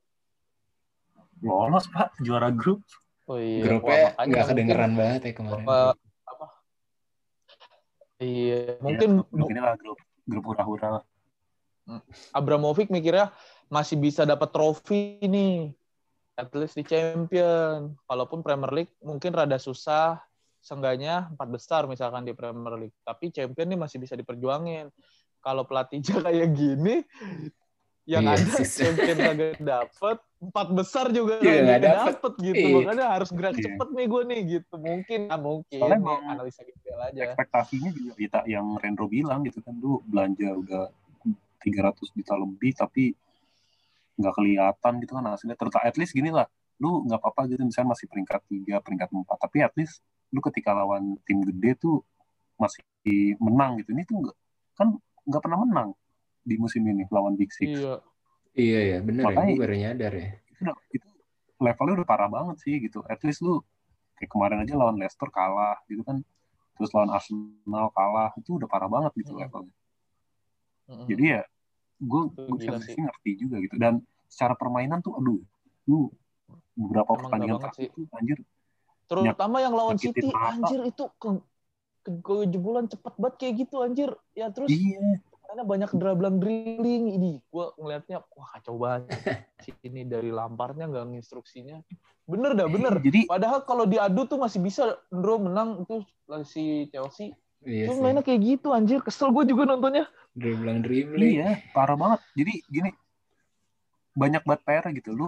lolos 1.44 1.86
pak 1.92 2.14
juara 2.24 2.50
grup 2.54 2.82
Oh 3.28 3.36
iya. 3.36 3.60
Grupnya 3.68 3.92
Wah, 3.92 4.00
makanya 4.16 4.24
nggak 4.24 4.40
mungkin 4.40 4.52
kedengeran 4.56 4.92
banget 4.96 5.22
ya 5.28 5.32
kemarin. 5.36 5.66
apa 5.68 5.78
apa? 6.24 6.48
Iya, 8.18 8.60
mungkin 8.80 9.10
ya, 9.20 9.24
grup 9.28 9.50
inilah 9.52 9.76
grup 9.76 9.98
grup 10.28 10.52
hura-hura 10.52 11.02
lah. 11.02 11.04
Abramovich 12.36 12.92
mikirnya 12.92 13.32
masih 13.72 13.96
bisa 13.96 14.28
dapat 14.28 14.52
trofi 14.52 15.24
nih. 15.24 15.72
At 16.38 16.52
least 16.54 16.78
di 16.78 16.84
champion. 16.84 17.96
Walaupun 18.06 18.44
Premier 18.44 18.70
League 18.76 18.94
mungkin 19.00 19.32
rada 19.32 19.56
susah. 19.58 20.20
Seenggaknya 20.60 21.32
empat 21.32 21.48
besar 21.48 21.82
misalkan 21.88 22.28
di 22.28 22.36
Premier 22.36 22.76
League. 22.76 22.98
Tapi 23.08 23.32
champion 23.32 23.72
nih 23.72 23.80
masih 23.80 23.98
bisa 24.04 24.20
diperjuangin. 24.20 24.92
Kalau 25.40 25.64
pelatihnya 25.64 26.20
kayak 26.28 26.50
gini, 26.54 27.08
yang 28.08 28.24
Iya, 28.24 28.40
ada 28.40 28.64
champion 28.64 29.18
kagak 29.20 29.60
dapet, 29.60 30.18
empat 30.40 30.68
besar 30.72 31.06
juga 31.12 31.38
nggak 31.38 31.44
kagak 31.44 31.82
dapet. 31.84 32.08
dapet 32.16 32.34
gitu. 32.40 32.64
Iya. 32.64 32.76
Makanya 32.80 33.06
harus 33.12 33.30
gerak 33.30 33.54
Iya. 33.54 33.64
cepet 33.68 33.88
nih 33.92 34.06
gue 34.08 34.22
nih 34.24 34.40
gitu. 34.48 34.76
Mungkin, 34.80 35.20
ah, 35.28 35.36
mungkin. 35.38 35.80
Soalnya 35.84 36.00
Nih, 36.00 36.32
analisa 36.32 36.62
gitu 36.64 36.80
aja. 36.88 37.22
ekspektasinya 37.22 37.90
juga 37.92 38.12
kita 38.16 38.40
yang 38.48 38.68
Rendro 38.80 39.06
bilang 39.06 39.44
gitu 39.44 39.60
kan 39.60 39.76
lu 39.76 40.00
belanja 40.08 40.50
udah 40.56 40.84
300 41.60 42.10
juta 42.16 42.34
lebih 42.34 42.72
tapi 42.74 43.12
nggak 44.16 44.34
kelihatan 44.34 44.94
gitu 44.98 45.12
kan 45.14 45.24
hasilnya 45.28 45.54
terus 45.54 45.76
at 45.78 45.94
least 45.94 46.16
gini 46.16 46.32
lah 46.32 46.48
lu 46.80 47.06
nggak 47.06 47.20
apa-apa 47.20 47.52
gitu 47.52 47.62
misalnya 47.62 47.92
masih 47.94 48.08
peringkat 48.08 48.42
tiga 48.48 48.76
peringkat 48.80 49.10
empat 49.12 49.38
tapi 49.38 49.62
at 49.62 49.74
least 49.76 50.00
lu 50.32 50.40
ketika 50.40 50.74
lawan 50.74 51.20
tim 51.22 51.44
gede 51.44 51.78
tuh 51.78 52.02
masih 52.56 52.82
menang 53.38 53.78
gitu 53.78 53.94
ini 53.94 54.02
tuh 54.04 54.18
nggak 54.24 54.36
kan 54.74 54.88
nggak 55.22 55.42
pernah 55.44 55.60
menang 55.62 55.90
di 56.48 56.56
musim 56.56 56.82
ini 56.82 57.04
lawan 57.08 57.36
Big 57.36 57.52
Six 57.52 57.68
Iya. 57.76 58.00
Iya 58.58 58.80
ya, 58.82 58.98
bener 59.04 59.22
ya, 59.22 59.28
Makanya- 59.30 59.50
gue 59.52 59.62
baru 59.62 59.76
nyadar 59.78 60.14
ya. 60.16 60.30
itu 60.50 60.64
itu 60.96 61.08
levelnya 61.58 61.94
udah 61.94 62.08
parah 62.08 62.26
banget 62.28 62.56
sih 62.58 62.74
gitu 62.80 63.04
at 63.04 63.20
least 63.22 63.42
lu 63.42 63.62
kayak 64.16 64.32
kemarin 64.32 64.58
aja 64.60 64.74
lawan 64.74 64.96
Leicester 64.96 65.28
kalah 65.28 65.78
gitu 65.86 66.02
kan 66.02 66.26
terus 66.74 66.90
lawan 66.90 67.10
Arsenal 67.10 67.90
kalah 67.92 68.34
itu 68.34 68.56
udah 68.56 68.66
parah 68.66 68.88
banget 68.88 69.12
gitu 69.16 69.34
Hmm. 69.34 69.42
levelnya 69.44 69.74
Mm-mm. 70.88 71.06
jadi 71.06 71.24
ya 71.28 71.42
gue 72.00 72.22
gue 72.32 72.58
sih 72.58 72.70
sih. 72.88 72.98
ngerti 72.98 73.32
juga 73.38 73.56
gitu 73.60 73.76
dan 73.76 74.00
secara 74.26 74.54
permainan 74.54 75.02
tuh 75.02 75.14
aduh 75.14 75.38
lu 75.86 76.10
beberapa 76.74 77.10
Emang 77.12 77.22
pertandingan 77.24 77.58
terakhir 77.60 77.90
tuh 77.92 78.06
anjir 78.12 78.40
Terutama 79.06 79.58
yang 79.58 79.72
lawan 79.72 79.96
City, 79.96 80.28
mata. 80.28 80.52
anjir 80.52 80.84
itu 80.84 81.04
ke, 81.16 81.30
ke 82.02 82.12
kejebolan 82.20 82.86
cepet 82.86 83.14
banget 83.16 83.36
kayak 83.38 83.54
gitu 83.58 83.76
anjir. 83.80 84.10
Ya 84.34 84.52
terus 84.52 84.68
iya 84.68 85.00
karena 85.48 85.64
banyak 85.64 85.90
dribling 85.96 86.38
drilling 86.38 87.06
ini. 87.16 87.34
Gua 87.48 87.72
ngelihatnya 87.80 88.20
wah 88.36 88.48
kacau 88.54 88.76
banget. 88.76 89.08
Ini 89.88 90.04
dari 90.04 90.30
lamparnya 90.30 90.86
nggak 90.86 91.18
instruksinya 91.18 91.80
bener 92.28 92.52
dah 92.54 92.68
bener. 92.68 93.00
Jadi 93.00 93.24
padahal 93.24 93.64
kalau 93.64 93.88
diadu 93.88 94.28
tuh 94.28 94.36
masih 94.36 94.60
bisa 94.60 95.00
Ndro 95.10 95.40
menang. 95.40 95.88
Itu 95.88 96.04
si 96.44 96.92
Chelsea. 96.92 97.32
Iya 97.64 97.90
Cuma 97.90 98.12
mainnya 98.12 98.22
kayak 98.22 98.42
gitu 98.44 98.76
anjir. 98.76 99.00
Kesel 99.00 99.32
gue 99.32 99.48
juga 99.48 99.64
nontonnya. 99.64 100.12
Dribbling 100.36 100.84
dribbling. 100.84 101.40
iya 101.40 101.64
parah 101.72 101.96
banget. 101.96 102.20
Jadi 102.36 102.54
gini 102.68 102.92
banyak 104.12 104.44
banget 104.44 104.62
PR 104.68 104.86
gitu. 104.94 105.16
Lu 105.16 105.28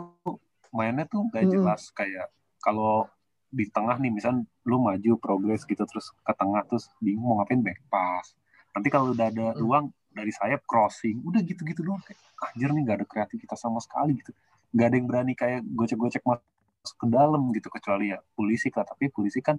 mainnya 0.69 1.07
tuh 1.07 1.25
gak 1.31 1.47
Hmm. 1.47 1.53
jelas. 1.55 1.87
Kayak 1.95 2.27
kalau 2.59 3.07
di 3.49 3.65
tengah 3.71 3.97
nih 3.97 4.13
misal 4.13 4.45
lu 4.61 4.77
maju 4.77 5.11
progres 5.17 5.65
gitu 5.65 5.81
terus 5.87 6.13
ke 6.21 6.33
tengah 6.37 6.61
terus 6.69 6.85
bingung 7.01 7.25
mau 7.25 7.41
ngapain 7.41 7.63
back 7.63 7.79
pass. 7.89 8.35
Nanti 8.75 8.87
kalau 8.93 9.15
udah 9.15 9.31
ada 9.31 9.55
Hmm. 9.55 9.59
ruang 9.59 9.85
dari 10.09 10.31
sayap 10.33 10.65
crossing 10.65 11.21
udah 11.21 11.41
gitu-gitu 11.45 11.85
doang 11.85 12.01
kayak 12.01 12.19
anjir 12.49 12.69
nih 12.73 12.83
gak 12.87 12.97
ada 13.03 13.07
kreativitas 13.07 13.59
sama 13.61 13.79
sekali 13.83 14.17
gitu. 14.19 14.31
Gak 14.73 14.85
ada 14.89 14.95
yang 14.97 15.07
berani 15.07 15.33
kayak 15.37 15.61
gocek-gocek 15.65 16.23
masuk 16.25 16.95
ke 16.97 17.07
dalam 17.11 17.41
gitu 17.53 17.67
kecuali 17.69 18.11
ya 18.13 18.17
polisi 18.33 18.69
lah. 18.73 18.85
Tapi 18.87 19.11
polisi 19.11 19.39
kan 19.43 19.55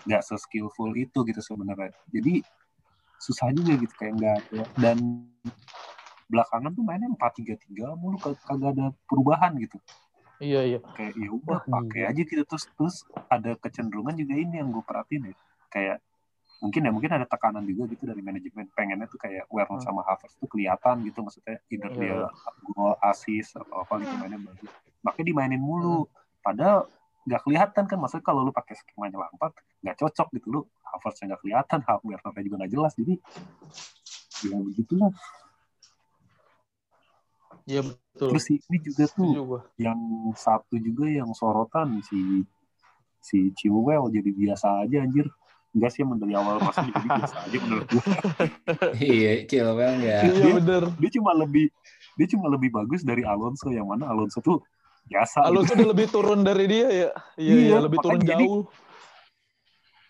nggak 0.00 0.22
se-skillful 0.24 0.96
itu 0.96 1.18
gitu 1.28 1.40
sebenarnya. 1.44 1.92
Jadi 2.08 2.40
susah 3.20 3.52
juga 3.52 3.72
gitu 3.76 3.94
kayak 4.00 4.12
nggak 4.16 4.36
ada. 4.40 4.62
Dan 4.80 4.96
belakangan 6.30 6.70
tuh 6.72 6.84
mainnya 6.86 7.10
empat 7.10 7.32
tiga 7.42 7.54
tiga 7.58 7.92
mulu 7.98 8.16
kag- 8.22 8.40
kagak 8.46 8.70
ada 8.78 8.86
perubahan 9.10 9.52
gitu. 9.58 9.76
Iya 10.40 10.60
iya. 10.64 10.78
Kayak 10.96 11.12
ya 11.18 11.28
udah 11.34 11.58
Wah, 11.58 11.62
pakai 11.68 12.00
gila. 12.06 12.10
aja 12.14 12.22
gitu. 12.24 12.42
Terus 12.46 12.64
terus 12.78 12.96
ada 13.28 13.50
kecenderungan 13.58 14.14
juga 14.16 14.34
ini 14.38 14.54
yang 14.62 14.70
gue 14.72 14.84
perhatiin 14.86 15.22
ya. 15.28 15.34
Kayak 15.68 15.96
mungkin 16.60 16.80
ya 16.84 16.90
mungkin 16.92 17.10
ada 17.16 17.24
tekanan 17.24 17.64
juga 17.64 17.88
gitu 17.88 18.04
dari 18.04 18.20
manajemen. 18.20 18.68
Pengennya 18.76 19.08
tuh 19.08 19.16
kayak 19.16 19.48
Werner 19.48 19.80
Hmm. 19.80 19.84
sama 19.84 20.04
Havertz 20.04 20.36
tuh 20.36 20.44
kelihatan 20.46 21.00
gitu 21.08 21.24
maksudnya 21.24 21.56
either 21.72 21.90
Iya. 21.96 21.98
dia 21.98 22.16
gol 22.68 22.94
assist 23.00 23.56
atau 23.56 23.80
apa 23.80 23.96
gitu 24.04 24.14
mainnya 24.20 24.38
bagus. 24.38 24.70
Makanya 25.00 25.26
dimainin 25.26 25.62
mulu. 25.62 26.04
Hmm. 26.04 26.12
padahal 26.40 26.88
nggak 27.28 27.40
kelihatan 27.44 27.84
kan 27.84 27.98
maksudnya 28.00 28.24
kalau 28.24 28.40
lu 28.48 28.52
pakai 28.52 28.72
skemanya 28.80 29.20
Lampard 29.20 29.52
nggak 29.84 29.96
cocok 30.00 30.28
gitu. 30.36 30.46
Lu 30.52 30.60
Havertz 30.84 31.20
nggak 31.20 31.40
kelihatan 31.40 31.80
Werner 32.04 32.42
juga 32.44 32.56
nggak 32.64 32.72
jelas. 32.72 32.92
Jadi 32.96 33.14
ya 34.48 34.56
begitulah. 34.56 35.12
Iya 37.68 37.80
betul. 37.84 38.28
Terus 38.34 38.44
ini 38.50 38.76
juga 38.80 39.04
tuh 39.12 39.28
gua 39.44 39.60
yang 39.76 40.00
satu 40.34 40.74
juga 40.80 41.06
yang 41.06 41.30
sorotan 41.36 42.00
si 42.02 42.42
si 43.20 43.52
Chilwell 43.52 44.08
jadi 44.08 44.30
biasa 44.32 44.88
aja 44.88 45.04
anjir 45.04 45.28
enggak 45.70 45.90
sih 45.90 46.00
emang 46.00 46.18
dari 46.18 46.34
awal 46.34 46.58
masuk 46.58 46.82
jadi 46.90 47.08
biasa 47.12 47.36
aja 47.40 47.56
menurut 47.58 47.86
gue 47.86 48.04
iya 48.98 49.32
Chilwell 49.44 49.92
nggak 49.96 50.20
Iya 50.20 50.32
Dia- 50.34 50.56
bener. 50.56 50.82
dia 50.96 51.10
cuma 51.12 51.30
lebih 51.32 51.66
dia 52.14 52.26
cuma 52.28 52.46
lebih 52.48 52.70
bagus 52.70 53.00
dari 53.00 53.22
Alonso 53.22 53.68
yang 53.68 53.86
mana 53.86 54.06
Alonso 54.06 54.38
tuh 54.40 54.60
biasa 55.02 55.40
gitu. 55.40 55.48
Alonso 55.48 55.72
udah 55.72 55.88
lebih 55.88 56.06
turun 56.06 56.40
dari 56.40 56.64
dia 56.64 56.86
ya. 56.86 57.10
Iya, 57.34 57.50
Iya, 57.50 57.54
iya, 57.56 57.76
lebih 57.80 57.98
turun 57.98 58.20
jadi- 58.20 58.44
jauh. 58.44 58.62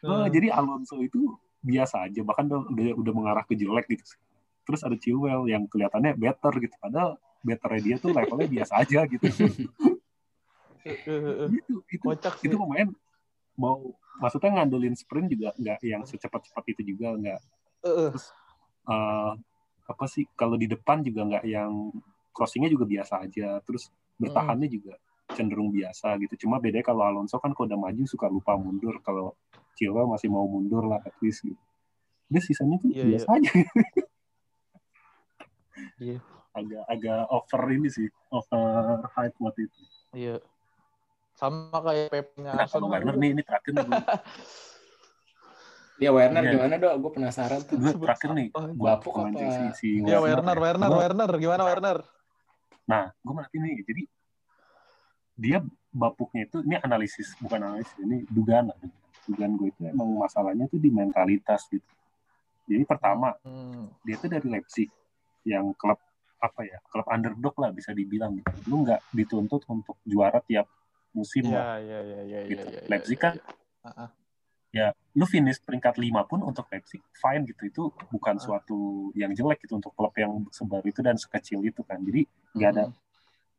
Nah, 0.01 0.25
Hmm. 0.25 0.29
jadi 0.29 0.49
Alonso 0.51 0.97
itu 0.99 1.21
biasa 1.61 2.05
aja 2.05 2.21
bahkan 2.21 2.49
udah, 2.49 2.65
udah 2.97 3.13
mengarah 3.13 3.45
ke 3.45 3.53
jelek 3.53 3.85
gitu 3.91 4.17
terus 4.61 4.81
ada 4.81 4.97
Chilwell 4.97 5.45
yang 5.45 5.67
kelihatannya 5.67 6.17
better 6.17 6.57
gitu 6.57 6.73
padahal 6.75 7.15
betternya 7.41 7.81
dia 7.83 7.97
tuh 7.97 8.11
levelnya 8.11 8.49
biasa 8.51 8.73
aja 8.79 9.05
gitu 9.05 9.25
eh. 9.29 9.53
itu 11.59 11.75
itu 11.87 12.01
Kocak 12.01 12.41
sih. 12.41 12.49
itu 12.49 12.57
pemain 12.57 12.89
mau 13.61 13.93
maksudnya 14.21 14.61
ngandelin 14.61 14.97
sprint 14.97 15.29
juga 15.37 15.53
nggak 15.61 15.79
yang 15.85 16.03
secepat-cepat 16.09 16.65
itu 16.73 16.97
juga 16.97 17.13
nggak. 17.13 17.41
Eh, 17.85 17.97
eh. 18.09 18.13
eh, 18.89 19.33
apa 19.91 20.05
sih 20.09 20.25
kalau 20.33 20.57
di 20.57 20.65
depan 20.65 21.05
juga 21.05 21.29
nggak 21.29 21.45
yang 21.45 21.93
crossingnya 22.33 22.73
juga 22.73 22.89
biasa 22.89 23.27
aja 23.27 23.61
terus 23.61 23.93
bertahannya 24.17 24.69
juga 24.73 24.97
cenderung 25.37 25.71
biasa 25.71 26.17
gitu. 26.25 26.47
Cuma 26.47 26.59
bedanya 26.59 26.87
kalau 26.89 27.03
Alonso 27.07 27.39
kan 27.39 27.53
kalau 27.55 27.69
udah 27.71 27.79
maju 27.79 28.03
suka 28.09 28.27
lupa 28.27 28.57
mundur 28.59 28.99
kalau 29.05 29.37
Chilwell 29.79 30.11
masih 30.11 30.29
mau 30.29 30.45
mundur 30.49 30.85
lah 30.89 31.01
at 31.05 31.15
least 31.23 31.47
gitu. 31.47 31.61
Dia 32.31 32.43
sisanya 32.43 32.79
tuh 32.79 32.91
Iya, 32.95 33.05
biasa 33.15 33.29
aja. 33.39 33.53
Iya. 36.01 36.19
agak 36.51 36.83
agak 36.91 37.21
over 37.31 37.63
ini 37.71 37.89
sih 37.89 38.11
over 38.35 39.07
hype 39.15 39.37
waktu 39.39 39.71
itu. 39.71 39.81
Iya. 40.13 40.37
Sama 41.41 41.79
kayak 41.81 42.13
Pep-nya 42.13 42.53
nah 42.53 42.69
Arsenal. 42.69 42.93
Werner 42.93 43.17
nih 43.17 43.29
ini 43.33 43.43
terakhir 43.43 43.73
nih 43.73 43.85
gue- 43.89 44.05
ya 46.01 46.11
Werner 46.13 46.43
Iya. 46.45 46.53
gimana 46.53 46.75
dok 46.77 46.95
gue 46.97 47.13
penasaran 47.17 47.61
tuh 47.65 47.77
gue 47.77 47.93
terakhir 47.97 48.31
nih 48.33 48.49
pemain 48.53 48.93
apa? 48.93 49.37
Chelsea 49.37 49.67
si 49.73 49.89
Iya 50.01 50.19
Werner, 50.21 50.57
Werner, 50.57 50.89
Gua- 50.89 51.01
Werner. 51.01 51.31
Gimana 51.37 51.63
Werner? 51.65 51.99
Nah, 52.85 53.05
gue 53.15 53.33
merhatiin 53.33 53.63
nih, 53.63 53.77
jadi 53.87 54.03
dia 55.35 55.59
bapuknya 55.89 56.45
itu, 56.45 56.61
ini 56.61 56.77
analisis, 56.77 57.33
bukan 57.39 57.61
analisis, 57.63 57.95
ini 57.97 58.27
dugaan. 58.27 58.69
Dugaan 59.25 59.55
gue 59.57 59.71
itu 59.71 59.81
emang 59.87 60.11
masalahnya 60.19 60.67
tuh 60.67 60.77
di 60.77 60.91
mentalitas 60.91 61.65
gitu. 61.67 61.87
Jadi 62.67 62.83
pertama, 62.85 63.33
Hmm. 63.41 63.89
dia 64.03 64.17
tuh 64.17 64.27
dari 64.27 64.45
Leipzig, 64.45 64.91
yang 65.43 65.73
klub 65.73 65.97
apa 66.37 66.61
ya, 66.63 66.81
klub 66.89 67.07
underdog 67.07 67.55
lah 67.57 67.71
bisa 67.71 67.93
dibilang 67.93 68.35
gitu. 68.35 68.51
Lu 68.67 68.83
nggak 68.83 69.01
dituntut 69.13 69.63
untuk 69.67 69.97
juara 70.03 70.41
tiap 70.41 70.67
musim 71.11 71.51
lah. 71.51 71.79
Iya, 71.79 71.99
iya, 72.01 72.01
iya, 72.03 72.21
iya, 72.25 72.41
Gitu. 72.47 72.65
iya. 72.67 72.81
Leipzig 72.87 73.19
iya, 73.19 73.25
kan 73.25 73.35
iya. 73.37 73.45
Ah, 73.81 73.91
ah. 74.07 74.11
Ya, 74.71 74.87
lu 75.19 75.27
finish 75.27 75.59
peringkat 75.59 75.99
5 75.99 76.23
pun 76.23 76.47
untuk 76.47 76.71
Leipzig, 76.71 77.03
fine 77.13 77.43
gitu. 77.43 77.63
Itu 77.67 77.83
bukan 78.09 78.39
Ah. 78.39 78.43
suatu 78.43 79.11
yang 79.19 79.35
jelek 79.35 79.67
gitu 79.67 79.75
untuk 79.75 79.91
klub 79.99 80.15
yang 80.15 80.47
sebaru 80.55 80.87
itu 80.87 81.03
dan 81.03 81.19
sekecil 81.19 81.59
itu 81.67 81.83
kan. 81.83 81.99
Jadi 81.99 82.23
nggak 82.55 82.71
ada 82.71 82.85
Hmm. 82.87 82.95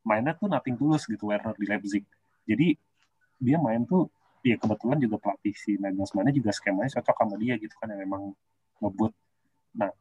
mainnya 0.01 0.31
tuh 0.33 0.47
nothing 0.47 0.79
tulus 0.79 1.03
gitu 1.03 1.27
Werner 1.27 1.51
di 1.53 1.67
Leipzig. 1.67 2.03
Jadi 2.47 2.79
dia 3.37 3.57
main 3.59 3.83
tuh 3.83 4.07
ya 4.41 4.55
kebetulan 4.55 4.97
juga 4.97 5.19
pelatih 5.19 5.53
si 5.53 5.75
Nagelsmann 5.77 6.31
juga 6.31 6.49
skemanya 6.55 6.97
cocok 6.97 7.17
sama 7.17 7.35
dia 7.37 7.59
gitu 7.59 7.75
kan 7.75 7.91
yang 7.91 8.01
memang 8.07 8.31
ngebut. 8.79 9.11
Nah, 9.75 9.91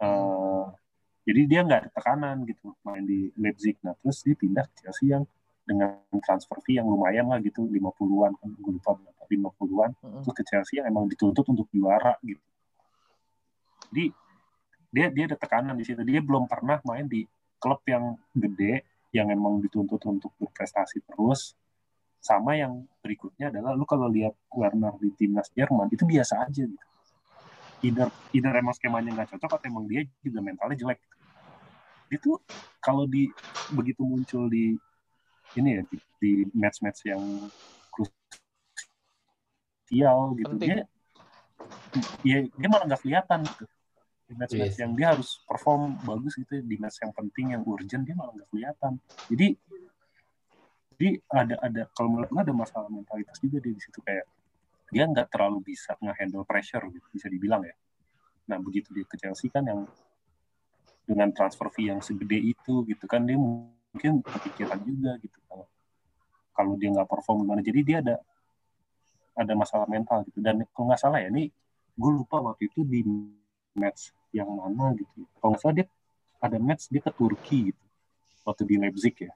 eh, 0.00 0.64
jadi 1.28 1.40
dia 1.44 1.60
nggak 1.60 1.78
ada 1.84 1.90
tekanan 1.92 2.42
gitu 2.48 2.72
main 2.82 3.04
di 3.04 3.28
Leipzig. 3.36 3.76
Nah, 3.84 3.92
terus 4.00 4.24
dia 4.24 4.32
pindah 4.32 4.64
ke 4.72 4.74
Chelsea 4.80 5.12
yang 5.12 5.28
dengan 5.64 5.96
transfer 6.20 6.60
fee 6.60 6.76
yang 6.76 6.84
lumayan 6.84 7.32
lah 7.32 7.40
gitu 7.40 7.64
50-an 7.64 8.36
kan 8.36 8.48
gue 8.52 8.72
lupa 8.76 8.92
berapa 9.00 9.24
50-an 9.24 9.90
Hmm. 10.04 10.20
terus 10.20 10.36
ke 10.36 10.44
Chelsea 10.44 10.76
yang 10.78 10.92
emang 10.92 11.08
dituntut 11.08 11.44
untuk 11.48 11.66
juara 11.72 12.20
gitu. 12.20 12.44
Jadi 13.88 14.12
dia 14.94 15.06
dia 15.10 15.24
ada 15.26 15.36
tekanan 15.40 15.74
di 15.74 15.84
situ. 15.88 16.04
Dia 16.04 16.20
belum 16.20 16.46
pernah 16.46 16.78
main 16.84 17.08
di 17.08 17.24
klub 17.56 17.80
yang 17.88 18.14
gede 18.36 18.84
yang 19.16 19.32
emang 19.32 19.58
dituntut 19.64 20.04
untuk 20.04 20.30
berprestasi 20.36 21.00
terus. 21.08 21.56
Sama 22.20 22.56
yang 22.56 22.88
berikutnya 23.04 23.52
adalah 23.52 23.76
lu 23.76 23.84
kalau 23.84 24.08
lihat 24.08 24.32
Werner 24.48 24.96
di 24.96 25.12
timnas 25.12 25.52
Jerman 25.52 25.92
itu 25.92 26.08
biasa 26.08 26.48
aja 26.48 26.64
gitu. 26.64 26.86
Either, 27.84 28.08
either 28.32 28.52
emang 28.56 28.72
skemanya 28.72 29.12
nggak 29.12 29.36
cocok 29.36 29.60
atau 29.60 29.66
emang 29.68 29.84
dia 29.84 30.08
juga 30.24 30.40
mentalnya 30.40 30.72
jelek. 30.72 31.00
Dia 32.08 32.18
tuh 32.20 32.40
kalau 32.80 33.04
di 33.04 33.28
begitu 33.76 34.08
muncul 34.08 34.48
di 34.48 34.72
ini 35.58 35.70
ya 35.78 35.82
di, 35.86 35.96
di 36.20 36.30
match-match 36.54 37.00
yang 37.08 37.22
krusial 39.84 40.18
gitu 40.38 40.54
Penting. 40.56 40.70
dia 40.70 40.86
ya 42.26 42.38
dia 42.48 42.68
malah 42.68 42.84
nggak 42.90 43.02
kelihatan 43.06 43.46
gitu 43.46 43.64
di 44.24 44.32
match-match 44.40 44.76
Yes. 44.76 44.82
yang 44.82 44.92
dia 44.96 45.12
harus 45.12 45.44
perform 45.44 46.00
bagus 46.02 46.34
gitu 46.40 46.58
di 46.64 46.76
match 46.80 46.98
yang 47.04 47.12
penting 47.12 47.52
yang 47.54 47.62
urgent 47.68 48.02
dia 48.08 48.16
malah 48.16 48.32
nggak 48.34 48.48
kelihatan 48.50 48.92
jadi 49.28 49.48
jadi 50.94 51.08
ada 51.28 51.54
ada 51.60 51.82
kalau 51.92 52.08
menurut 52.14 52.30
gue 52.30 52.40
ada 52.40 52.54
masalah 52.54 52.88
mentalitas 52.88 53.36
juga 53.42 53.58
dia 53.60 53.72
di 53.74 53.82
situ 53.82 54.00
kayak 54.00 54.24
dia 54.94 55.04
nggak 55.10 55.28
terlalu 55.28 55.74
bisa 55.74 55.92
nge-handle 55.98 56.46
pressure 56.46 56.86
gitu 56.88 57.06
bisa 57.12 57.26
dibilang 57.28 57.62
ya 57.66 57.74
nah 58.48 58.58
begitu 58.60 58.92
dia 58.96 59.04
ke 59.04 59.16
Chelsea 59.20 59.48
kan 59.52 59.64
yang 59.64 59.84
dengan 61.04 61.28
transfer 61.36 61.68
fee 61.68 61.92
yang 61.92 62.00
segede 62.00 62.40
itu 62.40 62.84
gitu 62.88 63.04
kan 63.04 63.28
dia 63.28 63.36
mungkin 63.94 64.26
kepikiran 64.26 64.82
juga 64.82 65.14
gitu 65.22 65.38
kalau 65.46 65.70
kalau 66.50 66.72
dia 66.74 66.90
nggak 66.90 67.06
perform 67.06 67.46
gimana. 67.46 67.62
Jadi 67.62 67.80
dia 67.86 67.98
ada 68.02 68.18
ada 69.38 69.52
masalah 69.54 69.86
mental 69.86 70.26
gitu. 70.26 70.42
Dan 70.42 70.66
kalau 70.74 70.90
nggak 70.90 71.00
salah 71.00 71.22
ya 71.22 71.30
ini 71.30 71.50
gue 71.94 72.10
lupa 72.10 72.42
waktu 72.42 72.66
itu 72.66 72.82
di 72.82 73.06
match 73.78 74.10
yang 74.34 74.50
mana 74.50 74.90
gitu. 74.98 75.22
Kalau 75.38 75.54
nggak 75.54 75.62
salah 75.62 75.74
dia 75.78 75.86
ada 76.42 76.58
match 76.58 76.90
dia 76.90 77.02
ke 77.02 77.10
Turki 77.14 77.70
gitu 77.70 77.84
waktu 78.42 78.62
di 78.66 78.74
Leipzig 78.82 79.14
ya. 79.14 79.32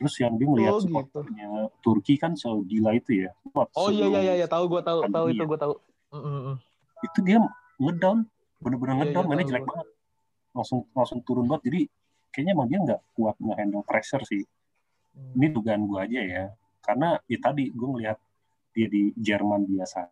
Terus 0.00 0.14
yang 0.18 0.34
dia 0.34 0.48
melihat 0.48 0.74
Oh, 0.76 0.80
gitu. 0.80 0.88
supporternya 0.88 1.48
Turki 1.84 2.14
kan 2.16 2.32
segila 2.34 2.96
itu 2.96 3.28
ya. 3.28 3.30
Oh 3.76 3.92
iya 3.92 4.08
iya 4.08 4.20
iya, 4.20 4.34
iya. 4.44 4.46
tahu 4.48 4.66
gue 4.72 4.82
tahu 4.82 5.04
tahu 5.08 5.26
itu 5.30 5.44
gue 5.44 5.58
tahu. 5.60 5.74
Hmm, 6.12 6.20
hmm, 6.20 6.40
hmm. 6.44 6.56
itu 7.02 7.18
dia 7.24 7.38
ngedown 7.80 8.18
bener-bener 8.60 8.94
Iya, 8.94 9.00
ngedown. 9.04 9.24
Iya, 9.24 9.28
mainnya 9.28 9.44
tahu 9.44 9.50
jelek 9.52 9.64
banget. 9.68 9.86
Langsung 10.52 10.78
langsung 10.92 11.18
turun 11.24 11.44
banget. 11.48 11.62
Jadi 11.72 11.80
kayaknya 12.32 12.52
emang 12.56 12.68
dia 12.72 12.78
nggak 12.80 13.00
kuat 13.14 13.36
nge-handle 13.38 13.84
pressure 13.84 14.24
sih. 14.24 14.42
Hmm. 15.12 15.36
ini 15.36 15.46
dugaan 15.52 15.84
gue 15.84 15.98
aja 16.00 16.20
ya. 16.24 16.44
Karena 16.80 17.20
ya 17.28 17.38
tadi 17.38 17.68
gue 17.68 17.88
ngelihat 17.88 18.18
dia 18.72 18.86
di 18.88 19.12
Jerman 19.12 19.68
biasa 19.68 20.08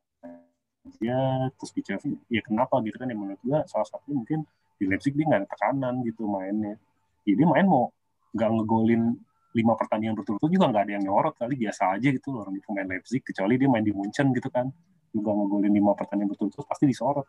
aja 0.80 1.48
terus 1.56 1.72
di 1.72 1.80
Chelsea 1.84 2.12
ya 2.28 2.40
kenapa 2.44 2.80
gitu 2.84 2.96
kan 3.00 3.08
yang 3.08 3.20
menurut 3.20 3.40
gue 3.40 3.58
salah 3.68 3.88
satu 3.88 4.12
mungkin 4.12 4.44
di 4.76 4.84
Leipzig 4.88 5.12
dia 5.16 5.24
nggak 5.28 5.40
ada 5.44 5.48
tekanan 5.48 5.94
gitu 6.04 6.28
mainnya. 6.28 6.76
Ya 7.24 7.34
dia 7.36 7.46
main 7.48 7.64
mau 7.64 7.88
nggak 8.36 8.48
ngegolin 8.60 9.16
lima 9.50 9.74
pertandingan 9.74 10.14
berturut-turut 10.14 10.52
juga 10.52 10.70
nggak 10.70 10.82
ada 10.86 10.92
yang 10.94 11.04
nyorot 11.10 11.34
kali 11.34 11.58
biasa 11.58 11.98
aja 11.98 12.08
gitu 12.14 12.38
orang 12.38 12.54
di 12.54 12.62
pemain 12.62 12.86
Leipzig 12.86 13.24
kecuali 13.24 13.58
dia 13.58 13.68
main 13.72 13.82
di 13.82 13.92
Munchen 13.92 14.30
gitu 14.36 14.52
kan. 14.52 14.68
Juga 15.10 15.34
ngegolin 15.34 15.72
lima 15.72 15.96
pertandingan 15.96 16.36
berturut-turut 16.36 16.68
pasti 16.68 16.84
disorot. 16.86 17.26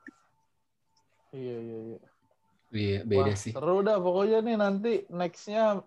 Iya 1.31 1.57
iya 1.63 1.79
iya. 1.95 2.10
Iya 2.71 3.03
beda 3.03 3.31
Wah, 3.31 3.37
sih 3.37 3.51
Seru 3.51 3.83
dah 3.83 3.99
pokoknya 3.99 4.39
nih 4.41 4.55
nanti 4.55 4.93
nextnya 5.11 5.83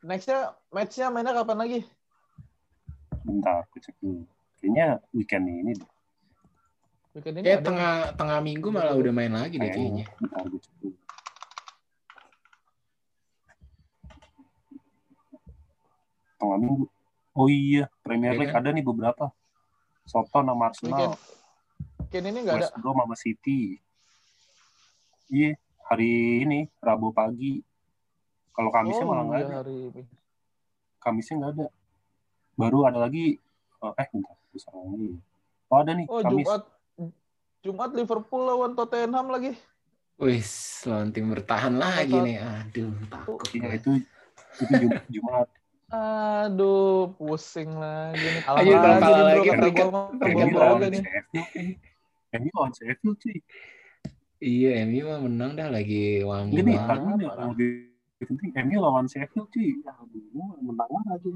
nextnya 0.00 0.54
matchnya 0.70 1.06
mainnya 1.10 1.34
kapan 1.34 1.58
lagi? 1.58 1.80
bentar 3.26 3.66
gue 3.68 3.80
cek 3.82 3.96
dulu 4.00 4.24
kayaknya 4.56 5.02
weekend 5.12 5.44
ini 5.44 5.72
deh 5.76 5.90
Weekend 7.12 7.36
ini 7.42 7.44
kayak 7.44 7.60
ada. 7.60 7.66
tengah 7.68 7.94
tengah 8.16 8.38
minggu 8.40 8.68
malah 8.72 8.94
udah 8.96 9.12
main 9.12 9.32
lagi 9.34 9.58
deh 9.58 9.68
kayaknya 9.68 10.06
kayaknya 10.08 10.22
bentar 10.22 10.42
gue 10.48 10.60
cek 10.62 10.74
dulu 10.80 10.96
tengah 16.38 16.58
minggu 16.58 16.84
oh 17.34 17.48
iya 17.50 17.84
Premier 18.02 18.32
Iya 18.34 18.38
League 18.40 18.54
kan? 18.54 18.62
ada 18.64 18.70
nih 18.72 18.84
beberapa 18.86 19.24
Soton 20.08 20.48
sama 20.48 20.72
Arsenal 20.72 20.88
Weekend. 20.88 21.14
Weekend 22.00 22.24
ini 22.32 22.38
nggak 22.46 22.56
ada. 22.56 22.64
West 22.64 22.74
Brom 22.80 22.96
sama 22.96 23.16
City 23.18 23.60
iya 25.28 25.52
hari 25.88 26.12
ini 26.44 26.68
Rabu 26.78 27.10
pagi 27.10 27.64
kalau 28.52 28.68
Kamisnya 28.68 29.04
oh 29.06 29.08
malah 29.08 29.24
nggak 29.24 29.40
iya 29.40 29.48
ada 29.48 29.56
hari 29.64 29.74
ini. 29.88 30.02
Kamisnya 31.00 31.34
nggak 31.40 31.52
ada 31.56 31.66
baru 32.58 32.78
ada 32.90 32.98
lagi 33.00 33.40
oh, 33.80 33.94
eh 33.96 34.06
bentar 34.12 34.36
bisa 34.52 34.68
lagi 34.74 35.16
oh 35.70 35.76
ada 35.80 35.92
nih 35.96 36.06
Oh 36.10 36.20
Kamis 36.20 36.44
Jumat 36.44 36.62
Jumat 37.64 37.90
Liverpool 37.96 38.42
lawan 38.46 38.72
Tottenham 38.76 39.26
lagi. 39.32 39.52
Wis, 40.18 40.82
lawan 40.86 41.14
tim 41.14 41.30
bertahan 41.30 41.78
lagi 41.78 42.10
Masa- 42.10 42.26
nih. 42.26 42.36
Aduh, 42.42 42.90
takut. 43.06 43.38
iya 43.54 43.70
itu 43.78 43.90
itu 44.58 44.72
Jum- 44.78 45.02
Jumat 45.14 45.48
Aduh, 45.88 47.16
pusing 47.16 47.72
lagi 47.80 48.20
nih. 48.20 48.42
Kalah 48.44 48.60
Ayo, 48.60 48.76
lagi, 48.76 49.00
kalah 49.00 49.22
lagi, 49.24 49.48
peringkat 49.48 49.88
gua 50.28 50.60
lawan 50.60 50.84
aja 50.84 51.00
nih. 51.00 51.02
Iya, 54.38 54.86
MU 54.86 55.02
mah 55.04 55.20
menang 55.20 55.52
dah 55.52 55.66
lagi 55.66 56.22
wangi 56.22 56.54
Gini, 56.54 56.78
banget. 56.78 57.18
nih 57.18 57.26
yang 57.26 57.50
lebih 57.50 57.70
penting 58.20 58.50
MU 58.64 58.76
lawan 58.78 59.06
Sheffield 59.06 59.50
cuy. 59.50 59.82
Aduh, 59.82 60.22
menang 60.62 60.90
lagi. 61.04 61.28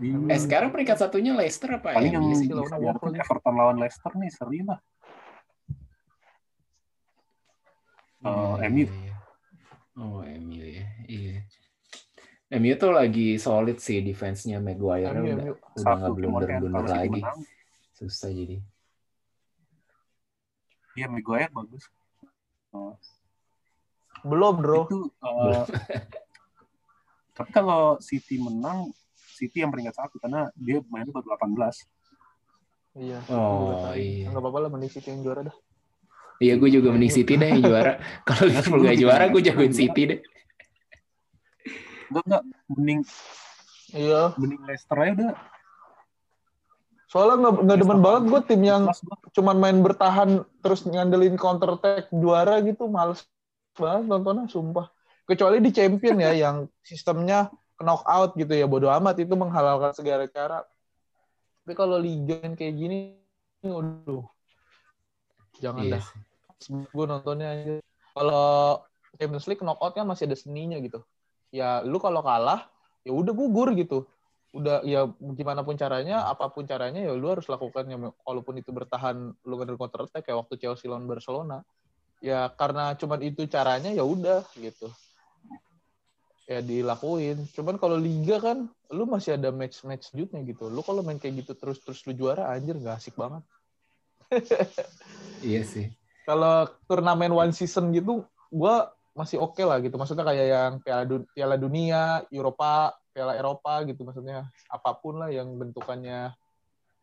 Iya. 0.00 0.16
Eh 0.26 0.40
sekarang 0.40 0.72
peringkat 0.72 0.96
satunya 0.96 1.36
Leicester 1.36 1.68
apa 1.70 1.92
paling 1.92 2.08
yang 2.10 2.24
MU 2.24 2.32
sih? 2.34 2.48
sih 2.48 2.56
lawan 2.56 2.80
Wolves. 2.80 3.20
Everton 3.20 3.54
lawan 3.54 3.76
Leicester 3.76 4.12
nih 4.16 4.30
seri 4.32 4.60
lah. 4.64 4.80
Oh, 8.20 8.56
Iya, 8.56 8.68
MU. 8.68 8.84
iya, 8.84 8.92
iya. 8.94 9.14
Oh, 9.96 10.20
MU 10.20 10.60
ya. 10.62 10.84
Iya. 11.04 11.36
MU 12.50 12.72
tuh 12.74 12.90
lagi 12.90 13.36
solid 13.36 13.76
sih 13.76 14.00
defense-nya 14.00 14.56
Maguire 14.58 15.12
MU, 15.14 15.24
udah 15.30 15.36
MU. 15.38 15.52
udah 15.52 15.78
Satu 15.78 16.12
nggak 16.16 16.20
kalau 16.66 16.88
City 16.88 16.96
lagi. 16.98 17.20
menang, 17.20 17.38
Susah 17.92 18.30
jadi. 18.30 18.56
Iya 21.00 21.08
Maguire 21.08 21.48
bagus. 21.48 21.88
Oh, 22.76 22.92
Belum, 24.20 24.60
bro. 24.60 24.84
itu 24.84 24.98
eh, 25.24 25.64
tapi 27.40 27.50
kalau 27.56 27.96
City 28.04 28.36
menang 28.36 28.92
City 29.16 29.64
yang 29.64 29.72
peringkat 29.72 29.96
satu 29.96 30.20
karena 30.20 30.52
dia 30.52 30.84
mainnya 30.92 31.08
baru 31.08 31.32
18 31.40 31.88
Iya. 33.00 33.22
Oh, 33.32 33.94
iya. 33.96 34.28
Enggak 34.28 34.42
apa-apa 34.44 34.58
lah 34.60 34.68
mending 34.68 34.92
City 34.92 35.08
yang 35.08 35.22
juara 35.24 35.46
dah. 35.46 35.56
Iya, 36.36 36.58
gue 36.58 36.68
juga 36.68 36.90
mending 36.90 37.14
City 37.14 37.38
deh 37.38 37.48
yang 37.48 37.62
juara. 37.62 37.96
Kalau 38.28 38.44
Liverpool 38.44 38.82
gak 38.82 38.98
juara, 38.98 39.24
gue 39.30 39.40
jagoin 39.40 39.72
City 39.72 40.02
deh. 40.04 40.20
enggak 42.10 42.24
enggak 42.28 42.42
mending 42.68 43.00
Iya. 43.90 44.22
mending 44.36 44.60
Leicester 44.68 44.98
aja 44.98 45.12
udah 45.16 45.32
Soalnya 47.10 47.36
nggak 47.42 47.54
nggak 47.66 47.78
demen 47.82 47.98
Leicester 47.98 48.06
banget 48.06 48.22
gue 48.30 48.40
tim 48.46 48.62
yang 48.62 48.82
cuman 49.34 49.56
main 49.58 49.78
bertahan 49.82 50.46
terus 50.62 50.86
ngandelin 50.86 51.34
counter 51.34 51.74
attack 51.74 52.06
juara 52.14 52.62
gitu 52.62 52.86
males 52.86 53.26
banget 53.74 54.06
nontonnya 54.06 54.46
sumpah. 54.46 54.94
Kecuali 55.26 55.58
di 55.58 55.74
champion 55.74 56.22
ya 56.22 56.30
yang 56.30 56.70
sistemnya 56.86 57.50
knockout 57.82 58.38
gitu 58.38 58.54
ya 58.54 58.70
bodo 58.70 58.86
amat 58.94 59.18
itu 59.18 59.34
menghalalkan 59.34 59.90
segala 59.90 60.30
cara. 60.30 60.62
Tapi 61.66 61.74
kalau 61.74 61.98
liga 61.98 62.38
yang 62.46 62.54
kayak 62.54 62.74
gini, 62.78 62.98
waduh, 63.62 64.26
jangan 65.58 65.82
Iya 65.86 65.98
dah. 65.98 66.04
Gue 66.94 67.04
nontonnya 67.06 67.48
aja. 67.58 67.74
Kalau 68.14 68.46
Champions 69.18 69.46
League 69.50 69.62
knockout 69.62 69.94
kan 69.98 70.06
masih 70.06 70.30
ada 70.30 70.38
seninya 70.38 70.78
gitu. 70.78 71.02
Ya 71.50 71.82
lu 71.82 71.98
kalau 71.98 72.22
kalah, 72.22 72.70
ya 73.02 73.10
udah 73.14 73.34
gugur 73.34 73.74
gitu. 73.74 74.06
Udah 74.50 74.82
ya 74.82 75.06
gimana 75.38 75.62
pun 75.62 75.78
caranya, 75.78 76.26
apa 76.26 76.50
pun 76.50 76.66
caranya 76.66 76.98
ya 76.98 77.14
lu 77.14 77.30
harus 77.30 77.46
lakukan 77.46 77.86
ya 77.86 77.96
walaupun 78.26 78.58
itu 78.58 78.74
bertahan 78.74 79.30
lu 79.46 79.54
ngadil 79.54 79.78
counter 79.78 80.06
attack 80.10 80.26
kayak 80.26 80.42
waktu 80.42 80.54
Chelsea 80.58 80.90
lawan 80.90 81.06
Barcelona. 81.06 81.62
Ya 82.20 82.50
karena 82.52 82.92
cuman 82.98 83.20
itu 83.24 83.46
caranya 83.46 83.94
ya 83.94 84.02
udah 84.02 84.44
gitu. 84.58 84.90
Ya 86.50 86.58
dilakuin. 86.60 87.46
Cuman 87.54 87.78
kalau 87.78 87.94
liga 87.94 88.42
kan 88.42 88.66
lu 88.90 89.06
masih 89.06 89.38
ada 89.38 89.54
match-match 89.54 90.10
jutnya 90.10 90.42
gitu. 90.42 90.66
Lu 90.66 90.82
kalau 90.82 91.06
main 91.06 91.16
kayak 91.16 91.46
gitu 91.46 91.54
terus-terus 91.54 92.02
lu 92.10 92.12
juara 92.12 92.50
anjir 92.50 92.74
gak 92.82 92.98
asik 92.98 93.14
banget. 93.14 93.46
Iya 95.46 95.62
sih. 95.62 95.86
kalau 96.30 96.68
turnamen 96.86 97.34
one 97.34 97.50
season 97.50 97.90
gitu 97.90 98.22
gue 98.54 98.74
masih 99.18 99.42
oke 99.42 99.58
lah 99.66 99.82
gitu 99.82 99.98
maksudnya 99.98 100.22
kayak 100.22 100.46
yang 100.46 100.74
piala, 100.78 101.04
piala 101.34 101.56
dunia 101.58 102.22
Eropa 102.30 102.94
piala 103.10 103.34
Eropa 103.34 103.82
gitu 103.84 104.02
maksudnya 104.02 104.38
apa 104.66 104.90
pun 104.94 105.16
lah 105.16 105.28
yang 105.28 105.50
bentukannya 105.52 106.30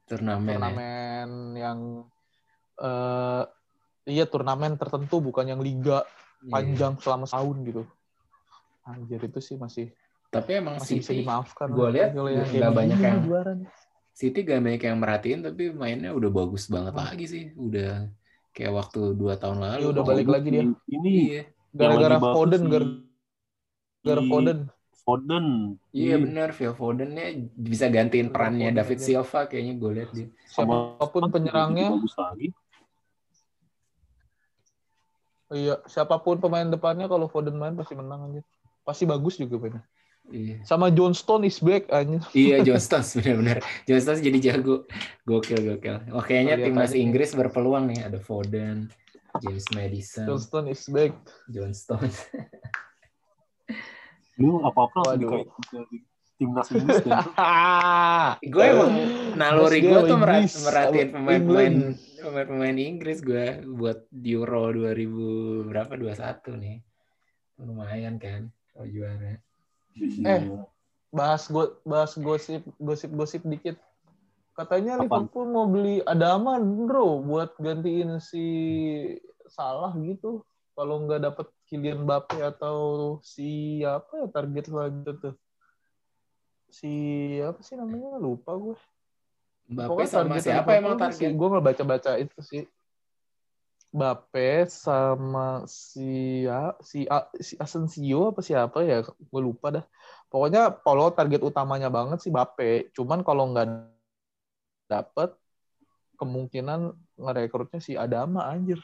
Turnamen. 0.04 0.48
ya. 0.48 0.56
turnamen 0.56 1.30
yang 1.54 1.80
eh 2.78 3.44
iya 4.08 4.24
turnamen 4.24 4.76
tertentu 4.76 5.20
bukan 5.20 5.46
yang 5.46 5.60
liga 5.60 6.08
Iya. 6.38 6.54
panjang 6.54 6.94
selama 6.98 7.26
setahun 7.26 7.58
gitu 7.66 7.84
anjir 8.84 9.20
itu 9.20 9.40
sih 9.42 9.58
masih 9.58 9.90
Tapi 10.28 10.60
emang 10.60 10.78
masih 10.78 11.00
bisa 11.00 11.10
City, 11.10 11.24
dimaafkan 11.24 11.68
gua 11.72 11.88
lah. 11.88 11.92
lihat 11.92 12.10
Kalau 12.14 12.30
yang 12.30 12.46
nggak 12.46 12.52
kayak 12.54 12.72
banyak 12.74 12.98
yang- 13.00 13.24
juara 13.24 13.52
nih. 13.54 13.70
City 14.12 14.40
gak 14.42 14.60
banyak 14.60 14.84
yang 14.84 14.98
merhatiin 14.98 15.40
tapi 15.42 15.64
mainnya 15.72 16.12
udah 16.12 16.30
bagus 16.30 16.68
banget 16.68 16.92
Hmm. 16.92 17.04
lagi 17.04 17.26
sih. 17.26 17.44
Udah 17.54 18.06
kayak 18.52 18.70
waktu 18.72 19.02
dua 19.14 19.34
tahun 19.36 19.58
lalu. 19.58 19.80
Iya, 19.80 19.88
udah 19.90 20.04
balik 20.04 20.28
lagi 20.28 20.48
dia. 20.52 20.64
ini 20.86 21.14
Iya. 21.32 21.44
gara-gara 21.72 22.18
Foden 22.20 22.62
gara-gara 22.66 24.22
Foden 24.24 24.60
Foden 25.08 25.80
Iya 25.96 26.20
benar, 26.20 26.52
Phil 26.52 26.76
Fodennya 26.76 27.48
bisa 27.56 27.88
gantiin 27.88 28.28
Phil 28.28 28.36
perannya 28.36 28.68
Foden 28.76 28.80
David 28.84 28.98
aja. 29.00 29.06
Silva 29.08 29.40
kayaknya 29.48 29.74
gue 29.80 29.92
lihat 29.96 30.10
dia. 30.12 30.28
sama 30.52 31.00
siapa 31.00 31.06
pun 31.08 31.24
penyerangnya 31.32 31.88
bagus 31.96 32.16
lagi 32.20 32.48
Iya, 35.48 35.80
siapa 35.88 36.20
pun 36.20 36.44
pemain 36.44 36.68
depannya 36.68 37.08
kalau 37.08 37.32
Foden 37.32 37.56
main 37.56 37.72
pasti 37.72 37.96
menang 37.96 38.28
aja. 38.28 38.44
Pasti 38.84 39.08
bagus 39.08 39.40
juga 39.40 39.56
mainnya. 39.56 39.80
Iya. 40.28 40.60
Sama 40.68 40.92
John 40.92 41.16
Stone 41.16 41.48
is 41.48 41.64
back 41.64 41.88
aja. 41.88 42.20
Iya, 42.36 42.60
John 42.68 42.84
Stones 42.84 43.16
benar-benar. 43.16 43.64
John 43.88 44.04
Stones 44.04 44.20
jadi 44.20 44.40
jago. 44.44 44.84
Gokil, 45.24 45.64
gokil. 45.64 46.12
Oh, 46.12 46.20
kayaknya 46.20 46.60
Lihat 46.60 46.68
timnas 46.68 46.92
nih. 46.92 47.00
Inggris 47.00 47.32
berpeluang 47.32 47.88
nih. 47.88 48.12
Ada 48.12 48.20
Foden, 48.20 48.92
James 49.40 49.64
Madison, 49.72 50.28
John 50.28 50.42
Stone 50.44 50.68
is 50.68 50.84
back. 50.92 51.16
John 51.48 51.72
Stones. 51.72 52.28
lu 54.38 54.62
apa 54.62 54.80
apa 54.86 54.98
langsung 55.02 55.18
Waduh. 55.18 55.32
dikait 55.42 55.50
ke 55.50 55.80
timnas 56.38 56.70
Inggris 56.70 57.02
dan 57.02 57.18
gue 58.54 58.64
emang 58.70 58.94
naluri 59.34 59.80
gue 59.82 60.00
tuh 60.06 60.18
merat- 60.22 60.46
Inggris, 60.46 60.54
merhatiin 60.62 61.10
pemain-pemain 61.10 61.74
pemain-pemain 62.22 62.78
Inggris 62.78 63.18
gue 63.26 63.66
buat 63.66 64.06
Euro 64.14 64.70
2000 64.70 65.70
berapa 65.70 65.94
21 65.98 66.62
nih. 66.62 66.78
Lumayan 67.58 68.22
kan 68.22 68.54
kalau 68.70 68.86
juara. 68.86 69.42
Eh. 69.98 70.42
Bahas 71.10 71.50
go, 71.50 71.82
bahas 71.82 72.14
gosip 72.14 72.62
gosip 72.78 73.10
gosip 73.18 73.42
dikit. 73.42 73.82
Katanya? 74.54 75.02
Liverpool 75.02 75.50
mau 75.50 75.66
beli 75.66 76.02
Adama, 76.06 76.58
bro, 76.62 77.22
buat 77.22 77.58
gantiin 77.58 78.22
si 78.22 78.46
Salah 79.50 79.94
gitu. 79.98 80.46
Kalau 80.78 80.96
nggak 81.10 81.22
dapet 81.26 81.48
Kylian 81.66 82.06
Mbappe 82.06 82.38
atau 82.38 82.78
si 83.26 83.82
apa 83.82 84.22
ya 84.22 84.28
target 84.30 84.70
selanjutnya 84.70 85.14
tuh. 85.18 85.36
Si 86.70 86.94
apa 87.42 87.58
sih 87.66 87.74
namanya 87.74 88.22
lupa 88.22 88.54
gue. 88.54 88.78
Mbappe 89.74 89.90
Pokoknya 89.90 90.10
sama 90.14 90.38
siapa 90.38 90.78
emang 90.78 91.02
target? 91.02 91.34
Gue 91.34 91.48
nggak 91.50 91.66
baca-baca 91.66 92.12
itu 92.22 92.38
sih. 92.46 92.64
Mbappe 93.90 94.70
sama 94.70 95.66
si 95.66 96.46
ya, 96.46 96.78
si 96.86 97.10
A- 97.10 97.34
si 97.42 97.58
Asensio 97.58 98.30
apa 98.30 98.46
siapa 98.46 98.86
ya? 98.86 99.02
Gue 99.02 99.42
lupa 99.42 99.74
dah. 99.74 99.86
Pokoknya 100.30 100.70
Paulo 100.70 101.10
target 101.10 101.42
utamanya 101.42 101.90
banget 101.90 102.22
sih 102.22 102.30
Mbappe. 102.30 102.94
Cuman 102.94 103.26
kalau 103.26 103.50
nggak 103.50 103.66
dapet 104.86 105.34
kemungkinan 106.22 106.94
ngerekrutnya 107.18 107.82
si 107.82 107.98
Adama 107.98 108.46
anjir. 108.46 108.78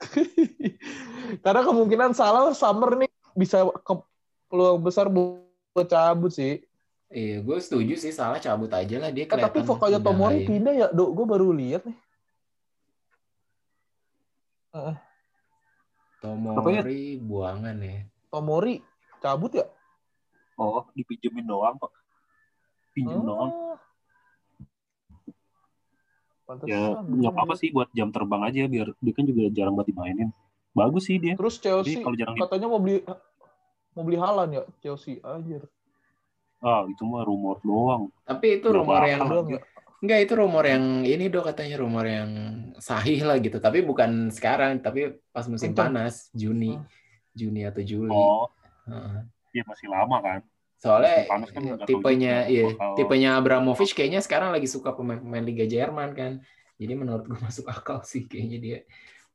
Karena 1.44 1.60
kemungkinan 1.62 2.10
salah 2.16 2.50
Summer 2.56 2.96
nih 2.96 3.10
bisa 3.36 3.62
ke 3.84 3.94
peluang 4.50 4.80
besar 4.82 5.06
buat 5.08 5.86
cabut 5.86 6.32
sih. 6.34 6.64
Iya, 7.10 7.42
gue 7.42 7.58
setuju 7.58 7.94
sih 7.98 8.14
salah 8.14 8.38
cabut 8.38 8.70
aja 8.70 8.96
lah 9.02 9.10
dia 9.10 9.26
Eh, 9.26 9.30
tapi 9.30 9.66
udah 9.66 9.98
Tomori 9.98 10.42
lain. 10.42 10.48
pindah 10.48 10.74
ya, 10.74 10.86
Dok. 10.94 11.10
Gue 11.10 11.26
baru 11.26 11.48
lihat 11.50 11.82
nih. 11.86 11.98
Tomori 16.22 17.18
buangan 17.18 17.76
ya. 17.82 18.06
Tomori 18.30 18.78
cabut 19.18 19.52
ya? 19.58 19.66
oh 20.60 20.84
dipinjemin 20.92 21.48
doang 21.48 21.80
kok 21.80 21.92
pinjem 22.92 23.24
doang 23.24 23.50
Pantesan, 26.50 26.68
ya 26.68 26.82
nggak 26.98 27.30
apa-apa 27.30 27.54
sih 27.54 27.70
buat 27.70 27.86
jam 27.90 28.10
terbang 28.10 28.42
aja 28.42 28.66
biar 28.66 28.90
dia 28.92 29.12
kan 29.12 29.22
juga 29.22 29.42
jarang 29.48 29.72
banget 29.72 29.88
dimainin 29.90 30.28
bagus 30.70 31.06
sih 31.06 31.16
dia 31.16 31.34
Terus 31.34 31.56
Jadi 31.56 31.64
Chelsea 31.64 31.98
kalau 32.00 32.16
jarang 32.16 32.34
katanya 32.36 32.66
mau 32.66 32.78
beli 32.78 33.06
mau 33.90 34.02
beli 34.02 34.18
Halan 34.18 34.48
ya 34.50 34.62
Chelsea 34.78 35.22
anjir. 35.22 35.62
ah 36.60 36.84
itu 36.84 37.02
mah 37.02 37.22
rumor 37.22 37.56
doang 37.60 38.10
Tapi 38.22 38.58
itu 38.58 38.66
rumor 38.68 38.98
bakal. 38.98 39.08
yang 39.08 39.22
Doang 39.24 39.48
ya. 39.48 39.60
enggak 40.00 40.18
itu 40.20 40.32
rumor 40.34 40.64
yang 40.64 40.84
ini 41.02 41.24
dong 41.26 41.44
katanya 41.44 41.76
rumor 41.76 42.04
yang 42.04 42.30
sahih 42.76 43.20
lah 43.22 43.36
gitu. 43.36 43.56
Tapi 43.56 43.80
bukan 43.80 44.28
sekarang, 44.28 44.80
tapi 44.80 45.00
pas 45.28 45.44
musim 45.44 45.70
Kencang. 45.70 45.92
panas 45.92 46.28
Juni, 46.32 46.74
Hmm. 46.74 46.84
Juni 47.30 47.62
atau 47.62 47.80
Juli. 47.80 48.10
oh 48.10 48.48
Heeh. 48.84 49.22
iya 49.52 49.62
masih 49.62 49.86
lama 49.86 50.16
kan 50.18 50.40
Soalnya 50.80 51.28
panas 51.28 51.52
kan 51.52 51.60
tipenya 51.84 52.48
iya, 52.48 52.72
bakal- 52.72 52.96
tipenya 52.96 53.36
Abramovich 53.36 53.92
kayaknya 53.92 54.24
sekarang 54.24 54.48
lagi 54.48 54.64
suka 54.64 54.96
pemain-pemain 54.96 55.44
Liga 55.44 55.68
Jerman 55.68 56.16
kan. 56.16 56.40
Jadi 56.80 56.92
menurut 56.96 57.28
gue 57.28 57.36
masuk 57.44 57.68
akal 57.68 58.00
sih 58.02 58.24
kayaknya 58.24 58.58
dia 58.58 58.78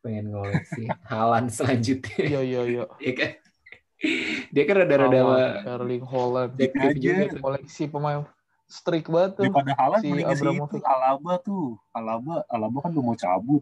pengen 0.02 0.34
ngoleksi 0.34 0.90
Halan 1.14 1.46
selanjutnya. 1.48 2.18
Iya 2.20 2.42
iya 2.42 2.62
iya. 2.66 2.84
Iya 3.00 3.14
kan? 3.14 3.32
Dia 4.52 4.64
kan 4.66 4.76
rada-rada 4.76 5.20
Erling 5.64 6.04
Haaland. 6.04 6.52
juga 6.94 7.24
tuh. 7.30 7.40
Koleksi 7.40 7.84
pemain 7.88 8.26
strict 8.66 9.08
banget 9.08 9.32
tuh. 9.38 9.44
daripada 9.46 9.72
Haaland 9.78 10.02
si 10.02 10.10
si 10.10 10.18
itu 10.18 10.26
Abramovich. 10.28 10.84
Alaba 10.84 11.34
tuh 11.40 11.78
Alaba 11.92 12.36
Alaba 12.50 12.78
kan 12.82 12.90
udah 12.92 13.06
mau 13.06 13.14
cabut 13.16 13.62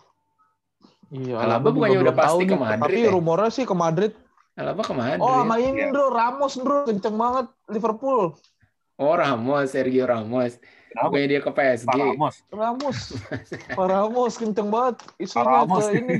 Iya, 1.12 1.36
Alaba 1.38 1.70
juga 1.70 1.76
bukannya 1.78 1.94
belum 1.94 2.08
udah 2.08 2.16
pasti 2.18 2.26
tahu 2.26 2.40
ke 2.42 2.48
nih. 2.48 2.58
Madrid 2.58 2.82
Tapi 2.82 2.98
ya? 2.98 3.12
rumornya 3.14 3.50
sih 3.52 3.66
ke 3.68 3.76
Madrid. 3.78 4.12
Alaba 4.54 4.82
ke 4.82 4.94
mana? 4.94 5.18
Oh, 5.18 5.42
sama 5.42 5.58
ya? 5.58 5.66
ini 5.68 5.82
Iya. 5.82 5.90
bro, 5.90 6.06
Ramos 6.08 6.54
bro, 6.56 6.86
kenceng 6.86 7.18
banget 7.18 7.48
Liverpool. 7.68 8.38
Oh 8.96 9.14
Ramos, 9.14 9.68
Sergio 9.68 10.06
Ramos. 10.06 10.62
Bukannya 10.94 11.28
dia 11.28 11.42
ke 11.42 11.50
PSG. 11.50 11.90
Pak 11.90 11.98
Ramos. 11.98 12.36
Ramos. 12.48 12.98
Pak 13.78 13.88
Ramos 13.90 14.34
kenceng 14.38 14.70
banget 14.70 14.96
isunya 15.18 15.66
Ramos. 15.66 15.82
ke 15.82 15.98
ini 15.98 16.16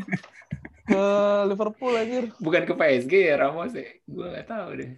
ke 0.84 1.04
Liverpool 1.46 1.94
anjir. 1.94 2.24
Bukan 2.38 2.64
ke 2.66 2.74
PSG 2.74 3.14
ya 3.30 3.36
Ramos 3.40 3.72
ya? 3.72 3.86
Gue 4.04 4.26
nggak 4.28 4.48
tahu 4.50 4.70
deh. 4.82 4.92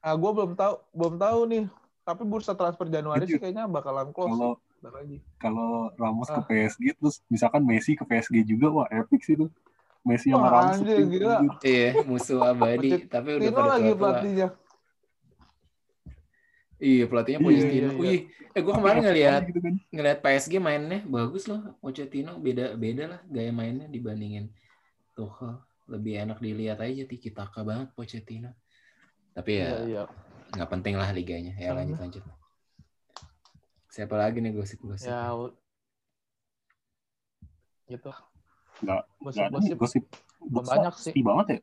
Ah, 0.00 0.16
gue 0.16 0.30
belum 0.32 0.52
tahu, 0.52 0.74
belum 0.90 1.14
tahu 1.16 1.40
nih. 1.46 1.64
Tapi 2.02 2.22
bursa 2.24 2.52
transfer 2.52 2.90
Januari 2.90 3.22
sih 3.22 3.38
Jujur. 3.38 3.40
kayaknya 3.40 3.70
bakalan 3.70 4.10
close. 4.10 4.32
Kalau 4.32 4.52
lagi. 4.82 5.20
kalau 5.38 5.92
Ramos 5.94 6.26
ke 6.26 6.34
Ah. 6.34 6.44
PSG 6.44 6.98
terus 6.98 7.22
misalkan 7.28 7.62
Messi 7.62 7.94
ke 7.94 8.02
PSG 8.02 8.42
juga 8.42 8.66
wah 8.74 8.88
epic 8.90 9.22
sih 9.22 9.38
itu. 9.38 9.46
Messi 10.00 10.32
sama 10.32 10.48
Ramos. 10.48 10.80
anjir, 10.80 11.04
gila. 11.12 11.36
Iya, 11.60 11.88
musuh 12.08 12.40
abadi. 12.40 13.04
Tapi 13.04 13.28
udah 13.36 13.50
Tino 13.52 13.56
pada 13.56 13.70
lagi 13.76 13.90
pelatihnya. 13.92 14.48
Iya, 16.80 17.04
pelatihnya 17.04 17.40
Iya, 17.40 17.46
Pochettino. 17.46 17.90
iya, 17.92 17.92
iya. 17.92 18.00
Wih, 18.00 18.20
eh 18.56 18.60
gue 18.64 18.72
kemarin 18.72 18.96
Tapi 18.96 19.06
ngeliat 19.12 19.42
gitu 19.52 19.60
kan. 19.60 19.74
ngeliat 19.92 20.18
PSG 20.24 20.52
mainnya 20.56 21.00
bagus 21.04 21.44
loh. 21.44 21.60
Pochettino 21.84 22.40
beda 22.40 22.72
beda 22.72 23.04
lah 23.12 23.20
gaya 23.28 23.52
mainnya 23.52 23.84
dibandingin 23.92 24.48
Tuchel. 25.12 25.60
Lebih 25.90 26.24
enak 26.24 26.38
dilihat 26.40 26.80
aja 26.80 27.04
tiki 27.04 27.28
taka 27.36 27.60
banget 27.60 27.92
Pochettino. 27.92 28.56
Tapi 29.36 29.60
Iya, 29.60 29.68
ya 29.68 29.78
iya. 29.84 30.02
nggak 30.56 30.70
penting 30.72 30.96
lah 30.96 31.12
liganya. 31.12 31.52
Ya 31.60 31.76
lanjut 31.76 32.00
lanjut. 32.00 32.24
Siapa 33.92 34.16
lagi 34.16 34.40
nih 34.40 34.56
gosip-gosip? 34.56 35.12
Ya, 35.12 35.28
gitu. 37.90 38.08
Nggak- 38.80 39.04
Nggak 39.20 39.76
gosip. 39.76 40.04
Belum 40.38 40.52
Bursa 40.56 40.70
banyak 40.72 40.94
sih. 40.96 41.12
Sepi 41.12 41.22
banget 41.22 41.46
ya. 41.48 41.60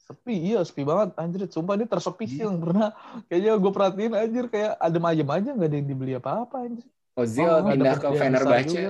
sepi, 0.00 0.34
iya 0.34 0.60
sepi 0.62 0.82
banget. 0.82 1.12
Anjir, 1.14 1.44
sumpah 1.46 1.76
ini 1.76 1.84
tersepi 1.84 2.24
sih 2.24 2.40
Iya. 2.40 2.48
yang 2.48 2.56
pernah. 2.58 2.96
Kayaknya 3.28 3.52
gue 3.54 3.70
perhatiin 3.70 4.12
anjir 4.14 4.44
kayak 4.46 4.72
adem 4.78 5.04
ayem 5.04 5.28
aja 5.28 5.50
nggak 5.52 5.68
ada 5.68 5.76
yang 5.76 5.84
dibeli 5.86 6.12
apa-apa 6.14 6.56
anjir. 6.62 6.86
Ozil 7.14 7.44
Oh, 7.44 7.60
nggak 7.60 7.68
ada 7.68 7.72
pindah 7.74 7.94
ke 7.94 8.08
Fenerbahce 8.14 8.80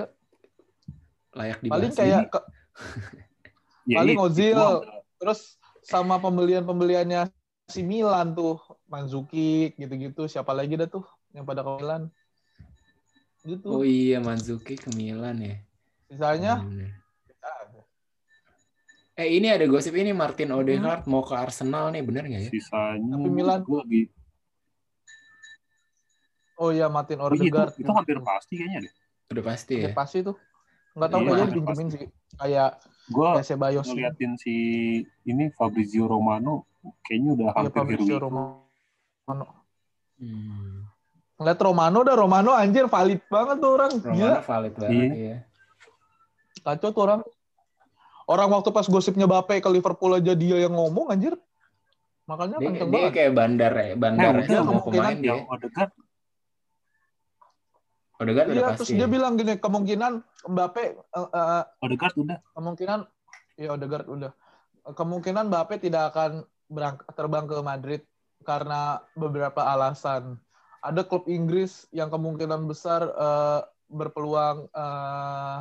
layak 1.29 1.57
Paling 1.59 1.91
dibahas. 1.91 1.95
kayak 1.95 2.21
ke- 2.29 2.47
Ya, 3.85 3.97
Paling 3.99 4.17
Ozil. 4.17 4.55
terus 5.17 5.39
sama 5.81 6.15
pembelian-pembeliannya 6.17 7.27
si 7.65 7.81
Milan 7.81 8.31
tuh, 8.31 8.55
Manzukic 8.85 9.75
gitu-gitu. 9.75 10.23
Siapa 10.23 10.53
lagi 10.53 10.73
dah 10.73 10.85
tuh 10.85 11.03
yang 11.31 11.43
pada 11.43 11.59
ke 11.59 11.71
Milan? 11.75 12.07
Gitu. 13.41 13.67
Oh 13.67 13.83
iya 13.83 14.19
Manzuki 14.19 14.75
ke 14.75 14.87
Milan 14.89 15.35
ya. 15.37 15.55
Sisanya 16.05 16.61
Bener. 16.61 16.95
Eh 19.19 19.35
ini 19.35 19.51
ada 19.51 19.67
gosip 19.67 19.91
ini 19.93 20.15
Martin 20.15 20.47
Hmm. 20.49 20.63
Odegaard 20.63 21.03
mau 21.05 21.19
ke 21.19 21.35
Arsenal 21.35 21.91
nih 21.91 21.99
bener 21.99 22.23
nggak 22.23 22.41
ya? 22.41 22.49
Sisanya 22.49 23.19
Tapi 23.19 23.27
Milan- 23.29 23.63
gue 23.63 23.77
lagi 23.77 24.03
Oh 26.55 26.71
iya 26.71 26.87
Martin 26.87 27.19
Oh, 27.19 27.27
iya, 27.27 27.35
itu, 27.35 27.43
Odegaard. 27.47 27.71
itu 27.75 27.91
hampir 27.91 28.17
pasti 28.19 28.53
kayaknya 28.55 28.79
deh. 28.83 28.93
Udah 29.31 29.43
pasti 29.45 29.73
Ya, 29.75 29.87
ya. 29.87 29.95
pasti 29.95 30.17
tuh. 30.19 30.35
Nggak 30.91 31.09
tahu 31.09 31.19
Iya, 31.19 31.27
kayaknya 31.29 31.47
dipinjemin 31.49 31.87
sih. 31.89 32.03
Kayak 32.35 32.69
Gue 33.09 33.27
Bayos. 33.55 33.85
Iya, 33.85 33.91
ngeliatin 33.91 34.31
si 34.35 34.55
ini 35.25 35.43
Fabrizio 35.51 36.03
Romano 36.05 36.67
kayaknya 37.01 37.29
udah 37.35 37.47
hampir 37.55 37.71
Fabrizio 37.73 38.13
hero 38.13 38.27
Romano. 38.27 39.45
Hmm. 40.19 40.83
Ngeliat 41.39 41.59
Romano 41.59 41.99
dah 42.03 42.15
Romano 42.15 42.51
anjir 42.51 42.85
valid 42.87 43.23
banget 43.27 43.55
tuh 43.57 43.71
orang. 43.71 43.91
Romano 43.97 44.19
Gila. 44.19 44.39
valid 44.43 44.73
banget 44.75 44.93
Iya. 44.93 45.15
ya. 45.15 45.37
Kacau 46.59 46.89
tuh 46.91 47.01
orang. 47.01 47.19
Orang 48.29 48.53
waktu 48.53 48.69
pas 48.69 48.85
gosipnya 48.85 49.25
Bape 49.25 49.57
ke 49.57 49.65
Liverpool 49.67 50.13
aja 50.13 50.31
dia 50.31 50.57
yang 50.59 50.71
ngomong 50.71 51.09
anjir. 51.09 51.33
Makanya 52.23 52.61
Dia, 52.61 52.67
kenceng 52.69 52.87
dia 52.87 52.95
banget. 53.01 53.11
kayak 53.11 53.31
bandar 53.33 53.73
ya, 53.73 53.93
bandar 53.97 54.21
Eh, 54.29 54.45
ya 54.45 54.45
udah, 54.45 54.61
kemungkinan 54.61 54.93
pemain 55.01 55.17
dia. 55.17 55.29
yang 55.31 55.41
Odegaard 55.49 55.91
Odegaard 58.19 58.47
udah 58.47 58.53
Iya, 58.53 58.65
pasti. 58.67 58.77
terus 58.77 58.89
ya. 58.91 58.97
dia 58.97 59.07
bilang 59.07 59.33
gini, 59.33 59.53
kemungkinan 59.55 60.13
Mbappe 60.45 60.83
eh, 60.83 61.27
eh, 61.31 61.63
Odegaard 61.79 62.15
udah 62.17 62.37
kemungkinan 62.53 62.99
ya 63.55 63.69
Odegaard 63.71 64.07
udah. 64.07 64.31
Kemungkinan 64.85 65.43
Mbappe 65.47 65.75
tidak 65.79 66.13
akan 66.13 66.31
berang- 66.67 67.05
terbang 67.09 67.45
ke 67.45 67.57
Madrid 67.59 68.01
karena 68.41 68.81
beberapa 69.13 69.63
alasan. 69.63 70.37
Ada 70.79 71.01
klub 71.01 71.25
Inggris 71.25 71.89
yang 71.89 72.07
kemungkinan 72.07 72.61
besar 72.63 73.07
eh, 73.07 73.59
berpeluang 73.87 74.69
eh, 74.69 75.57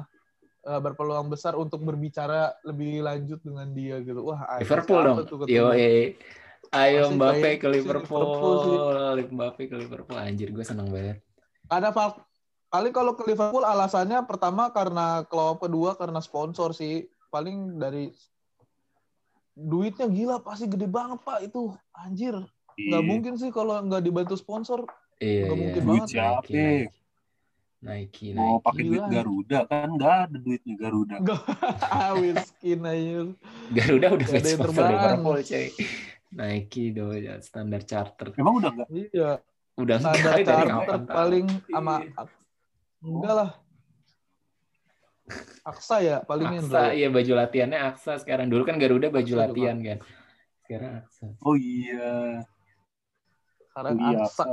eh, 0.69 0.81
berpeluang 0.81 1.33
besar 1.33 1.57
untuk 1.57 1.81
berbicara 1.81 2.53
lebih 2.63 3.01
lanjut 3.01 3.41
dengan 3.41 3.73
dia 3.73 4.05
gitu. 4.05 4.21
Wah, 4.23 4.45
Liverpool 4.61 5.01
dong. 5.01 5.19
Yo, 5.49 5.73
Ayo 6.69 7.09
Mbappe 7.09 7.41
kayak 7.41 7.59
ke 7.65 7.69
Liverpool. 7.73 8.21
Liverpool. 8.29 9.17
Mbappe 9.33 9.63
ke 9.65 9.77
Liverpool. 9.79 10.17
Anjir, 10.21 10.53
gue 10.53 10.61
seneng 10.61 10.93
banget. 10.93 11.25
Ada 11.73 11.89
fak- 11.89 12.21
paling 12.69 12.93
kalau 12.93 13.17
ke 13.17 13.25
Liverpool 13.25 13.65
alasannya 13.65 14.21
pertama 14.29 14.69
karena 14.69 15.25
klub 15.25 15.65
kedua 15.65 15.97
karena 15.97 16.21
sponsor 16.21 16.77
sih. 16.77 17.09
Paling 17.29 17.77
dari 17.77 18.13
duitnya 19.53 20.07
gila 20.07 20.37
pasti 20.39 20.71
gede 20.71 20.87
banget 20.87 21.19
pak 21.27 21.43
itu 21.43 21.75
anjir 21.91 22.31
nggak 22.79 23.03
Iya. 23.03 23.09
mungkin 23.11 23.35
sih 23.35 23.51
kalau 23.51 23.75
nggak 23.83 24.07
dibantu 24.07 24.39
sponsor 24.39 24.87
Iya, 25.19 25.51
Nggak 25.51 25.51
iya. 25.51 25.63
mungkin 25.67 25.83
Duit 25.83 25.99
banget. 25.99 26.11
siapa? 26.15 26.98
Nike, 27.79 28.35
Nike. 28.35 28.39
Mau 28.39 28.59
pakai 28.59 28.83
duit. 28.85 29.03
Garuda 29.07 29.59
kan 29.65 29.89
nggak 29.95 30.15
ada 30.27 30.37
duitnya 30.37 30.75
Garuda. 30.75 31.17
Whiskin 32.19 32.83
aja 32.91 33.19
Garuda 33.71 34.07
udah 34.19 34.27
Nggak 34.27 34.35
ada 34.35 34.49
yang 34.51 34.59
sponsor 34.59 34.67
terbang. 34.75 34.91
Liverpool, 34.91 35.39
cuy. 35.41 35.67
Nike 36.29 36.85
dong, 36.91 37.13
ya, 37.17 37.35
standar 37.41 37.83
charter. 37.87 38.27
Emang 38.35 38.55
udah 38.59 38.71
nggak? 38.75 38.89
iya 38.91 39.31
Udah 39.79 39.97
standar 39.97 40.35
charter 40.43 40.99
paling 41.07 41.47
sama 41.71 41.95
Iya. 42.03 42.23
enggak 42.99 43.35
lah 43.39 43.51
Aksa 45.63 45.97
ya 46.01 46.17
palingnya 46.25 46.65
Aksa, 46.65 46.83
iya 46.91 47.07
baju 47.13 47.33
latihannya 47.37 47.79
Aksa 47.79 48.19
sekarang. 48.19 48.49
Dulu 48.49 48.65
kan 48.65 48.75
Garuda 48.75 49.07
baju 49.07 49.23
Aksa 49.23 49.31
juga. 49.31 49.45
latihan 49.47 49.77
kan. 49.79 49.99
Sekarang 50.65 50.93
Aksa. 50.99 51.25
Oh 51.45 51.55
iya. 51.55 52.43
sekarang 53.71 53.95
Oh, 53.95 54.11
iya. 54.11 54.19
Aksa 54.27 54.45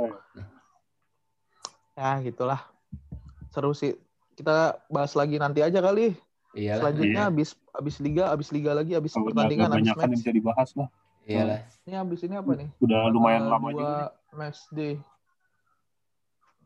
ya 1.96 2.10
gitulah 2.22 2.60
seru 3.56 3.72
sih 3.72 3.96
kita 4.36 4.76
bahas 4.86 5.16
lagi 5.16 5.40
nanti 5.40 5.64
aja 5.64 5.80
kali 5.80 6.12
Iyalah, 6.52 6.76
selanjutnya 6.84 7.22
Iya. 7.22 7.28
habis 7.28 7.48
habis 7.72 7.96
liga 7.98 8.24
habis 8.28 8.48
liga 8.48 8.72
lagi 8.72 8.92
habis 8.92 9.12
Kalau 9.12 9.24
udah 9.24 9.32
pertandingan 9.32 9.68
habis 9.70 9.76
banyak 9.80 9.94
kan 9.94 10.00
yang 10.02 10.12
match 10.12 10.20
bisa 10.20 10.32
dibahas 10.32 10.70
lah. 10.72 10.88
iyalah. 11.24 11.60
ini 11.84 11.94
habis 11.94 12.20
ini 12.20 12.34
apa 12.36 12.50
nih 12.52 12.68
Udah 12.78 13.00
lumayan 13.08 13.40
Tanggal 13.40 13.52
lama 13.56 13.68
dua 13.68 13.80
juga. 13.80 13.96
match 14.32 14.60
day 14.70 14.94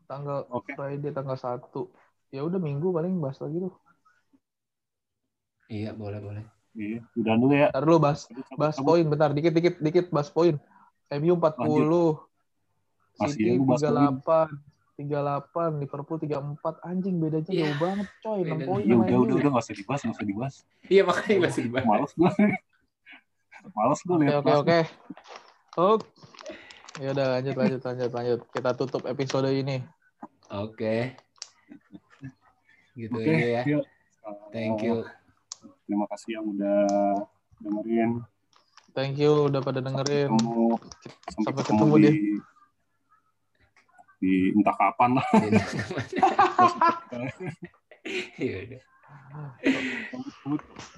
tanggal 0.05 0.37
Oke. 0.49 0.71
Friday 0.75 1.11
tanggal 1.11 1.37
1 1.39 1.87
ya 2.29 2.41
udah 2.43 2.59
minggu 2.59 2.91
paling 2.91 3.15
bahas 3.17 3.39
lagi 3.39 3.57
tuh 3.61 3.73
Iya, 5.71 5.95
boleh, 5.95 6.19
boleh. 6.19 6.43
Iya. 6.75 6.99
Udah 7.15 7.33
dulu 7.35 7.53
ya. 7.53 7.67
ntar 7.71 7.83
dulu 7.83 7.97
bahas 8.01 8.27
bahas 8.53 8.75
poin 8.77 9.03
bentar 9.03 9.31
dikit 9.31 9.55
dikit 9.55 9.75
dikit 9.79 10.05
bahas 10.11 10.27
poin 10.27 10.59
MU 11.09 11.35
40 11.35 11.39
Masih 13.15 13.35
City 13.35 13.43
ya, 13.43 13.55
lu 13.55 13.63
bahas 13.63 13.83
38 15.01 15.49
38 15.49 15.81
Liverpool 15.81 16.17
34 16.17 16.61
anjing 16.83 17.15
bedanya 17.17 17.49
Iya. 17.49 17.65
jauh 17.65 17.77
banget 17.79 18.07
coy 18.19 18.39
6 18.39 18.43
Bedanya. 18.43 18.65
poin 18.65 18.81
sama 18.81 18.93
udah 19.01 19.17
udah 19.17 19.35
udah 19.35 19.49
nggak 19.49 19.63
usah 19.63 19.75
dibahas 19.75 19.99
nggak 20.01 20.15
usah 20.15 20.27
dibahas. 20.27 20.55
Iya, 20.85 21.01
makanya 21.03 21.37
masih 21.41 21.61
dibahas. 21.65 21.85
Males 21.85 22.11
gue. 22.13 22.31
Males 23.71 23.99
gue 24.01 24.11
Oke 24.11 24.23
lihat. 24.23 24.35
oke 24.37 24.51
oke. 24.57 24.79
Oke. 25.73 26.05
Ya 26.99 27.09
udah 27.11 27.27
lanjut 27.31 27.55
lanjut 27.55 27.81
lanjut 27.81 28.11
lanjut. 28.11 28.39
Kita 28.49 28.69
tutup 28.73 29.03
episode 29.05 29.47
ini. 29.47 29.79
Oke. 30.49 31.15
Gitu 32.91 33.13
Oke. 33.13 33.23
aja 33.25 33.47
ya. 33.47 33.61
yuk. 33.65 33.85
Thank 34.51 34.83
you. 34.83 35.07
Terima 35.83 36.05
kasih 36.07 36.37
yang 36.37 36.45
udah 36.47 36.79
dengerin. 37.57 38.11
Thank 38.91 39.15
you 39.17 39.47
udah 39.47 39.59
pada 39.59 39.79
dengerin. 39.79 40.27
Ketemu 40.29 40.75
sampai, 40.75 41.31
Sampai 41.31 41.51
ketemu, 41.55 41.79
ketemu 41.79 41.95
di 41.95 42.03
deh 42.03 42.15
di 44.21 44.53
entah 44.53 44.75
kapan 44.77 45.17
lah. 45.17 45.25
Iya. 45.33 45.65
Iya. 48.41 48.81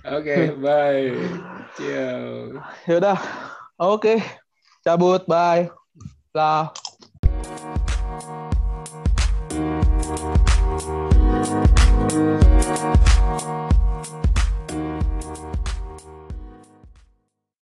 Oke, 0.07 0.55
bye. 0.55 1.11
Ciao. 1.75 2.63
Yaudah. 2.87 3.19
Oke. 3.75 4.15
Okay. 4.15 4.17
Cabut, 4.87 5.27
bye. 5.27 5.67
Lah. 6.31 6.71